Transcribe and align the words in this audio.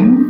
Gracias. 0.00 0.27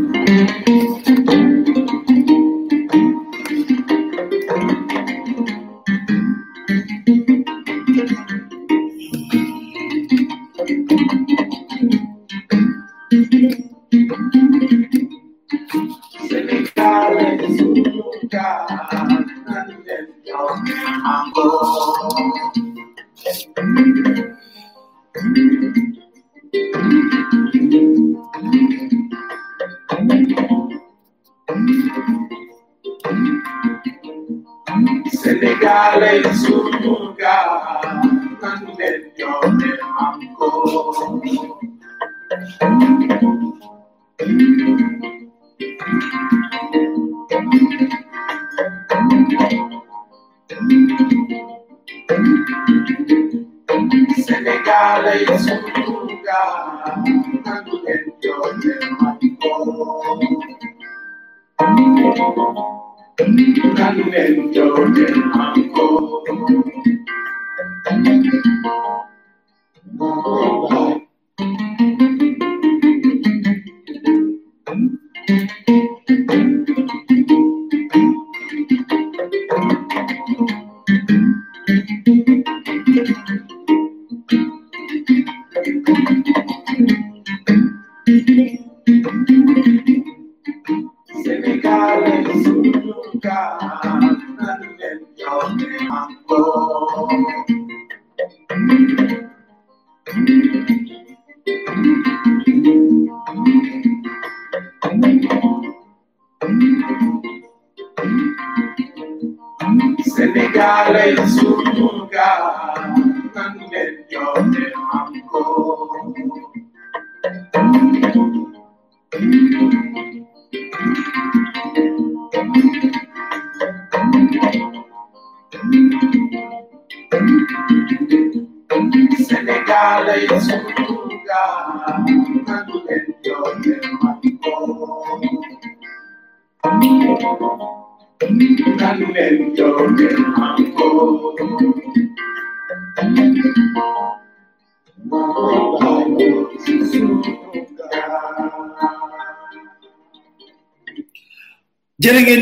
Cada 129.88 130.12
en 130.12 130.16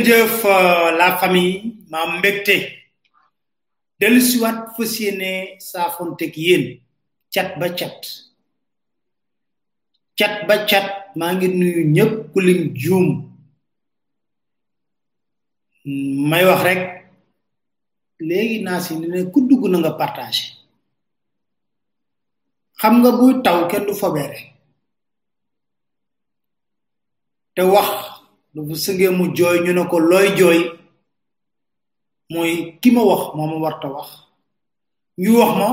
jëf 0.04 0.44
euh, 0.44 0.92
la 0.96 1.16
famille 1.16 1.82
ma 1.90 2.06
mbégte 2.06 2.56
dellusiwaat 4.00 4.58
fas 4.76 4.92
yéene 5.02 5.32
saafonteeg 5.70 6.34
yéen 6.46 6.64
cat 7.36 7.60
ba 7.60 7.68
cat 7.76 7.92
cat 10.16 10.34
ba 10.48 10.56
cat 10.70 10.86
maa 11.20 11.32
ngi 11.36 11.48
nuyu 11.58 11.80
ñëpp 11.96 12.14
ku 12.32 12.38
lim 12.46 12.62
juum 12.80 13.06
may 16.30 16.42
wax 16.48 16.60
rek 16.66 16.82
léegi 18.28 18.56
naa 18.64 18.80
si 18.84 18.92
ne 19.12 19.18
ku 19.32 19.38
dugg 19.48 19.64
na 19.68 19.78
nga 19.80 19.92
partagé 20.00 20.44
xam 22.80 22.94
nga 23.00 23.10
buy 23.18 23.32
taw 23.44 23.58
kenn 23.70 23.86
du 23.86 23.92
fobeere 24.00 24.40
te 27.54 27.62
wax 27.74 27.90
du 28.52 28.60
bu 28.66 28.74
sëngee 28.84 29.12
mu 29.18 29.24
jooy 29.36 29.56
ñu 29.64 29.72
ne 29.76 29.82
ko 29.92 29.96
looy 30.10 30.28
jooy 30.38 30.60
mooy 32.32 32.52
ki 32.80 32.88
ma 32.96 33.02
wax 33.10 33.22
moo 33.36 33.46
ma 33.50 33.56
warta 33.64 33.86
wax 33.96 34.08
ñu 35.22 35.30
wax 35.40 35.52
ma 35.60 35.68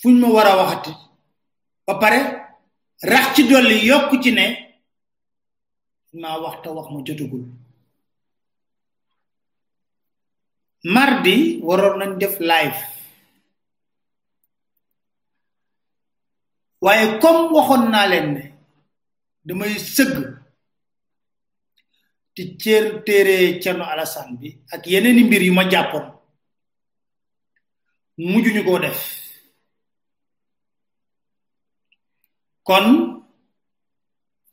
fuñ 0.00 0.14
ma 0.20 0.28
war 0.32 0.46
a 0.48 0.56
waxati 0.62 0.92
ba 1.86 1.94
pare 2.00 2.18
rax 3.12 3.24
ci 3.34 3.42
dolli 3.48 3.76
yokk 3.88 4.10
ci 4.22 4.30
ne 4.32 4.44
maa 6.20 6.36
wax 6.44 6.64
wax 6.76 6.86
ma 6.92 7.00
jotagul 7.06 7.44
mardi 10.94 11.34
waroon 11.66 11.96
nañ 11.98 12.12
def 12.20 12.34
live 12.50 12.80
waaye 16.84 17.06
comme 17.22 17.46
waxoon 17.56 17.84
naa 17.92 18.06
leen 18.12 18.28
ne 18.34 18.42
damay 19.46 19.72
sëgg 19.94 20.16
ci 22.34 22.42
cër 22.62 22.84
téere 23.04 23.36
Thierno 23.60 23.84
Alassane 23.92 24.34
bi 24.40 24.48
ak 24.74 24.82
yeneen 24.90 25.18
i 25.22 25.24
mbir 25.24 25.42
yu 25.46 25.52
ma 25.56 25.64
jàppoon 25.72 26.06
mujjuñu 28.30 28.62
koo 28.64 28.78
def 28.84 29.19
kon 32.66 32.86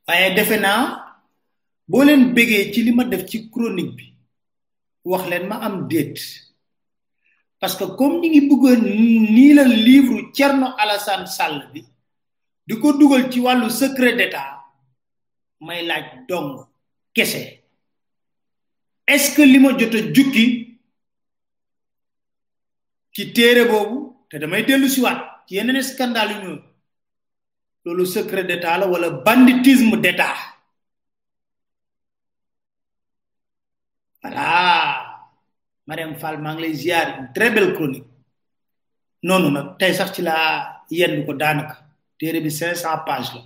waaye 0.08 0.30
defe 0.36 0.58
naa 0.66 0.82
boo 1.88 2.04
leen 2.04 2.34
bégee 2.36 2.72
ci 2.74 2.84
lima 2.84 3.04
def 3.04 3.26
ci 3.26 3.50
chronique 3.52 3.96
bi 3.98 4.14
wax 5.06 5.24
len 5.30 5.48
ma 5.48 5.56
am 5.66 5.88
déet 5.88 6.14
parce 7.60 7.76
que 7.76 7.86
comme 7.98 8.20
ni 8.22 8.28
ngi 8.30 8.42
bëggoon 8.50 8.82
ni 9.36 9.54
la 9.54 9.64
livre 9.64 10.32
Thierno 10.34 10.68
Alassane 10.78 11.28
Sall 11.28 11.72
bi 11.74 11.84
di 12.68 12.74
ko 12.80 12.92
ci 13.32 13.40
walu 13.40 13.70
secret 13.70 14.16
d'état 14.16 14.60
may 15.62 15.86
laaj 15.86 16.06
dong 16.30 16.66
kese 17.14 17.44
est 19.08 19.20
ce 19.20 19.36
que 19.36 19.42
lima 19.42 19.78
jotta 19.78 19.98
jot 19.98 20.14
jukki 20.14 20.80
ci 23.14 23.34
téré 23.34 23.66
bobu 23.66 24.14
té 24.30 24.38
damay 24.40 24.64
déllu 24.64 24.90
ci 24.90 25.02
wat 25.02 25.44
ci 25.48 25.56
yenen 25.56 25.82
scandale 25.82 26.64
loolu 27.88 28.04
secret 28.06 28.44
d'état 28.46 28.78
la 28.78 28.86
wala 28.86 29.10
banditisme 29.12 29.96
d'état 30.02 30.36
voilà 34.22 34.44
Mariam 35.88 36.14
Fall 36.20 36.38
maa 36.42 36.54
ngi 36.54 36.62
lay 36.62 36.74
ziar 36.76 37.08
une 37.20 37.32
très 37.36 37.50
belle 37.50 38.04
noonu 39.24 39.48
nag 39.52 39.78
tey 39.80 39.94
sax 39.94 40.12
ci 40.14 40.22
laa 40.22 40.84
yenn 40.92 41.24
daanaka 41.42 41.76
téere 42.20 42.42
bi 42.44 42.52
cinq 42.52 42.76
cent 42.76 43.00
pages 43.08 43.30
la 43.36 43.42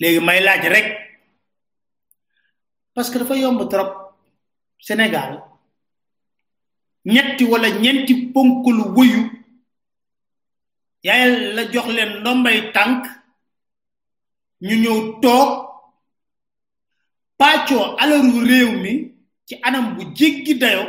léegi 0.00 0.20
may 0.24 0.40
laaj 0.42 0.64
rek 0.74 0.86
parce 2.94 3.10
que 3.10 3.18
dafa 3.18 3.36
yomb 3.36 3.62
trop 3.70 3.90
Sénégal 4.80 5.42
ñetti 7.04 7.44
wala 7.44 7.70
ñeenti 7.70 8.14
ponkulu 8.32 8.82
wuyu 8.96 9.37
yaayal 11.06 11.54
la 11.56 11.62
jox 11.72 11.86
leen 11.96 12.10
ndombay 12.20 12.58
tànk 12.76 13.02
ñu 14.66 14.74
ñëw 14.84 14.98
toog 15.22 15.50
pàccoo 17.40 17.84
alalu 18.00 18.38
réew 18.50 18.70
mi 18.82 18.92
ci 19.46 19.54
anam 19.66 19.84
bu 19.94 20.02
jéggi 20.18 20.52
dayo 20.62 20.84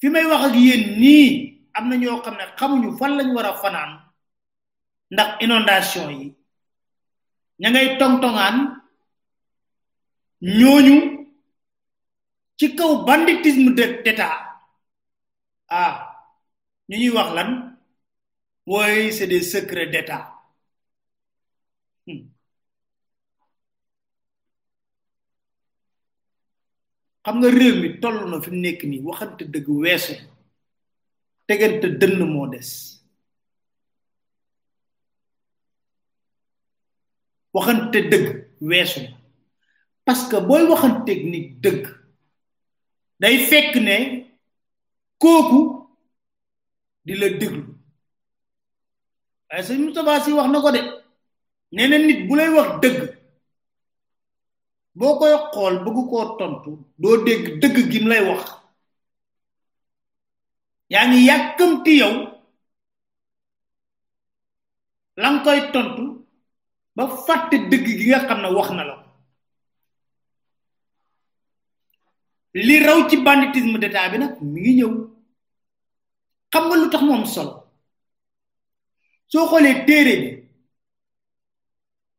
fi 0.00 0.06
may 0.08 0.24
wax 0.30 0.42
ak 0.46 0.54
yéen 0.66 0.84
nii 1.00 1.30
am 1.76 1.84
na 1.88 1.96
ñoo 1.96 2.22
xam 2.24 2.36
ne 2.38 2.44
xamuñu 2.58 2.90
fan 2.98 3.12
lañ 3.18 3.28
war 3.34 3.46
a 3.50 3.54
fanaan 3.62 3.92
ndax 5.12 5.30
inondation 5.44 6.06
yi 6.20 6.28
ña 7.60 7.68
ngay 7.70 7.88
tongtongaan 7.98 8.56
ñooñu 10.58 10.96
ci 12.58 12.66
kaw 12.78 12.92
banditisme 13.06 13.70
d'état 13.76 14.34
ah 15.76 15.94
ñu 16.88 16.96
ñuy 17.00 17.10
wax 17.16 17.30
lan 17.36 17.50
Oui, 18.70 19.14
c'est 19.14 19.26
des 19.26 19.40
secrets 19.40 19.86
d'État. 19.88 20.28
Hmm. 22.06 22.28
xam 27.24 27.38
nga 27.40 27.50
réew 27.54 27.76
mi 27.82 27.88
toll 28.00 28.18
na 28.30 28.38
fi 28.44 28.50
mu 28.50 28.58
nekk 28.64 28.80
nii 28.88 29.02
waxante 29.06 29.44
dëgg 29.52 29.68
weesu 29.84 30.14
tegante 31.48 31.88
dënn 32.00 32.14
moo 32.32 32.46
des 32.54 32.70
waxante 37.54 37.98
dëgg 38.10 38.26
weesu 38.70 39.02
parce 40.06 40.24
que 40.30 40.36
booy 40.48 40.62
waxanteeg 40.72 41.20
nit 41.32 41.46
dëgg 41.64 41.84
day 43.20 43.36
fekk 43.50 43.74
ne 43.86 43.98
kooku 45.20 45.60
di 47.06 47.12
la 47.18 47.28
déglu 47.40 47.67
waaye 49.50 49.62
sëñ 49.66 49.78
Moustapha 49.84 50.20
si 50.24 50.32
wax 50.36 50.48
na 50.52 50.58
ko 50.60 50.70
de 50.70 50.80
nee 51.72 51.86
na 51.88 51.98
nit 51.98 52.20
bu 52.26 52.34
lay 52.36 52.48
wax 52.56 52.68
dëgg 52.82 52.98
boo 54.98 55.18
koy 55.20 55.34
xool 55.52 55.74
bëgg 55.84 55.96
koo 56.10 56.24
tontu 56.38 56.70
doo 57.00 57.16
dégg 57.26 57.44
dëgg 57.60 57.76
gi 57.92 57.98
mu 58.02 58.08
lay 58.08 58.22
wax 58.28 58.44
yaa 60.92 61.06
ngi 61.08 61.20
yàkkamti 61.28 61.92
yow 62.00 62.14
la 65.20 65.28
nga 65.30 65.42
koy 65.44 65.60
tontu 65.72 66.02
ba 66.96 67.02
fàtte 67.26 67.56
dëgg 67.70 67.86
gi 67.98 68.04
nga 68.08 68.24
xam 68.26 68.40
ne 68.42 68.48
wax 68.56 68.68
na 68.74 68.84
la 68.88 68.94
li 72.66 72.76
raw 72.86 72.98
ci 73.08 73.16
banditisme 73.26 73.78
d'état 73.78 74.08
bi 74.10 74.16
nag 74.18 74.32
mi 74.52 74.60
ngi 74.60 74.72
ñëw 74.78 74.92
xam 76.52 76.64
nga 76.66 76.76
lu 76.76 76.86
tax 76.90 77.02
moom 77.06 77.24
solo 77.34 77.57
soo 79.28 79.46
xoolee 79.50 79.84
téere 79.86 80.12
bi 80.22 80.30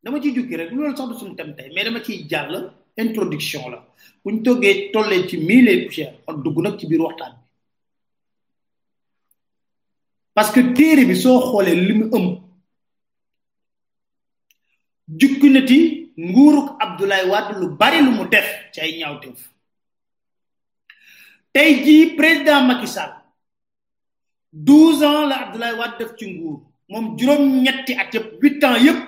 dama 0.03 0.21
ci 0.21 0.31
jukki 0.35 0.55
rek 0.57 0.71
loolu 0.71 0.95
sax 0.95 1.07
du 1.09 1.15
suñu 1.19 1.35
tam 1.35 1.55
tey 1.55 1.71
mais 1.73 1.83
dama 1.85 1.99
ciy 2.03 2.27
jàll 2.29 2.55
introduction 2.95 3.63
la 3.71 3.77
buñ 4.23 4.43
toggee 4.43 4.91
tollee 4.93 5.27
ci 5.27 5.37
mille 5.37 5.69
et 5.71 5.85
poussière 5.85 6.13
dugg 6.43 6.57
nag 6.61 6.77
ci 6.79 6.85
biir 6.87 7.01
waxtaan 7.01 7.31
bi 7.33 7.41
parce 10.35 10.51
que 10.53 10.59
téere 10.77 11.03
bi 11.09 11.15
soo 11.15 11.41
xoolee 11.49 11.73
li 11.87 11.93
mu 11.99 12.05
ëmb 12.17 12.31
jukki 15.19 15.49
na 15.49 15.65
ci 15.69 16.13
nguuruk 16.19 16.69
Abdoulaye 16.83 17.27
Wade 17.31 17.51
lu 17.59 17.67
bari 17.79 17.99
lu 18.05 18.11
mu 18.17 18.27
def 18.29 18.69
ci 18.71 18.79
ay 18.81 18.99
ñaawteef 18.99 19.41
tey 21.53 21.71
jii 21.83 22.13
président 22.19 22.67
Macky 22.67 22.87
Sall 22.87 23.13
douze 24.53 25.01
ans 25.01 25.25
la 25.25 25.47
Abdoulaye 25.47 25.73
Wade 25.79 25.97
def 25.97 26.11
ci 26.15 26.25
nguur 26.35 26.68
moom 26.89 27.15
juróom-ñetti 27.17 27.93
at 27.95 28.13
yëpp 28.15 28.39
huit 28.41 28.63
ans 28.65 28.79
yëpp 28.85 28.99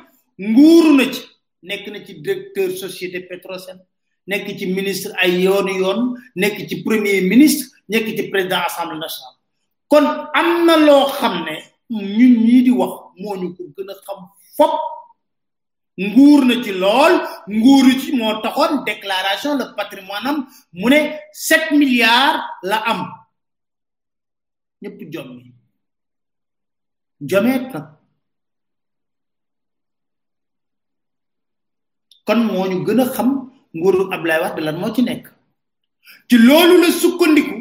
nguuru 0.53 0.91
na 0.97 1.05
ci 1.13 1.21
nekk 1.69 1.85
na 1.89 2.05
ci 2.05 2.13
directeur 2.21 2.69
société 2.83 3.19
Petrosen 3.29 3.81
nekk 4.27 4.47
ci 4.57 4.65
ministre 4.77 5.13
ay 5.21 5.41
yoonu 5.45 5.73
yoon 5.81 6.01
nekk 6.35 6.61
ci 6.69 6.83
premier 6.85 7.21
ministre 7.25 7.67
nekk 7.89 8.13
ci 8.15 8.23
président 8.29 8.61
assemblée 8.67 8.99
nationale 9.01 9.37
kon 9.89 10.05
am 10.39 10.49
na 10.65 10.75
loo 10.77 11.09
xam 11.17 11.43
ne 11.45 11.55
ñu 11.89 12.27
ñii 12.45 12.65
di 12.65 12.69
wax 12.71 12.93
moo 13.19 13.35
ñu 13.41 13.55
ko 13.57 13.63
gën 13.75 13.89
a 13.91 13.95
xam 14.05 14.19
fop 14.57 14.73
nguur 15.97 16.45
na 16.45 16.55
ci 16.63 16.71
lool 16.71 17.13
nguuru 17.49 17.93
ci 18.01 18.11
moo 18.15 18.41
taxoon 18.41 18.83
déclaration 18.85 19.57
de 19.57 19.65
patrimoine 19.75 20.27
am 20.29 20.37
mu 20.73 20.87
ne 20.89 21.17
sept 21.33 21.71
milliards 21.71 22.39
la 22.61 22.77
am 22.91 23.01
ñëpp 24.83 25.01
jom 25.13 25.50
jomeet 27.29 27.63
kon 32.27 32.39
moo 32.47 32.65
ñu 32.69 32.77
gën 32.85 32.99
a 33.03 33.05
xam 33.15 33.29
nguuru 33.77 34.01
Ablaye 34.15 34.41
Wade 34.43 34.61
lan 34.65 34.77
moo 34.81 34.93
ci 34.95 35.01
nekk 35.07 35.25
ci 36.29 36.35
loolu 36.47 36.75
la 36.83 36.89
sukkandiku 37.01 37.55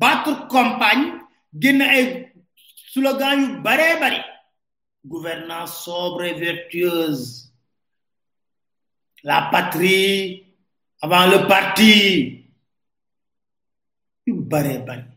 battre 0.00 0.34
campagne 0.52 1.06
génn 1.60 1.80
ay 1.94 2.02
slogan 2.92 3.40
bare 3.64 3.76
baree 4.00 4.00
bari 4.02 4.20
gouvernance 5.12 5.74
sobre 5.84 6.22
et 6.30 6.38
vertueuse 6.46 7.26
la 9.28 9.36
patrie 9.52 10.44
avant 11.04 11.26
le 11.32 11.38
parti 11.52 11.92
yu 14.26 14.32
baree 14.50 14.78
bari 14.86 15.11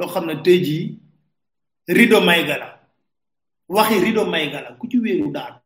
lo 0.00 0.08
xamne 0.08 0.34
teji 0.40 0.96
tey 1.84 1.92
rido 1.94 2.24
may 2.24 2.40
gala 2.48 2.80
waxi 3.68 4.00
rido 4.00 4.24
may 4.24 4.48
gala 4.48 4.72
ku 4.80 4.88
ci 4.88 4.96
wéeru 4.96 5.28
daal 5.28 5.60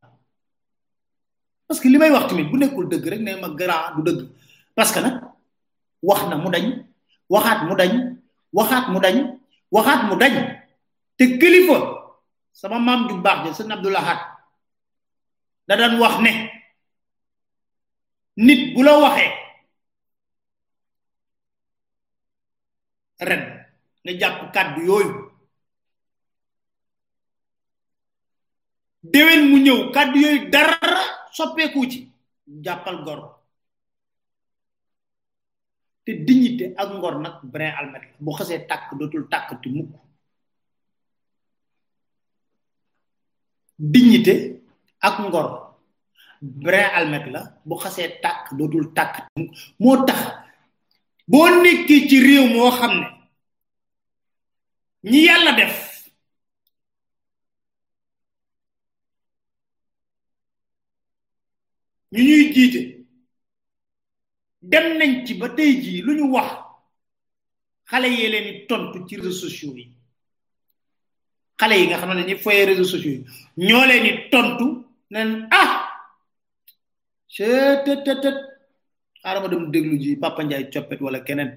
parce 1.66 1.78
que 1.78 1.86
limay 1.86 2.10
wax 2.10 2.26
tamit 2.34 2.50
bu 2.50 2.58
nekkul 2.58 2.90
deug 2.90 3.06
rek 3.06 3.22
ne 3.22 3.38
ma 3.38 3.48
grand 3.54 3.94
du 3.94 4.02
deug 4.02 4.19
parce 4.75 4.90
que 4.90 4.98
nak 4.98 5.22
waxna 6.02 6.34
mu 6.36 6.50
dañ 6.50 6.82
waxat 7.31 7.62
mu 7.70 7.76
dañ 7.78 7.92
waxat 8.52 8.84
mu 8.90 8.98
dañ 8.98 9.16
waxat 9.70 10.00
mu 10.10 10.16
dañ 10.19 10.34
te 11.14 11.38
kilifa 11.38 11.78
sama 12.52 12.78
mam 12.82 13.06
ju 13.06 13.14
je 13.22 13.54
sen 13.54 13.70
abdullah 13.70 14.02
abdoulahat 14.02 14.19
da 15.70 15.76
dan 15.78 15.94
wax 16.02 16.19
ne 16.26 16.32
nit 18.37 18.75
bu 18.75 18.82
la 18.82 18.98
waxe 18.98 19.30
ren 23.22 23.53
na 24.04 24.12
japp 24.20 24.52
kaddu 24.54 24.80
yooyu 24.88 25.12
déwén 29.12 29.42
mu 29.50 29.56
ñëw 29.64 29.80
kaddu 29.94 30.16
yooyu 30.22 30.40
dara 30.52 30.76
soppeeku 31.36 31.80
ci 31.90 31.98
jàppal 32.64 32.96
gor 33.04 33.20
te 36.04 36.12
dignité 36.26 36.64
ak 36.76 36.88
ngor 36.96 37.14
nak 37.20 37.34
brin 37.52 37.72
almet 37.78 38.04
bu 38.20 38.30
xasse 38.38 38.66
tak 38.68 38.82
dotul 38.98 39.24
tak 39.32 39.44
ti 39.62 39.68
mukk 39.74 39.92
dignité 43.92 44.34
ak 45.00 45.16
ngor 45.25 45.46
brin 46.64 46.88
almet 46.99 47.25
la 47.32 47.40
bu 47.68 47.75
xasse 47.82 48.20
tak 48.23 48.37
dotul 48.58 48.92
tak 48.96 49.12
mo 49.80 49.96
tax 50.06 50.20
bo 51.30 51.40
nekk 51.62 51.88
ci 52.08 52.16
réew 52.25 52.46
mo 52.54 52.70
xamné 52.78 53.13
ñi 55.11 55.18
yàlla 55.28 55.52
def 55.58 55.76
ñu 62.12 62.20
ñuy 62.28 62.44
jiite 62.54 62.80
dem 64.70 64.87
nañ 64.99 65.12
ci 65.26 65.32
ba 65.40 65.46
tey 65.56 65.73
jii 65.82 66.00
lu 66.06 66.12
ñu 66.18 66.26
wax 66.34 66.50
xale 67.90 68.08
yee 68.16 68.30
leen 68.32 68.49
tontu 68.68 68.99
ci 69.06 69.14
réseaux 69.16 69.40
sociaux 69.42 69.75
yi 69.78 69.84
xale 71.61 71.75
yi 71.80 71.87
nga 71.88 71.99
xam 72.00 72.11
ne 72.14 72.20
dañuy 72.23 72.42
foyee 72.42 72.66
réseaux 72.70 72.90
sociaux 72.94 73.18
ñoo 73.66 73.84
leen 73.90 74.02
di 74.06 74.11
tontu 74.32 74.64
ne 75.11 75.18
leen 75.28 75.40
ah 75.61 75.70
cetëtëtët 77.34 78.38
xaaral 79.20 79.40
ma 79.42 79.49
dem 79.52 79.64
déglu 79.73 79.94
ji 80.02 80.16
pàppa 80.23 80.40
njaay 80.44 80.64
coppet 80.73 81.00
wala 81.04 81.20
keneen 81.26 81.50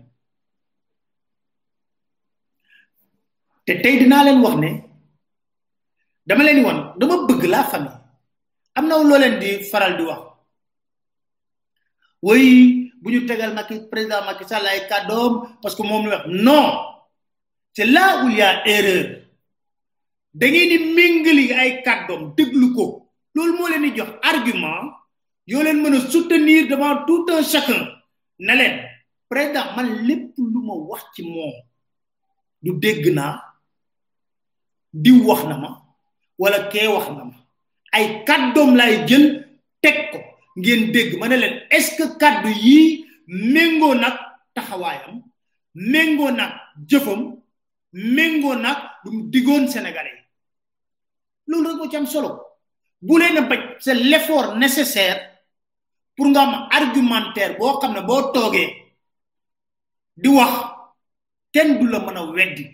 te 3.68 3.74
tey 3.84 3.96
dinaa 4.02 4.24
leen 4.26 4.40
wax 4.46 4.56
ne 4.64 4.72
dama 6.28 6.44
leen 6.48 6.64
won 6.66 6.78
dama 7.00 7.16
bëgg 7.28 7.44
la 7.54 7.62
famille 7.72 7.98
am 8.78 8.86
na 8.88 8.96
loo 9.10 9.18
leen 9.24 9.36
di 9.42 9.50
faral 9.70 9.94
di 9.98 10.04
wax 10.10 10.20
woy 12.26 12.46
bu 13.02 13.08
ñu 13.14 13.22
tegal 13.30 13.52
Macky 13.54 13.76
président 13.92 14.24
Macky 14.26 14.46
Sall 14.50 14.68
ay 14.68 14.82
kàddoom 14.92 15.34
parce 15.62 15.76
que 15.76 15.84
moom 15.84 16.06
la 16.08 16.16
wax 16.18 16.26
non 16.48 16.66
c'est 17.76 17.90
là 17.98 18.24
où 18.24 18.30
il 18.30 18.38
y 18.38 18.42
a 18.48 18.52
erreur 18.76 19.06
da 20.40 20.46
ngeen 20.48 20.70
di 20.72 20.78
méngali 20.96 21.46
ay 21.62 21.72
kàddoom 21.86 22.22
déglu 22.38 22.68
ko 22.76 22.86
loolu 23.36 23.54
moo 23.58 23.68
leen 23.72 23.82
di 23.86 23.92
jox 23.98 24.10
argument 24.32 24.88
yoo 25.52 25.64
leen 25.66 25.78
mën 25.84 25.96
a 25.98 26.00
soutenir 26.12 26.62
devant 26.72 26.96
tout 27.08 27.26
un 27.34 27.44
chacun 27.54 27.82
na 28.46 28.54
leen 28.60 28.76
président 29.30 29.68
man 29.76 29.90
lépp 30.08 30.32
lu 30.52 30.60
ma 30.68 30.74
wax 30.90 31.04
ci 31.16 31.22
moom 31.32 31.54
du 32.64 32.72
dégg 32.84 33.06
naa 33.20 33.36
di 34.94 35.12
wax 35.12 35.44
na 35.48 35.58
ma 35.60 35.70
wala 36.40 36.68
kee 36.72 36.88
wax 36.88 37.06
na 37.12 37.24
ma 37.30 37.36
ay 37.94 38.24
kàddoom 38.28 38.76
lay 38.76 39.06
jël 39.08 39.46
teg 39.82 40.12
ko 40.12 40.20
ngeen 40.58 40.92
dégg 40.92 41.18
ma 41.20 41.28
ne 41.28 41.36
leen 41.38 41.62
est 41.70 41.82
ce 41.82 41.98
que 42.04 42.18
kàddu 42.18 42.50
yii 42.50 43.06
méngoo 43.28 43.94
nag 43.96 44.14
taxawaayam 44.54 45.24
méngoo 45.76 46.32
nag 46.32 46.52
jëfam 46.90 47.36
méngoo 47.94 48.56
nag 48.56 48.78
lu 49.06 49.68
sénégalais 49.68 50.24
loolu 51.48 51.70
rek 51.82 51.92
ci 51.92 51.98
am 51.98 52.06
solo 52.06 52.42
bu 53.02 53.18
leen 53.20 53.38
a 53.38 53.42
bañ 53.42 53.62
c' 53.80 53.88
est 53.88 53.94
l' 53.96 54.14
effort 54.14 54.56
nécessaire 54.56 55.20
pour 56.16 56.28
nga 56.28 56.42
am 56.42 56.54
argumentaire 56.72 57.58
boo 57.58 57.80
xam 57.80 57.94
ne 57.94 58.02
boo 58.02 58.32
di 60.18 60.30
wax 60.30 60.52
kenn 61.54 61.80
du 61.80 61.88
la 61.88 62.00
mën 62.00 62.16
a 62.18 62.74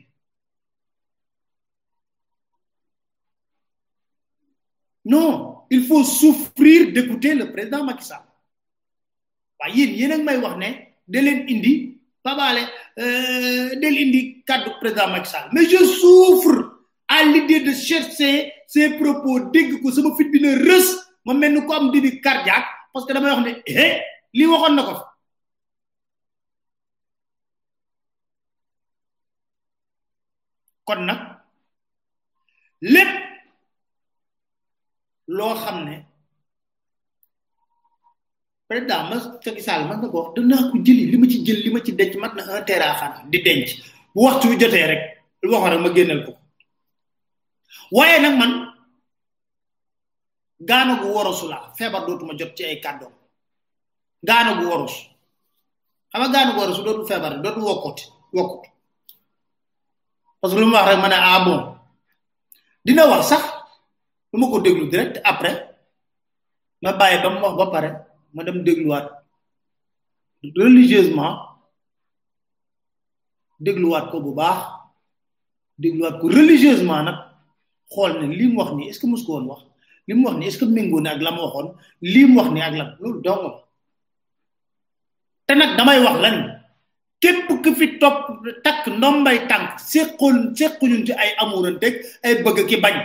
non 5.06 5.64
il 5.70 5.84
faut 5.86 6.04
souffrir 6.04 6.94
d'écouter 6.94 7.34
le 7.36 7.52
président 7.52 7.84
Macky 7.84 8.06
Sall 8.06 8.24
waaye 9.60 9.78
yéen 9.86 9.94
yéen 10.00 10.12
ak 10.12 10.24
may 10.24 10.38
wax 10.38 10.56
ne 10.58 10.70
da 11.08 11.22
leen 11.22 11.40
indi 11.50 11.74
babaale 12.24 12.62
euh 13.00 13.76
leen 13.82 13.98
indi 14.08 14.44
cadre 14.46 14.78
président 14.80 15.08
Macky 15.10 15.30
Sall 15.30 15.50
mais 15.52 15.66
je 15.66 15.84
souffre 15.84 16.88
à 17.08 17.24
l'idée 17.24 17.62
de 17.62 17.72
chercher 17.74 18.54
ses 18.68 18.98
propos 18.98 19.40
dégg 19.52 19.82
ko 19.82 19.92
sama 19.92 20.16
fit 20.18 20.30
bi 20.30 20.40
ne 20.42 20.56
reus 20.64 20.90
ma 21.26 21.34
mel 21.34 21.60
ko 21.66 21.74
am 21.74 21.92
débit 21.92 22.22
cardiaque 22.22 22.68
parce 22.94 23.06
que 23.06 23.14
dama 23.14 23.36
wax 23.36 23.50
ne 23.50 23.54
eh 23.68 24.00
lii 24.34 24.48
waxoon 24.48 24.76
na 24.76 24.84
ko 24.84 24.96
kon 30.86 31.04
loo 35.28 35.56
xam 35.56 35.86
ne 35.86 36.06
président 38.68 39.04
ma 39.10 39.16
Macky 39.16 39.62
Sall 39.62 39.88
man 39.88 40.00
na 40.02 40.10
ko 40.10 40.18
wax 40.22 40.30
danaa 40.36 40.70
ko 40.72 40.78
jëli 40.86 41.18
ma 41.22 41.28
ci 41.32 41.38
jël 41.46 41.60
li 41.64 41.70
ma 41.72 41.80
ci 41.82 41.92
denc 41.96 42.16
mat 42.16 42.34
na 42.36 42.44
un 42.54 42.62
terrain 42.64 43.24
di 43.32 43.40
denc 43.42 43.66
bu 44.14 44.20
waxtu 44.26 44.50
wi 44.50 44.58
jotee 44.60 44.86
rek 44.88 45.02
lu 45.44 45.52
waxoon 45.52 45.72
rek 45.72 45.82
ma 45.82 45.94
génneel 45.96 46.22
ko 46.26 46.32
waaye 47.92 48.20
nag 48.22 48.36
man 48.38 48.52
gaana 50.60 50.94
gu 51.02 51.08
worosu 51.16 51.46
feebar 51.78 52.06
dootuma 52.06 52.34
jot 52.40 52.54
ci 52.56 52.64
ay 52.66 52.80
kàddoom 52.82 53.14
gaana 54.28 54.52
gu 54.60 54.66
woros 54.72 54.94
xam 56.12 56.22
nga 56.22 56.34
gaana 56.34 56.52
gu 56.54 56.60
worosu 56.60 56.84
dootu 56.84 57.08
feebar 57.08 57.42
dootu 57.42 57.60
wokkute 57.62 58.04
wokkut 58.34 58.64
parce 60.42 60.54
que 60.54 60.60
lu 60.60 60.66
ma 60.68 61.08
ne 61.08 61.16
ah 61.18 61.46
bon 61.46 61.60
dina 62.86 63.08
wax 63.08 63.28
sax 63.30 63.53
buma 64.34 64.50
ko 64.50 64.58
déglu 64.66 64.90
direct 64.90 65.22
après 65.22 65.70
ma 66.82 66.98
bàyyi 66.98 67.22
ba 67.22 67.30
mu 67.30 67.46
wax 67.46 67.54
ba 67.54 67.66
pare 67.70 67.90
ma 68.34 68.42
dem 68.44 68.66
dégluwaat 68.66 69.06
religieusement 70.58 71.62
dégluwaat 73.62 74.10
ko 74.10 74.26
bu 74.26 74.34
baax 74.34 74.58
dégluwaat 75.78 76.18
ko 76.18 76.26
religieusement 76.34 77.06
nag 77.06 77.18
xool 77.94 78.18
ne 78.18 78.34
li 78.34 78.50
mu 78.50 78.58
wax 78.66 78.74
ni 78.74 78.90
est 78.90 78.94
ce 78.94 79.00
que 79.00 79.06
mos 79.06 79.22
ko 79.22 79.38
woon 79.38 79.46
wax 79.54 79.62
li 80.10 80.18
mu 80.18 80.26
wax 80.26 80.36
ni 80.42 80.48
est 80.48 80.52
ce 80.52 80.58
que 80.58 80.66
méngoo 80.66 81.00
ni 81.00 81.10
ak 81.14 81.22
la 81.22 81.32
ma 81.32 81.46
waxoon 81.46 81.78
li 82.02 82.26
mu 82.26 82.38
wax 82.42 82.50
ni 82.52 82.62
ak 82.62 82.74
la 82.74 82.86
loolu 83.00 83.22
dong 83.22 83.46
te 85.46 85.54
nag 85.54 85.78
damay 85.78 86.02
wax 86.02 86.18
lan 86.26 86.38
képp 87.22 87.50
ku 87.62 87.70
fi 87.78 88.02
topp 88.02 88.34
takk 88.66 88.82
ndombay 88.98 89.46
tànk 89.46 89.78
séqoon 89.80 90.56
séquñun 90.58 91.06
ci 91.06 91.14
ay 91.14 91.38
amuranteeg 91.38 92.02
ay 92.26 92.42
bëgg 92.44 92.66
ki 92.68 92.78
bañ 92.82 92.98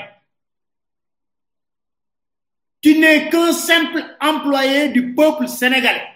tu 2.94 2.98
n'es 2.98 3.28
qu'un 3.28 3.52
simple 3.52 4.02
employé 4.20 4.88
du 4.96 5.02
peuple 5.14 5.46
sénégalais 5.46 6.06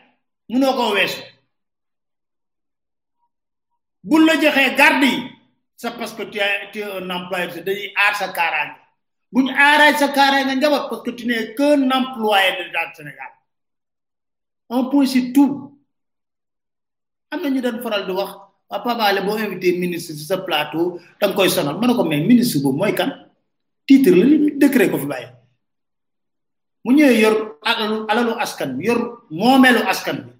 munoo 0.48 0.72
koo 0.74 0.92
weesu 0.94 1.20
buñ 4.02 4.24
la 4.24 4.34
joxé 4.40 4.74
garde 4.76 5.04
yi 5.04 5.22
c'est 5.76 5.94
parce 5.98 6.14
que 6.14 6.22
tu 6.22 6.38
es 6.38 6.70
tu 6.72 6.78
es 6.80 6.84
un 6.84 7.10
employé 7.16 7.44
parce 7.48 7.62
dañuy 7.66 7.92
ar 8.06 8.16
sa 8.16 8.28
kaaraange 8.32 8.76
buñ 9.32 9.46
aaree 9.50 9.98
sa 9.98 10.08
nga 10.08 10.54
njaboot 10.54 10.88
parce 10.88 11.02
que 11.02 11.10
tu 11.10 11.26
n'es 11.26 11.54
qu'un 11.54 11.90
employé 11.90 12.48
de 12.58 12.62
l'État 12.64 12.92
Sénégal 12.94 13.32
on 14.70 14.88
point 14.88 15.06
sur 15.06 15.24
tout 15.34 15.78
amna 17.30 17.50
ñu 17.50 17.60
dañ 17.60 17.82
faral 17.82 18.06
di 18.06 18.12
wax 18.12 18.30
waa 18.70 18.80
Pabaale 18.80 19.20
boo 19.26 19.36
invité 19.36 19.72
ministre 19.78 20.14
ci 20.14 20.24
sa 20.24 20.38
plateau 20.38 20.98
da 21.20 21.28
koy 21.34 21.50
sonal 21.50 21.76
ma 21.78 22.04
mais 22.04 22.20
ministre 22.20 22.62
bu 22.62 22.72
moy 22.72 22.94
kan 22.94 23.10
titre 23.86 24.10
le 24.12 24.52
décret 24.56 24.90
ko 24.90 24.96
fi 24.96 25.06
baye 25.06 25.28
mu 26.84 26.90
ñëw 26.92 27.12
yor 27.22 27.34
alalu 27.62 27.96
alalu 28.10 28.32
askan 28.42 28.70
bi 28.76 28.84
yor 28.90 29.00
momelu 29.30 29.82
askan 29.86 30.18
bi 30.26 30.30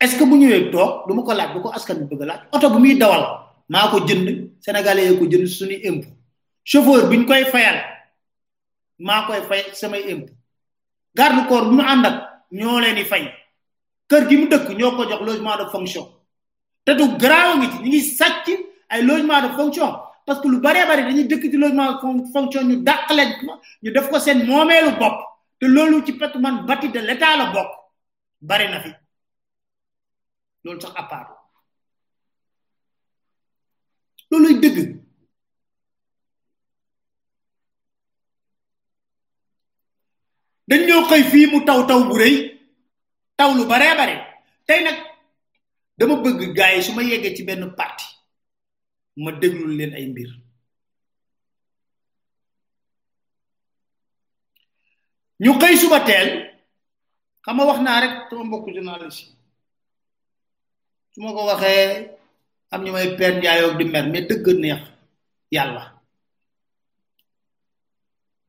est 0.00 0.08
ce 0.10 0.16
que 0.18 0.24
bu 0.24 0.36
ñëwé 0.36 0.70
tok 0.70 1.06
du 1.06 1.14
ma 1.14 1.22
ko 1.22 1.32
laaj 1.32 1.52
du 1.54 1.60
ko 1.62 1.70
askan 1.70 1.98
bi 2.02 2.10
bëgg 2.16 2.26
laaj 2.26 2.40
auto 2.52 2.70
bu 2.70 2.78
muy 2.78 2.96
dawal 2.98 3.22
mako 3.68 4.00
jënd 4.08 4.28
sénégalais 4.60 5.06
yi 5.10 5.26
jënd 5.30 5.46
suñu 5.46 5.76
impôt 5.88 6.12
chauffeur 6.64 7.08
biñ 7.08 7.24
koy 7.26 7.44
fayal 7.44 7.78
maa 8.98 9.28
fay 9.48 9.62
samay 9.72 10.02
impôt 10.12 10.34
garde 11.14 11.46
corps 11.48 11.66
bu 11.68 11.76
mu 11.76 11.82
andak 11.82 12.16
ñoo 12.52 12.80
leen 12.80 12.96
di 12.96 13.04
fay 13.04 13.30
kër 14.10 14.28
gi 14.28 14.36
mu 14.36 14.46
dëkk 14.48 14.66
ñoo 14.78 14.96
ko 14.96 15.04
jox 15.10 15.22
logement 15.22 15.56
de 15.58 15.64
fonction 15.70 16.04
te 16.84 16.92
du 16.98 17.06
garaaw 17.18 17.56
ngi 17.58 17.68
ci 17.70 17.78
ñi 17.82 17.88
ngi 17.88 18.00
sàcc 18.00 18.46
ay 18.88 19.02
logement 19.04 19.42
de 19.42 19.48
fonction 19.56 19.92
parce 20.26 20.40
que 20.40 20.48
lu 20.48 20.60
baree 20.60 20.84
bari 20.90 21.02
dañuy 21.04 21.24
dëkk 21.24 21.50
ci 21.50 21.56
logement 21.56 21.98
fonction 22.32 22.64
ñu 22.68 22.76
dàq 22.82 23.10
leen 23.16 23.30
ñu 23.82 23.90
def 23.92 24.10
ko 24.10 24.18
seen 24.18 24.44
moomeelu 24.44 24.90
bopp 24.98 25.16
te 25.58 25.66
loolu 25.66 26.04
ci 26.04 26.12
patrimoine 26.14 26.62
bâti 26.66 26.88
de 26.88 26.98
l'État 27.00 27.28
a 27.28 27.52
bokk 27.52 27.70
bari 28.40 28.68
na 28.68 28.80
fi 28.80 28.90
loolu 30.64 30.80
sax 30.80 30.90
à 30.96 31.02
part 31.04 31.28
looluy 34.30 34.58
dëgg 34.60 34.78
dañ 40.68 40.80
ñoo 40.88 41.02
xëy 41.10 41.22
fii 41.30 41.46
mu 41.52 41.64
taw 41.64 41.86
taw 41.86 42.00
bu 42.08 42.14
rëy 42.18 42.34
taw 43.36 43.54
lu 43.54 43.64
baree 43.66 43.94
bare 43.96 44.16
tey 44.66 44.82
nag 44.82 44.96
dama 45.96 46.16
bëgg 46.16 46.52
gars 46.52 46.74
yi 46.74 46.82
su 46.82 46.92
ma 46.94 47.02
yeggee 47.04 47.34
ci 47.36 47.44
benn 47.44 47.74
parti 47.76 48.15
ma 49.16 49.32
déglul 49.32 49.72
leen 49.76 49.94
ay 49.94 50.06
mbir 50.12 50.30
ñu 55.42 55.52
xëy 55.60 55.76
suba 55.80 56.00
teel 56.08 56.28
xam 57.44 57.54
nga 57.56 57.68
wax 57.68 57.80
naa 57.82 58.02
rek 58.02 58.12
sama 58.28 58.42
mbokku 58.46 58.68
journaliste 58.76 59.24
su 61.12 61.18
ma 61.22 61.34
ko 61.36 61.42
waxee 61.50 61.90
am 62.72 62.80
ñu 62.84 62.90
may 62.92 63.08
pen 63.18 63.34
jaayoo 63.42 63.76
di 63.78 63.84
mer 63.92 64.06
mais 64.12 64.26
dëgg 64.28 64.46
neex 64.60 64.82
yàlla 65.54 65.82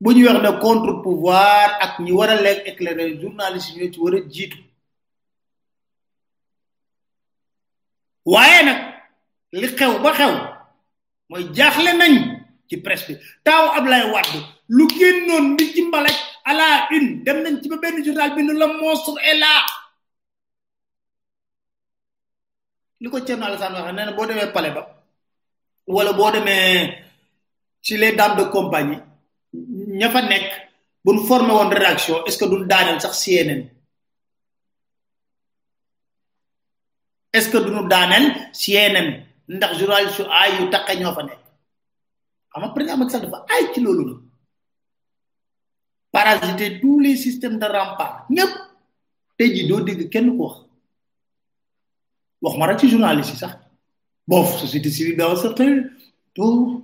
bu 0.02 0.10
ñu 0.16 0.22
wax 0.30 0.40
ne 0.44 0.52
contre 0.66 0.92
pouvoir 1.04 1.68
ak 1.86 1.92
ñi 2.04 2.12
war 2.18 2.30
a 2.30 2.36
leen 2.44 2.60
éclairer 2.70 3.10
ci 3.66 4.00
war 4.04 4.16
jiitu 4.34 4.60
waaye 8.32 8.60
nag 8.68 8.80
li 9.60 9.68
xew 9.78 9.94
ba 10.06 10.12
xew 10.20 10.32
mooy 11.30 11.44
jaaxle 11.58 11.92
nañ 12.02 12.14
ci 12.70 12.76
presse 12.84 13.06
bi 13.08 13.14
taaw 13.46 13.66
Ablaye 13.78 14.06
Wade 14.14 14.40
lu 14.76 14.84
génnoon 15.00 15.46
bi 15.58 15.74
ci 15.74 15.82
mbalaj 15.88 16.16
à 16.50 16.88
une 16.96 17.24
dem 17.26 17.38
nañ 17.44 17.56
ci 17.62 17.68
ba 17.70 17.78
benn 17.84 18.04
journal 18.06 18.32
bi 18.36 18.42
nu 18.44 18.54
la 18.62 18.68
monstre 18.68 19.14
est 19.30 19.38
là 19.42 19.50
li 23.02 23.08
ko 23.12 23.18
Thierno 23.26 23.46
Alassane 23.46 23.78
waxee 23.80 23.94
nee 23.96 24.06
na 24.06 24.14
boo 24.18 24.26
demee 24.30 24.52
pale 24.56 24.70
ba 24.76 24.82
wala 25.96 26.12
boo 26.18 26.32
demee 26.32 27.04
ci 27.86 27.94
les 27.98 28.14
dames 28.20 28.38
de 28.40 28.44
compagnie 28.56 29.00
ña 30.00 30.08
fa 30.14 30.22
nekk 30.22 30.46
buñ 31.04 31.18
formé 31.28 31.52
woon 31.54 31.72
rédaction 31.78 32.24
est-ce 32.26 32.38
que 32.40 32.46
duñ 32.50 32.64
daaneel 32.72 33.00
sax 33.02 33.14
CNN 33.24 33.62
est-ce 37.36 37.50
que 37.52 37.58
duñu 37.64 37.82
daaneel 37.94 38.26
CNN 38.62 39.10
ndax 39.48 39.78
journaliste 39.80 40.22
yu 40.22 40.28
aay 40.40 40.52
yu 40.60 40.66
taqe 40.72 40.94
ñoo 41.02 41.14
fa 41.16 41.24
nekk 41.26 41.42
xam 42.52 42.62
nga 42.62 42.74
président 42.76 42.98
Macky 43.00 43.12
Sall 43.12 44.08
parasiter 46.12 46.80
tous 46.82 47.00
les 47.00 47.16
systèmes 47.16 47.58
de 47.60 47.66
rempart 47.66 48.26
ñëpp 48.30 48.54
tey 49.38 49.50
jii 49.56 49.68
doo 49.70 49.82
dégg 49.88 50.10
kenn 50.12 50.32
ko 50.38 50.44
wax 50.44 50.56
wax 52.42 52.54
ma 52.60 52.66
rek 52.68 52.80
ci 52.82 52.88
journaliste 52.94 53.36
sax 53.40 53.56
bon 54.28 54.46
société 54.46 54.90
civile 54.92 55.18
dans 55.18 55.32
un 55.36 55.42
certain 55.46 55.72
tout 56.36 56.84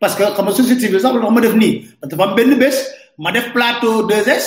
parce 0.00 0.14
que 0.16 0.22
xam 0.24 0.44
nga 0.44 0.52
société 0.52 0.80
civile 0.84 1.00
sax 1.00 1.14
ma 1.36 1.40
def 1.40 1.54
nii 1.62 1.74
parce 2.00 2.10
dafa 2.12 2.24
am 2.28 2.34
benn 2.36 2.58
bés 2.62 2.76
ma 3.18 3.32
def 3.32 3.48
plateau 3.56 4.06
2S. 4.08 4.46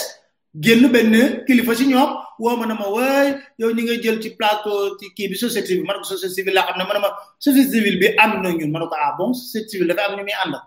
génn 0.58 0.88
benn 0.92 1.44
kilifa 1.46 1.76
si 1.76 1.86
ñoom 1.88 2.12
woo 2.40 2.56
ma 2.58 2.66
na 2.66 2.74
ma 2.76 2.88
waay 2.88 3.36
yow 3.60 3.72
ñi 3.74 3.84
ngay 3.84 4.00
jël 4.02 4.22
ci 4.22 4.30
plateau 4.36 4.98
ci 4.98 5.12
kii 5.14 5.28
bi 5.30 5.36
société 5.36 5.68
civile 5.68 5.86
man 5.86 5.98
ko 5.98 6.04
société 6.04 6.34
civile 6.34 6.54
laa 6.56 6.66
xam 6.68 6.78
ne 6.80 6.84
ma 6.88 6.94
ne 6.94 7.00
ma 7.00 7.10
société 7.40 7.70
civile 7.74 7.98
bi 8.00 8.08
am 8.18 8.42
na 8.42 8.50
ñun 8.52 8.72
ma 8.72 8.80
ne 8.80 8.86
ko 8.88 8.96
ah 8.98 9.16
bon 9.18 9.34
société 9.34 9.68
civile 9.72 9.94
dafa 9.94 10.12
am 10.14 10.20
ñu 10.20 10.24
muy 10.24 10.36
àndal 10.44 10.64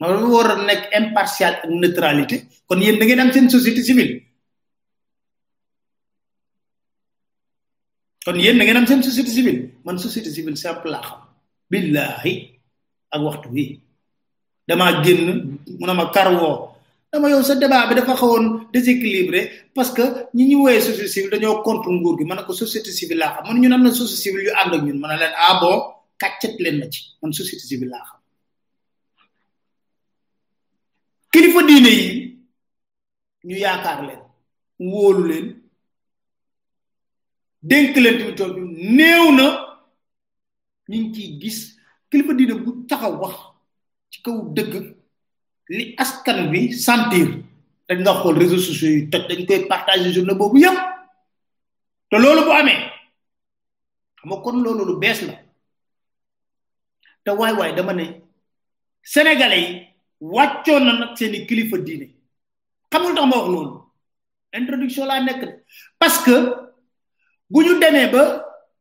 ma 0.00 0.06
ne 0.06 0.26
war 0.34 0.50
a 0.50 0.54
nekk 0.68 0.84
impartial 0.98 1.54
ak 1.64 1.70
neutralité 1.82 2.36
kon 2.66 2.80
yéen 2.80 2.98
da 2.98 3.04
ngeen 3.06 3.20
am 3.20 3.32
seen 3.32 3.48
société 3.48 3.82
civile 3.88 4.14
kon 8.24 8.36
yéen 8.42 8.58
da 8.58 8.64
ngeen 8.64 8.76
am 8.80 8.86
seen 8.86 9.00
société 9.08 9.30
civile 9.36 9.60
man 9.84 9.96
société 9.98 10.30
civile 10.36 10.56
simple 10.56 10.88
laa 10.92 11.02
xam 11.06 11.18
billahi 11.70 12.34
ak 13.14 13.20
waxtu 13.24 13.48
wi 13.54 13.64
dama 14.68 14.86
génn 15.04 15.20
mu 15.78 15.84
ne 15.86 15.94
ma 15.94 16.06
kar 16.16 16.28
woo 16.38 16.69
dama 17.12 17.26
yow 17.30 17.42
sa 17.42 17.54
débat 17.58 17.86
bi 17.90 17.94
dafa 17.98 18.14
xawoon 18.14 18.70
déséquilibré 18.72 19.40
parce 19.74 19.90
que 19.92 20.02
ñi 20.34 20.44
ñu 20.54 20.62
wooyee 20.62 20.78
société 20.80 21.08
civile 21.10 21.30
dañoo 21.34 21.58
contre 21.66 21.90
nguur 21.90 22.14
gi 22.18 22.24
ma 22.24 22.36
ne 22.38 22.44
ko 22.46 22.52
société 22.54 22.90
civile 22.94 23.18
laa 23.18 23.34
xam 23.42 23.46
man 23.50 23.58
ñun 23.60 23.72
am 23.74 23.82
na 23.82 23.90
société 23.90 24.20
civile 24.30 24.44
yu 24.46 24.52
ànd 24.54 24.72
ak 24.78 24.82
ñun 24.86 24.98
ma 25.02 25.08
ne 25.12 25.18
leen 25.26 25.34
ah 25.36 25.58
bon 25.58 25.74
leen 26.62 26.78
na 26.78 26.86
ci 26.88 27.00
man 27.20 27.32
société 27.34 27.66
civile 27.66 27.90
laa 27.90 28.06
xam 28.06 28.20
kilifa 31.34 31.62
diine 31.66 31.90
yi 31.90 32.10
ñu 33.44 33.56
yaakaar 33.58 34.06
leen 34.06 34.22
wóolu 34.78 35.24
leen 35.26 35.48
dénk 37.62 37.96
leen 37.98 38.16
tamit 38.22 38.36
tool 38.38 38.54
na 38.54 39.18
ñu 39.34 39.48
ngi 40.88 41.10
ciy 41.14 41.28
gis 41.42 41.58
kilifa 42.08 42.34
diine 42.38 42.54
bu 42.54 42.86
taxaw 42.86 43.18
wax 43.20 43.34
ci 44.14 44.22
kaw 44.22 44.36
dëgg 44.54 44.99
li 45.76 45.84
askan 46.02 46.38
bi 46.52 46.62
sentir 46.86 47.28
dañ 47.88 47.98
nga 48.02 48.12
xool 48.20 48.36
réseaux 48.42 48.62
sociaux 48.68 48.90
yi 48.96 49.10
toj 49.12 49.22
dañ 49.28 49.40
koy 49.48 49.60
partager 49.72 50.12
journée 50.14 50.38
boobu 50.38 50.56
yëpp 50.64 50.78
te 52.10 52.16
loolu 52.22 52.42
bu 52.46 52.52
amee 52.60 52.78
xam 54.20 54.30
kon 54.44 54.56
loolu 54.64 54.82
lu 54.86 54.96
bees 55.02 55.18
la 55.28 55.34
te 57.24 57.30
waay 57.38 57.52
waay 57.58 57.72
dama 57.76 57.92
ne 57.94 58.04
sénégalais 59.12 59.62
yi 59.66 59.70
wàccoon 60.34 60.82
na 60.84 60.92
nag 60.92 61.10
seeni 61.18 61.38
kilifa 61.48 61.76
diine 61.78 62.06
xamul 62.90 63.14
tax 63.14 63.26
ma 63.30 63.36
loolu 63.54 63.74
introduction 64.58 65.06
la 65.06 65.20
nekk 65.26 65.40
parce 66.00 66.18
que 66.24 66.36
bu 67.50 67.60
ñu 67.64 67.72
demee 67.82 68.10
ba 68.14 68.22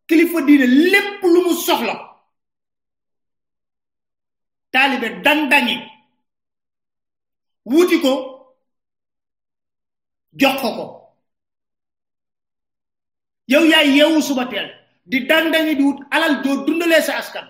kilifa 0.08 0.40
diine 0.48 0.66
lépp 0.92 1.22
lu 1.34 1.40
mu 1.46 1.54
soxla 1.68 1.96
taalibe 4.74 5.08
dang-dangi 5.26 5.78
wuuti 7.70 8.00
ko 8.02 8.12
jox 10.42 10.58
ko 10.62 10.70
ko 10.78 10.86
yow 13.52 13.64
yaay 13.72 13.88
yeewu 13.98 14.20
suba 14.28 14.44
di 15.12 15.18
dandangi 15.30 15.74
di 15.80 15.84
wut 15.86 16.00
alal 16.14 16.34
doo 16.44 16.56
dundalee 16.66 17.02
sa 17.08 17.14
askan 17.22 17.48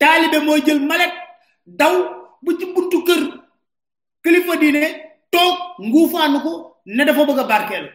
taalibe 0.00 0.38
mooy 0.46 0.60
jël 0.66 0.80
malet 0.90 1.12
daw 1.78 1.94
bu 2.44 2.50
ci 2.58 2.64
buntu 2.74 2.98
kër 3.08 3.22
kilifa 4.22 4.54
toog 5.32 5.56
nguufaanu 5.86 6.38
ko 6.46 6.52
ne 6.96 7.02
dafa 7.06 7.22
bëgg 7.28 7.40
a 7.42 7.44
barkeelu 7.50 7.88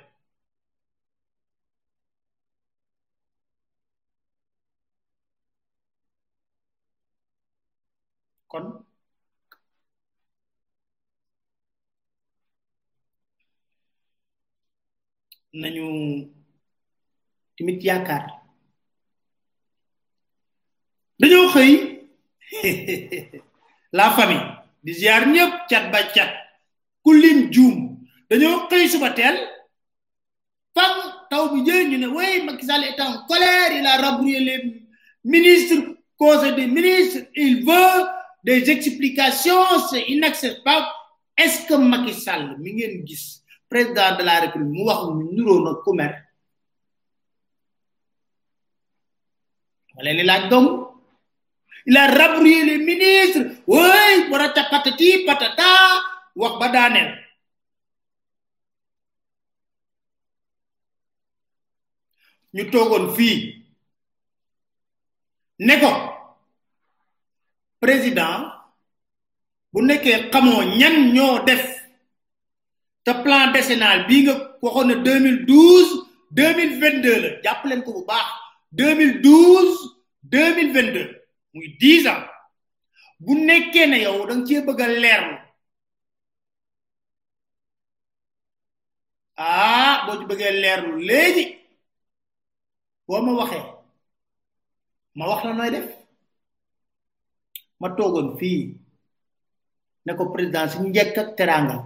nañu 15.59 15.85
timit 17.55 17.83
yaakaar 17.85 18.23
dañoo 21.19 21.45
la 23.93 24.11
famille 24.11 24.51
di 24.83 24.93
ziar 24.93 25.25
ba 25.91 25.99
est 25.99 26.13
en 33.01 33.25
colère 33.27 33.71
il 33.73 33.85
a 33.87 33.97
rabouillé 33.97 34.39
les 34.39 34.81
ministres 35.25 35.97
conseil 36.17 36.55
des 36.55 36.67
ministres 36.67 37.27
il 37.35 37.65
veut 37.65 38.07
des 38.45 38.69
explications 38.69 39.63
c'est 39.89 40.03
inacceptable 40.07 40.87
est-ce 41.37 41.67
que 41.67 41.73
Macky 41.75 42.13
Sall 42.13 42.57
mi 42.59 43.03
gis 43.05 43.40
président 43.71 44.11
de 44.17 44.23
la 44.23 44.41
république 44.41 44.75
mu 44.75 44.83
wax 44.89 45.01
nuro 45.31 45.55
na 45.63 45.73
ku 50.49 50.57
il 51.83 51.97
a 51.97 52.05
rappelé 52.07 52.63
les 52.69 52.77
ministres 52.89 53.43
oui 53.65 54.29
warata 54.29 54.63
patati 54.69 55.23
patata 55.25 55.71
wax 56.35 56.53
Nous 62.53 62.65
ñu 62.65 62.69
togon 62.71 63.13
ne 65.59 65.73
président 67.79 68.39
bu 69.73 69.79
nekké 69.81 70.13
xamoo 70.31 70.63
ñan 70.79 70.95
ñoo 71.15 71.43
def 71.47 71.65
te 73.03 73.11
plan 73.23 73.47
décennal 73.55 73.99
bii 74.07 74.21
nga 74.25 74.33
waxoon 74.63 74.87
ne 74.89 74.95
2012 75.05 75.93
2022 76.37 77.15
la 77.23 77.29
jàpp 77.43 77.61
leen 77.69 77.81
ko 77.85 77.91
bu 77.95 78.03
baax 78.11 78.29
2012 78.73 79.77
2022 80.23 81.05
muy 81.53 81.67
10 81.81 82.07
ans 82.13 82.23
bu 83.23 83.31
nekkee 83.47 83.85
na 83.91 83.97
yow 84.05 84.25
da 84.27 84.33
ci 84.37 84.41
cee 84.47 84.65
bëgg 84.67 84.81
a 84.83 84.87
leerlu 85.03 85.35
ah 89.45 89.95
boo 90.05 90.19
ci 90.19 90.25
bëggee 90.31 90.53
leerlu 90.63 90.91
léegi 91.09 91.43
boo 93.05 93.21
ma 93.25 93.31
waxee 93.39 93.63
ma 95.17 95.25
wax 95.29 95.41
la 95.45 95.53
nooy 95.53 95.71
def 95.75 95.87
ma 97.79 97.87
toogoon 97.97 98.37
fii 98.39 98.61
ne 100.05 100.11
ko 100.17 100.23
président 100.33 100.67
si 100.71 100.77
njëkk 100.79 101.17
ak 101.23 101.29
teraanga 101.37 101.77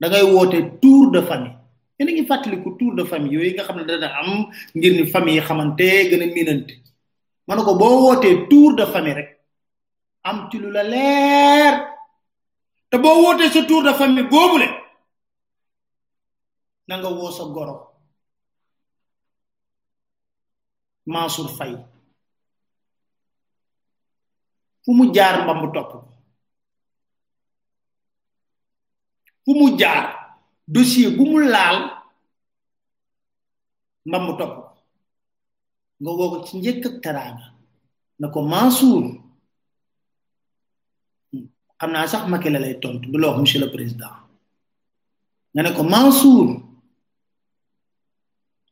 da 0.00 0.08
ngay 0.08 0.22
woote 0.32 0.58
tour 0.80 1.10
de 1.12 1.20
famille 1.22 1.54
yéen 1.98 2.08
a 2.08 2.12
ngi 2.12 2.24
fàttaliku 2.30 2.70
tour 2.78 2.92
de 2.98 3.04
famille 3.10 3.32
yooyu 3.34 3.50
nga 3.54 3.66
xam 3.68 3.76
ne 3.78 3.84
dana 3.90 4.08
am 4.20 4.30
ngir 4.76 4.92
ni 4.96 5.04
famille 5.14 5.42
xamante 5.48 5.88
gën 6.10 6.22
a 6.22 6.26
miinante 6.34 6.74
ma 7.46 7.54
ne 7.56 7.62
ko 7.66 7.72
boo 7.80 7.96
wootee 8.04 8.34
tour 8.50 8.70
de 8.78 8.84
famille 8.92 9.16
rek 9.18 9.30
am 10.28 10.36
ci 10.50 10.56
lu 10.62 10.68
leer 10.90 11.72
te 12.90 12.96
boo 13.02 13.16
wootee 13.22 13.50
sa 13.54 13.60
tour 13.68 13.82
de 13.86 13.92
famille 14.00 14.28
boobule 14.32 14.68
nanga 16.88 17.08
nga 17.10 17.16
woo 17.16 17.30
sa 17.38 17.44
goro 17.54 17.74
Mansour 21.12 21.48
Faye 21.56 21.78
fu 24.82 24.90
mu 24.96 25.04
jaar 25.14 25.34
mbambu 25.42 25.68
topp 25.74 25.90
fu 29.48 29.56
mu 29.56 29.78
jaar 29.80 30.36
dossier 30.68 31.08
bu 31.16 31.24
mu 31.24 31.38
laal 31.40 31.76
mbam 34.04 34.20
mu 34.28 34.32
topp 34.38 34.54
nga 36.00 36.10
woo 36.16 36.28
ko 36.32 36.36
ci 36.46 36.52
njëkk 36.60 36.84
ak 36.88 36.96
teraanga 37.04 37.46
na 38.20 38.26
ko 38.34 38.40
mansour 38.52 39.00
hmm, 41.32 41.46
xam 41.80 41.90
naa 41.92 42.04
sax 42.12 42.22
Macky 42.30 42.48
la 42.52 42.60
lay 42.64 42.74
tontu 42.82 43.06
du 43.10 43.16
la 43.18 43.28
wax 43.32 43.38
monsieur 43.40 43.60
le 43.64 43.72
président 43.74 44.16
nga 45.52 45.62
ne 45.64 45.70
ko 45.76 45.82
mansour 45.92 46.44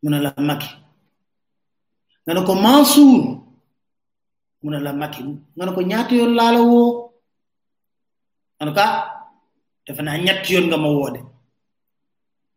mu 0.02 0.08
ne 0.12 0.18
la 0.24 0.32
Macky 0.48 0.68
nga 2.24 2.32
ne 2.36 2.42
ko 2.48 2.54
mansour 2.64 3.18
mu 4.62 4.68
ne 4.72 4.78
la 4.86 4.92
Macky 5.00 5.22
nga 5.56 5.64
ne 5.66 5.72
ko 5.76 5.80
ñaata 5.90 6.12
yoon 6.20 6.32
laala 6.38 6.60
woo 6.70 6.86
en 8.60 8.66
tout 8.68 8.74
cas 8.76 9.15
def 9.86 9.98
na 10.02 10.16
yoon 10.18 10.66
nga 10.66 10.76
ma 10.76 10.88
woone 10.90 11.20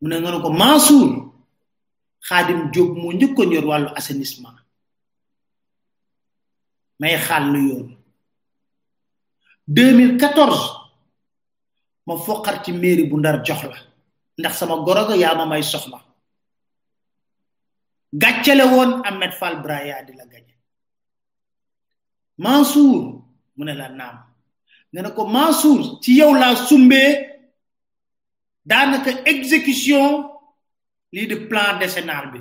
mu 0.01 0.07
ne 0.09 0.15
nga 0.19 0.39
ko 0.43 0.49
mansour 0.49 1.11
khadim 2.27 2.59
job 2.73 2.97
mo 2.97 3.11
ñukko 3.13 3.43
ñor 3.45 3.65
walu 3.69 3.89
assainissement 3.97 4.57
may 6.99 7.17
xal 7.17 7.43
lu 7.53 7.61
yoon 7.69 7.87
2014 9.67 10.77
ma 12.07 12.15
fokkar 12.17 12.63
ci 12.63 12.71
mairie 12.73 13.05
bu 13.05 13.17
ndar 13.19 13.43
joxla 13.45 13.77
ndax 14.39 14.57
sama 14.57 14.75
goroga 14.83 15.15
ya 15.15 15.35
ma 15.35 15.45
may 15.45 15.63
soxla 15.63 15.99
gatchale 18.13 18.63
won 18.65 19.01
ahmed 19.05 19.33
fall 19.37 19.55
braya 19.63 20.03
di 20.05 20.13
la 20.17 20.25
gagne 20.25 20.55
mansour 22.39 23.21
mu 23.57 23.65
la 23.65 23.89
nam 23.89 24.28
nee 24.93 25.03
ko 25.13 25.25
mansour 25.27 25.99
ci 26.01 26.17
yow 26.17 26.33
laa 26.33 26.55
sumbee 26.65 27.29
daanaka 28.65 29.11
exécution 29.29 30.25
li 31.13 31.25
de 31.27 31.35
plan 31.49 31.77
décennal 31.79 32.31
bi 32.31 32.39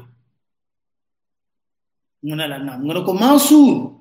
mu 2.23 2.35
la 2.37 2.47
naam 2.59 2.85
nga 2.85 3.05
ko 3.05 3.13
mansour 3.13 4.01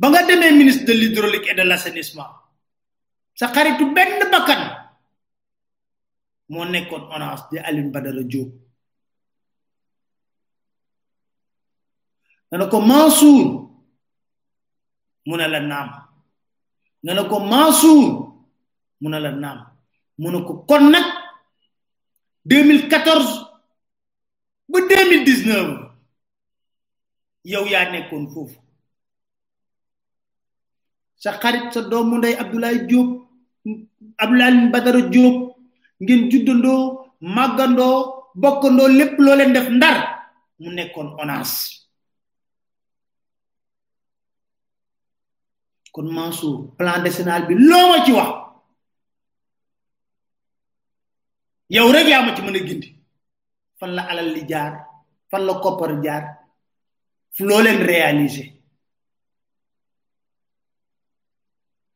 ba 0.00 0.08
nga 0.08 0.22
demee 0.24 0.52
ministre 0.56 0.86
de 0.86 0.92
l'hydraulique 0.94 1.48
et 1.48 1.54
de 1.54 1.62
l'assainissement 1.62 2.32
sa 3.36 3.52
xaritu 3.52 3.92
benn 3.92 4.30
bakkan 4.32 4.62
moo 6.48 6.64
nekkoon 6.64 7.02
orange 7.12 7.42
di 7.50 7.58
aline 7.58 7.90
badara 7.92 8.22
diop 8.24 8.50
ko 12.72 12.80
mansour 12.80 13.44
mu 15.26 15.36
la 15.36 15.60
naam 15.60 16.03
na 17.04 17.12
ne 17.12 17.22
ko 17.28 17.36
Mansour 17.38 18.32
mu 19.00 19.08
ne 19.12 19.18
la 19.20 19.30
naam 19.30 19.60
mu 20.18 20.28
ne 20.32 20.38
ko 20.40 20.64
kon 20.64 20.88
nag 20.90 21.04
2014 22.48 23.12
ba 24.72 24.78
2019 24.80 25.76
yow 27.52 27.64
yaa 27.68 27.92
nekkoon 27.92 28.24
foofu 28.32 28.56
sa 31.20 31.30
xarit 31.42 31.68
sa 31.72 31.84
doomu 31.90 32.16
ndey 32.18 32.34
Abdoulaye 32.42 32.86
Diop 32.88 33.10
Abdoulaye 34.22 34.72
Badara 34.72 35.02
Diop 35.12 35.36
ngeen 36.02 36.22
juddandoo 36.32 36.82
màggandoo 37.20 38.32
bokkandoo 38.42 38.88
lépp 38.98 39.18
loo 39.20 39.36
leen 39.36 39.52
def 39.52 39.68
ndar 39.70 39.96
mu 40.60 40.70
nekkoon 40.72 41.08
ONAS 41.20 41.83
kon 45.94 46.10
Mansour 46.12 46.74
plan 46.76 46.98
décennal 47.02 47.46
bi 47.46 47.54
loo 47.54 47.86
ma 47.96 48.02
ci 48.04 48.10
wax 48.10 48.32
yow 51.70 51.92
rek 51.94 52.08
yaa 52.10 52.24
ma 52.26 52.34
ci 52.34 52.42
mën 52.42 52.56
a 52.58 52.66
gindi 52.66 52.88
fan 53.78 53.94
la 53.94 54.02
alal 54.10 54.30
li 54.34 54.42
jaar 54.44 54.72
fan 55.30 55.44
la 55.46 55.54
koppar 55.62 55.94
jaar 56.02 56.24
fu 57.30 57.44
loo 57.46 57.62
leen 57.62 57.78
réaliser 57.86 58.48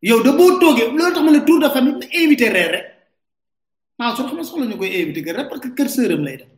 yow 0.02 0.22
da 0.22 0.30
boo 0.32 0.58
toogee 0.60 0.90
loolu 0.94 1.12
tax 1.14 1.24
ma 1.24 1.30
ne 1.32 1.40
tour 1.44 1.58
de 1.60 1.68
famille 1.68 2.08
invité 2.22 2.48
reer 2.54 2.70
rek 2.74 2.86
Mansour 3.98 4.26
xam 4.28 4.36
nga 4.36 4.44
soxla 4.44 4.66
ñu 4.66 4.78
koy 4.78 4.94
invité 5.02 5.20
kër 5.24 5.36
rek 5.36 5.48
parce 5.50 5.60
que 5.62 5.74
kër 5.74 5.88
sëram 5.90 6.22
lay 6.22 6.36
def 6.40 6.48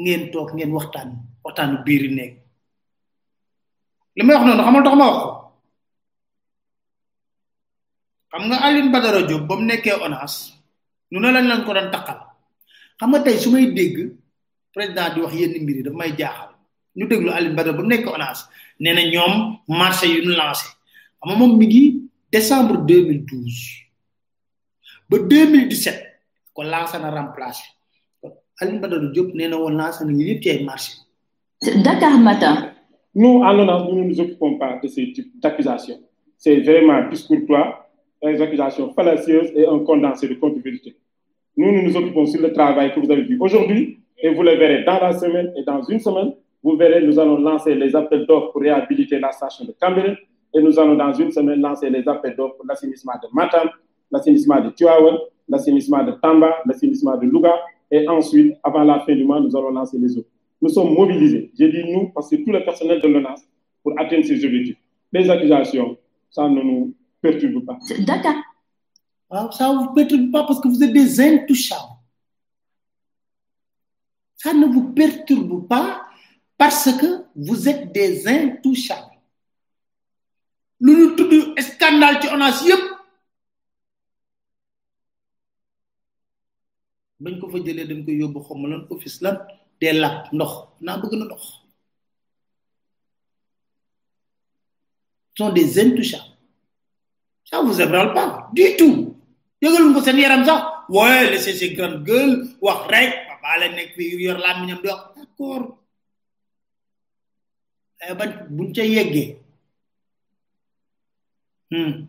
ngeen 0.00 0.22
toog 0.32 0.54
ngeen 0.56 0.72
waxtaan 0.72 1.08
waxtaanu 1.44 1.84
biir 1.84 2.02
yi 2.08 2.10
nekk 2.16 2.34
li 4.16 4.22
may 4.24 4.34
wax 4.36 4.44
noonu 4.46 4.62
xamal 4.64 4.84
tax 4.88 4.96
ma 4.96 5.08
wax 5.12 5.41
xam 8.32 8.48
nga 8.48 8.64
Alioune 8.64 8.88
Badara 8.88 9.28
Diop 9.28 9.44
ba 9.44 9.60
mu 9.60 9.68
nekkee 9.68 9.92
ONAS 10.00 10.56
ñu 11.12 11.20
ne 11.20 11.28
lañ 11.36 11.44
lañ 11.52 11.60
ko 11.68 11.76
doon 11.76 11.92
taqal 11.92 12.18
xam 12.96 13.12
nga 13.12 13.20
tey 13.20 13.36
su 13.36 13.52
may 13.52 13.68
dégg 13.76 14.08
président 14.72 15.12
di 15.12 15.20
wax 15.20 15.36
yenn 15.36 15.52
mbir 15.60 15.76
yi 15.84 15.84
daf 15.86 15.92
may 15.94 16.16
jaaxal 16.16 16.52
ñu 16.96 17.04
déglu 17.10 17.28
Alioune 17.30 17.56
Badara 17.56 17.76
ba 17.76 17.82
mu 17.84 17.92
nekkee 17.92 18.08
ONAS 18.08 18.48
nee 18.80 18.96
na 18.96 19.04
ñoom 19.04 19.32
marché 19.68 20.08
yu 20.08 20.24
ñu 20.24 20.32
lancé 20.40 20.64
xam 20.64 20.72
nga 21.28 21.34
moom 21.36 21.58
mi 21.60 21.66
ngi 21.68 21.84
décembre 22.32 22.80
2012 22.88 23.28
ba 25.12 25.16
2017 25.16 26.56
ko 26.56 26.62
lancé 26.64 26.96
na 27.04 27.12
remplacé 27.12 27.68
Alioune 28.60 28.80
Badara 28.80 29.12
Diop 29.12 29.28
nee 29.36 29.48
na 29.52 29.60
woon 29.60 29.76
lancé 29.76 30.04
nañu 30.08 30.24
yëpp 30.24 30.40
ci 30.42 30.50
ay 30.50 30.64
marché. 30.64 30.92
Dakar 31.84 32.16
Matin. 32.18 32.72
Nous, 33.14 33.44
à 33.44 33.52
l'ONAS, 33.52 33.84
nous 33.88 34.08
de 34.08 34.14
ce 34.18 35.04
type 35.14 35.46
C'est 36.36 36.60
vraiment 36.62 37.08
discourtois 37.08 37.81
Les 38.24 38.40
accusations 38.40 38.92
fallacieuses 38.94 39.50
et 39.56 39.66
un 39.66 39.80
condensé 39.80 40.28
de 40.28 40.34
contre 40.34 40.56
Nous, 41.56 41.72
nous 41.72 41.82
nous 41.82 41.96
occupons 41.96 42.24
sur 42.24 42.40
le 42.40 42.52
travail 42.52 42.94
que 42.94 43.00
vous 43.00 43.10
avez 43.10 43.22
vu 43.22 43.36
aujourd'hui 43.40 43.98
et 44.16 44.32
vous 44.32 44.44
le 44.44 44.52
verrez 44.52 44.84
dans 44.84 45.00
la 45.00 45.12
semaine 45.12 45.52
et 45.56 45.64
dans 45.64 45.82
une 45.82 45.98
semaine. 45.98 46.32
Vous 46.62 46.76
verrez, 46.76 47.04
nous 47.04 47.18
allons 47.18 47.38
lancer 47.40 47.74
les 47.74 47.96
appels 47.96 48.24
d'offres 48.26 48.52
pour 48.52 48.62
réhabiliter 48.62 49.18
la 49.18 49.32
station 49.32 49.64
de 49.64 49.72
Cameroun 49.72 50.16
et 50.54 50.62
nous 50.62 50.78
allons 50.78 50.94
dans 50.94 51.12
une 51.12 51.32
semaine 51.32 51.60
lancer 51.60 51.90
les 51.90 52.06
appels 52.08 52.36
d'offres 52.36 52.54
pour 52.58 52.66
l'assainissement 52.66 53.14
de 53.20 53.26
Matam, 53.34 53.68
l'assainissement 54.12 54.60
de 54.60 54.70
Tuawen, 54.70 55.16
l'assainissement 55.48 56.04
de 56.04 56.12
Tamba, 56.12 56.58
l'assainissement 56.64 57.16
de 57.16 57.26
Louga 57.26 57.54
et 57.90 58.06
ensuite, 58.08 58.54
avant 58.62 58.84
la 58.84 59.00
fin 59.00 59.16
du 59.16 59.24
mois, 59.24 59.40
nous 59.40 59.56
allons 59.56 59.70
lancer 59.72 59.98
les 59.98 60.16
autres. 60.16 60.28
Nous 60.60 60.68
sommes 60.68 60.94
mobilisés. 60.94 61.50
J'ai 61.58 61.72
dit 61.72 61.92
nous 61.92 62.12
parce 62.14 62.30
que 62.30 62.36
tout 62.36 62.52
le 62.52 62.64
personnel 62.64 63.00
de 63.00 63.08
l'ONAS 63.08 63.40
pour 63.82 63.94
atteindre 63.98 64.24
ces 64.24 64.44
objectifs. 64.44 64.76
Les 65.12 65.28
accusations, 65.28 65.96
ça 66.30 66.48
ne 66.48 66.62
nous 66.62 66.94
perturbe 67.22 67.60
pas. 67.66 67.78
D'accord. 68.08 68.40
Ah, 69.30 69.48
ça 69.56 69.72
ne 69.72 69.78
vous 69.78 69.94
perturbe 69.94 70.30
pas 70.30 70.46
parce 70.46 70.60
que 70.60 70.68
vous 70.68 70.82
êtes 70.82 70.92
des 70.92 71.20
intouchables. 71.20 71.88
Ça 74.36 74.52
ne 74.52 74.66
vous 74.66 74.92
perturbe 74.92 75.66
pas 75.68 76.04
parce 76.58 76.84
que 76.96 77.24
vous 77.34 77.68
êtes 77.68 77.92
des 77.92 78.26
intouchables. 78.28 79.06
Nous 80.80 80.94
ñu 80.94 81.16
tudd 81.16 81.60
scandale 81.62 82.18
ci 82.22 82.28
a 82.28 82.50
yépp 82.66 82.84
bañ 87.22 87.36
ko 87.40 87.46
fa 87.52 87.58
jëlee 87.66 87.84
dañ 87.90 88.00
koy 88.06 88.16
yóbbu 88.18 88.42
xaw 88.48 88.56
ma 88.58 88.68
lan 88.72 88.82
office 88.90 89.20
lan 89.22 89.36
dee 89.80 89.92
làpp 89.94 90.32
ndox 90.34 90.52
naa 90.84 90.98
bëgg 91.02 91.14
na 91.20 91.26
ndox 91.28 91.42
sont 95.38 95.52
des 95.58 95.78
intouchables 95.84 96.31
Ça 97.52 97.60
vous 97.60 97.76
ébranle 97.82 98.14
pas 98.16 98.48
gitu. 98.56 98.56
du 98.64 98.68
tout. 98.80 98.96
Yëgalum 99.62 99.92
ko 99.94 100.00
seen 100.00 100.16
yaram 100.18 100.42
sax 100.44 100.88
ouais 100.88 101.30
laissez 101.30 101.52
ces 101.52 101.70
grandes 101.76 102.02
gueules 102.02 102.48
wax 102.64 102.80
rek 102.90 103.12
papa 103.28 103.58
la 103.60 103.68
nek 103.76 103.92
bi 103.96 104.16
yor 104.24 104.38
lamiñam 104.42 104.80
di 104.82 104.88
wax 104.90 105.00
d'accord 105.14 105.64
ay 108.02 108.10
bañ 108.18 108.30
buñ 108.56 108.68
ca 108.74 108.82
yeggé 108.82 109.24
hmm 111.70 112.08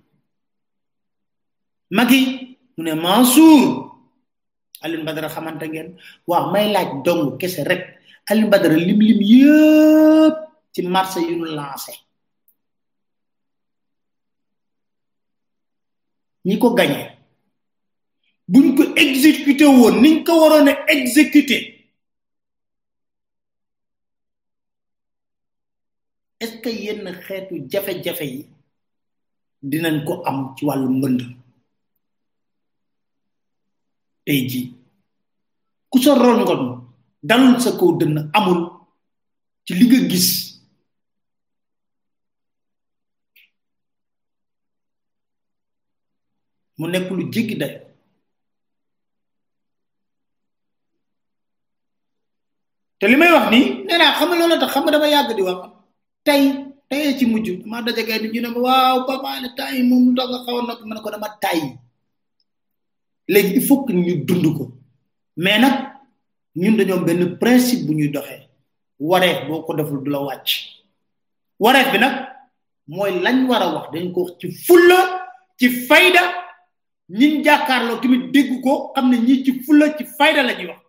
magi 1.96 2.22
mu 2.78 2.82
ne 2.88 2.94
mansour 2.96 4.00
alin 4.82 5.04
badara 5.06 5.28
xamante 5.30 5.66
ngeen 5.70 5.90
waaw 6.28 6.50
may 6.52 6.72
laaj 6.74 6.90
dong 7.06 7.38
kese 7.40 7.62
rek 7.70 7.84
alin 8.30 8.50
badra 8.52 8.74
lim 8.88 9.00
lim 9.08 9.20
yépp 9.34 10.36
ci 10.74 10.82
marché 10.94 11.20
yu 11.30 11.36
ñi 16.46 16.60
ko 16.60 16.74
gañee 16.76 17.08
buñ 18.52 18.66
ko 18.76 18.84
exécuté 19.04 19.66
woon 19.78 19.96
niñ 20.02 20.16
ko 20.26 20.32
waroon 20.42 20.68
a 20.70 20.74
exécuté 20.96 21.58
est-ce 26.40 26.58
que 26.64 26.70
yenn 26.84 27.06
xeetu 27.26 27.54
jafe-jafe 27.72 28.26
yi 28.34 28.42
dinañ 29.72 29.96
ko 30.08 30.14
am 30.30 30.38
ci 30.56 30.66
wàllu 30.68 30.88
mbënd 30.98 31.20
tey 34.26 34.40
jii 34.50 34.66
ku 35.90 35.98
sa 36.04 36.14
rongoon 36.24 36.64
dalul 37.28 37.56
sa 37.64 37.72
kaw 37.80 37.90
dënn 38.00 38.16
amul 38.38 38.62
ci 39.66 39.72
li 39.78 39.86
nga 39.88 40.00
gis 40.10 40.53
mu 46.84 46.92
nekk 46.92 47.08
lu 47.18 47.24
jéggi 47.34 47.56
day 47.64 47.74
te 53.00 53.06
li 53.12 53.16
may 53.20 53.32
wax 53.36 53.46
nii 53.54 53.64
nee 53.88 53.98
naa 54.02 54.14
xam 54.18 54.28
nga 54.30 54.40
loolu 54.40 54.56
tax 54.62 54.70
xam 54.74 54.84
nga 54.84 54.94
dama 54.96 55.08
yàgg 55.14 55.32
di 55.38 55.44
wax 55.48 55.60
tey 56.28 56.42
tey 56.90 57.04
ci 57.18 57.26
mujj 57.32 57.48
maa 57.72 57.82
daje 57.86 58.02
kay 58.08 58.20
ñu 58.34 58.42
ne 58.42 58.50
ma 58.56 58.60
waaw 58.68 58.98
papa 59.08 59.40
ne 59.42 59.48
a 60.98 61.02
ko 61.04 61.10
dama 61.14 61.30
tay 61.44 61.60
léegi 63.34 63.52
il 63.90 63.98
ñu 64.06 64.14
dund 64.28 64.46
ko 64.58 64.64
mais 65.44 65.60
nag 65.64 65.76
ñun 66.62 66.76
dañoo 66.78 67.06
benn 67.08 67.24
principe 67.42 67.84
bu 67.86 67.92
ñuy 67.98 68.10
doxee 68.16 68.42
wareef 69.10 69.40
boo 69.48 69.64
ko 69.66 69.72
deful 69.78 70.00
du 70.04 70.10
la 70.16 70.20
wàcc 70.28 70.50
wareef 71.64 71.88
bi 71.94 71.98
nag 72.04 72.16
mooy 72.94 73.12
lañ 73.26 73.38
war 73.50 73.62
a 73.66 73.68
wax 73.76 73.88
dañ 73.94 74.06
ko 74.16 74.22
ci 74.40 74.46
fulla 74.66 75.00
ci 75.60 75.66
fayda 75.90 76.22
ñin 77.18 77.44
jàkkaarloo 77.46 77.98
tamit 78.02 78.24
dégg 78.34 78.52
ko 78.64 78.74
xam 78.96 79.06
ne 79.12 79.18
ñii 79.28 79.40
ci 79.46 79.52
fulla 79.66 79.86
ci 79.98 80.04
fayda 80.18 80.42
la 80.48 80.54
ñuy 80.58 80.68
wax 80.72 80.82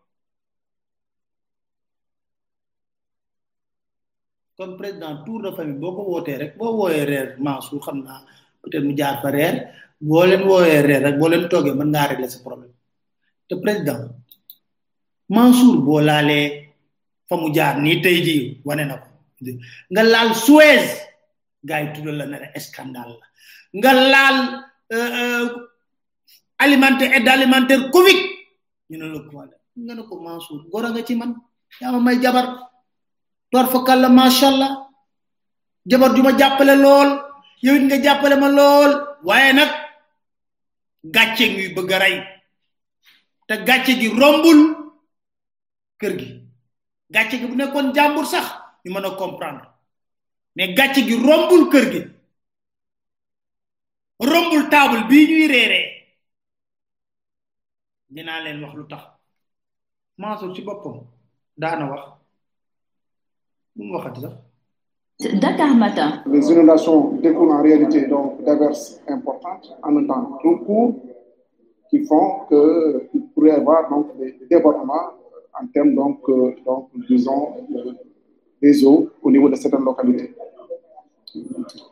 kon 4.57 4.73
président 4.79 5.17
tour 5.25 5.39
de 5.45 5.51
famille 5.57 5.81
boo 5.81 5.93
ko 5.97 6.03
wootee 6.11 6.39
rek 6.43 6.53
boo 6.59 6.73
wooyee 6.79 7.07
reer 7.11 7.29
Mansour 7.45 7.81
xam 7.87 7.99
naa 8.07 8.21
peut 8.63 8.71
être 8.77 8.85
mu 8.87 8.95
jaar 8.99 9.15
fa 9.23 9.29
reer 9.37 9.55
boo 10.09 10.25
leen 10.31 10.43
wooyee 10.49 10.83
reer 10.89 11.03
rek 11.07 11.17
boo 11.19 11.29
leen 11.33 11.45
toogee 11.51 11.75
mën 11.79 11.89
ngaa 11.93 12.09
régler 12.11 12.31
sa 12.35 12.39
problème 12.47 12.75
te 13.49 13.55
président 13.63 14.01
Mansour 15.35 15.75
boo 15.87 16.01
laalee 16.09 16.47
fa 17.29 17.35
mu 17.41 17.49
jaar 17.57 17.75
nii 17.85 17.99
tey 18.05 18.17
jii 18.27 18.45
wane 18.67 18.85
na 18.91 18.97
ko 19.03 19.09
nga 19.93 20.03
laal 20.13 20.31
Suez 20.45 20.85
gars 21.69 21.81
yi 21.83 21.89
tuddal 21.93 22.17
la 22.31 22.39
ne 22.43 22.49
scandale 22.67 23.15
la 23.21 23.27
nga 23.81 23.93
laal 24.13 24.37
euh, 24.97 25.13
euh, 25.23 25.47
alimenter 26.59 27.13
aide 27.13 27.29
alimentaire 27.29 27.91
covid 27.91 28.19
ñu 28.91 28.97
ne 28.99 29.07
la 29.09 29.21
ko 29.23 29.31
wala 29.39 29.53
nga 29.77 29.95
ne 29.95 30.03
ko 30.03 30.15
mansour 30.21 30.63
gora 30.71 30.91
nga 30.91 31.03
ci 31.03 31.15
man 31.15 31.35
ya, 31.81 31.91
ma 31.93 31.99
may 31.99 32.19
jabar 32.21 32.47
tor 33.51 33.67
fa 33.67 33.79
kala 33.87 34.09
mashallah 34.09 34.87
jabar 35.87 36.15
juma 36.15 36.33
jappale 36.39 36.77
lol 36.77 37.19
yow 37.63 37.79
nga 37.83 37.97
jappale 38.03 38.37
ma 38.39 38.49
lol 38.49 38.91
waye 39.25 39.53
nak 39.53 39.71
gatché 41.05 41.49
ngi 41.49 41.75
bëgg 41.75 41.91
ray 42.01 42.17
gatché 43.67 43.93
gi 44.01 44.09
rombul 44.09 44.61
kër 46.01 46.13
gi 46.19 46.29
gatché 47.11 47.39
gi 47.39 47.47
bu 47.47 47.55
nekkon 47.57 47.93
jambour 47.95 48.27
sax 48.27 48.47
ñu 48.85 48.93
mëna 48.93 49.11
comprendre 49.19 49.67
mais 50.57 50.75
gatché 50.75 51.03
gi 51.07 51.15
rombul 51.19 51.69
kër 51.73 51.87
gi 51.93 52.01
rombul 54.21 54.69
table 54.71 55.07
bi 55.11 55.27
ñuy 55.27 55.47
réré 55.51 55.94
Les 58.13 58.23
inondations 66.53 67.13
découlent 67.21 67.51
en 67.51 67.63
réalité 67.63 68.07
donc 68.07 68.43
d'averses 68.45 69.01
importantes 69.09 69.73
en 69.83 69.91
même 69.93 70.07
temps 70.07 70.39
tout 70.43 71.01
qui 71.89 72.05
font 72.05 72.41
qu'il 72.49 73.27
pourrait 73.35 73.49
y 73.49 73.53
avoir 73.53 73.89
donc 73.89 74.17
des 74.19 74.37
débordements 74.51 75.13
en 75.59 75.67
termes 75.69 75.95
donc, 75.95 76.21
euh, 76.29 76.55
donc 76.67 76.91
disons 77.09 77.67
des 78.61 78.85
eaux 78.85 79.09
au 79.23 79.31
niveau 79.31 79.49
de 79.49 79.55
certaines 79.55 79.85
localités. 79.85 80.35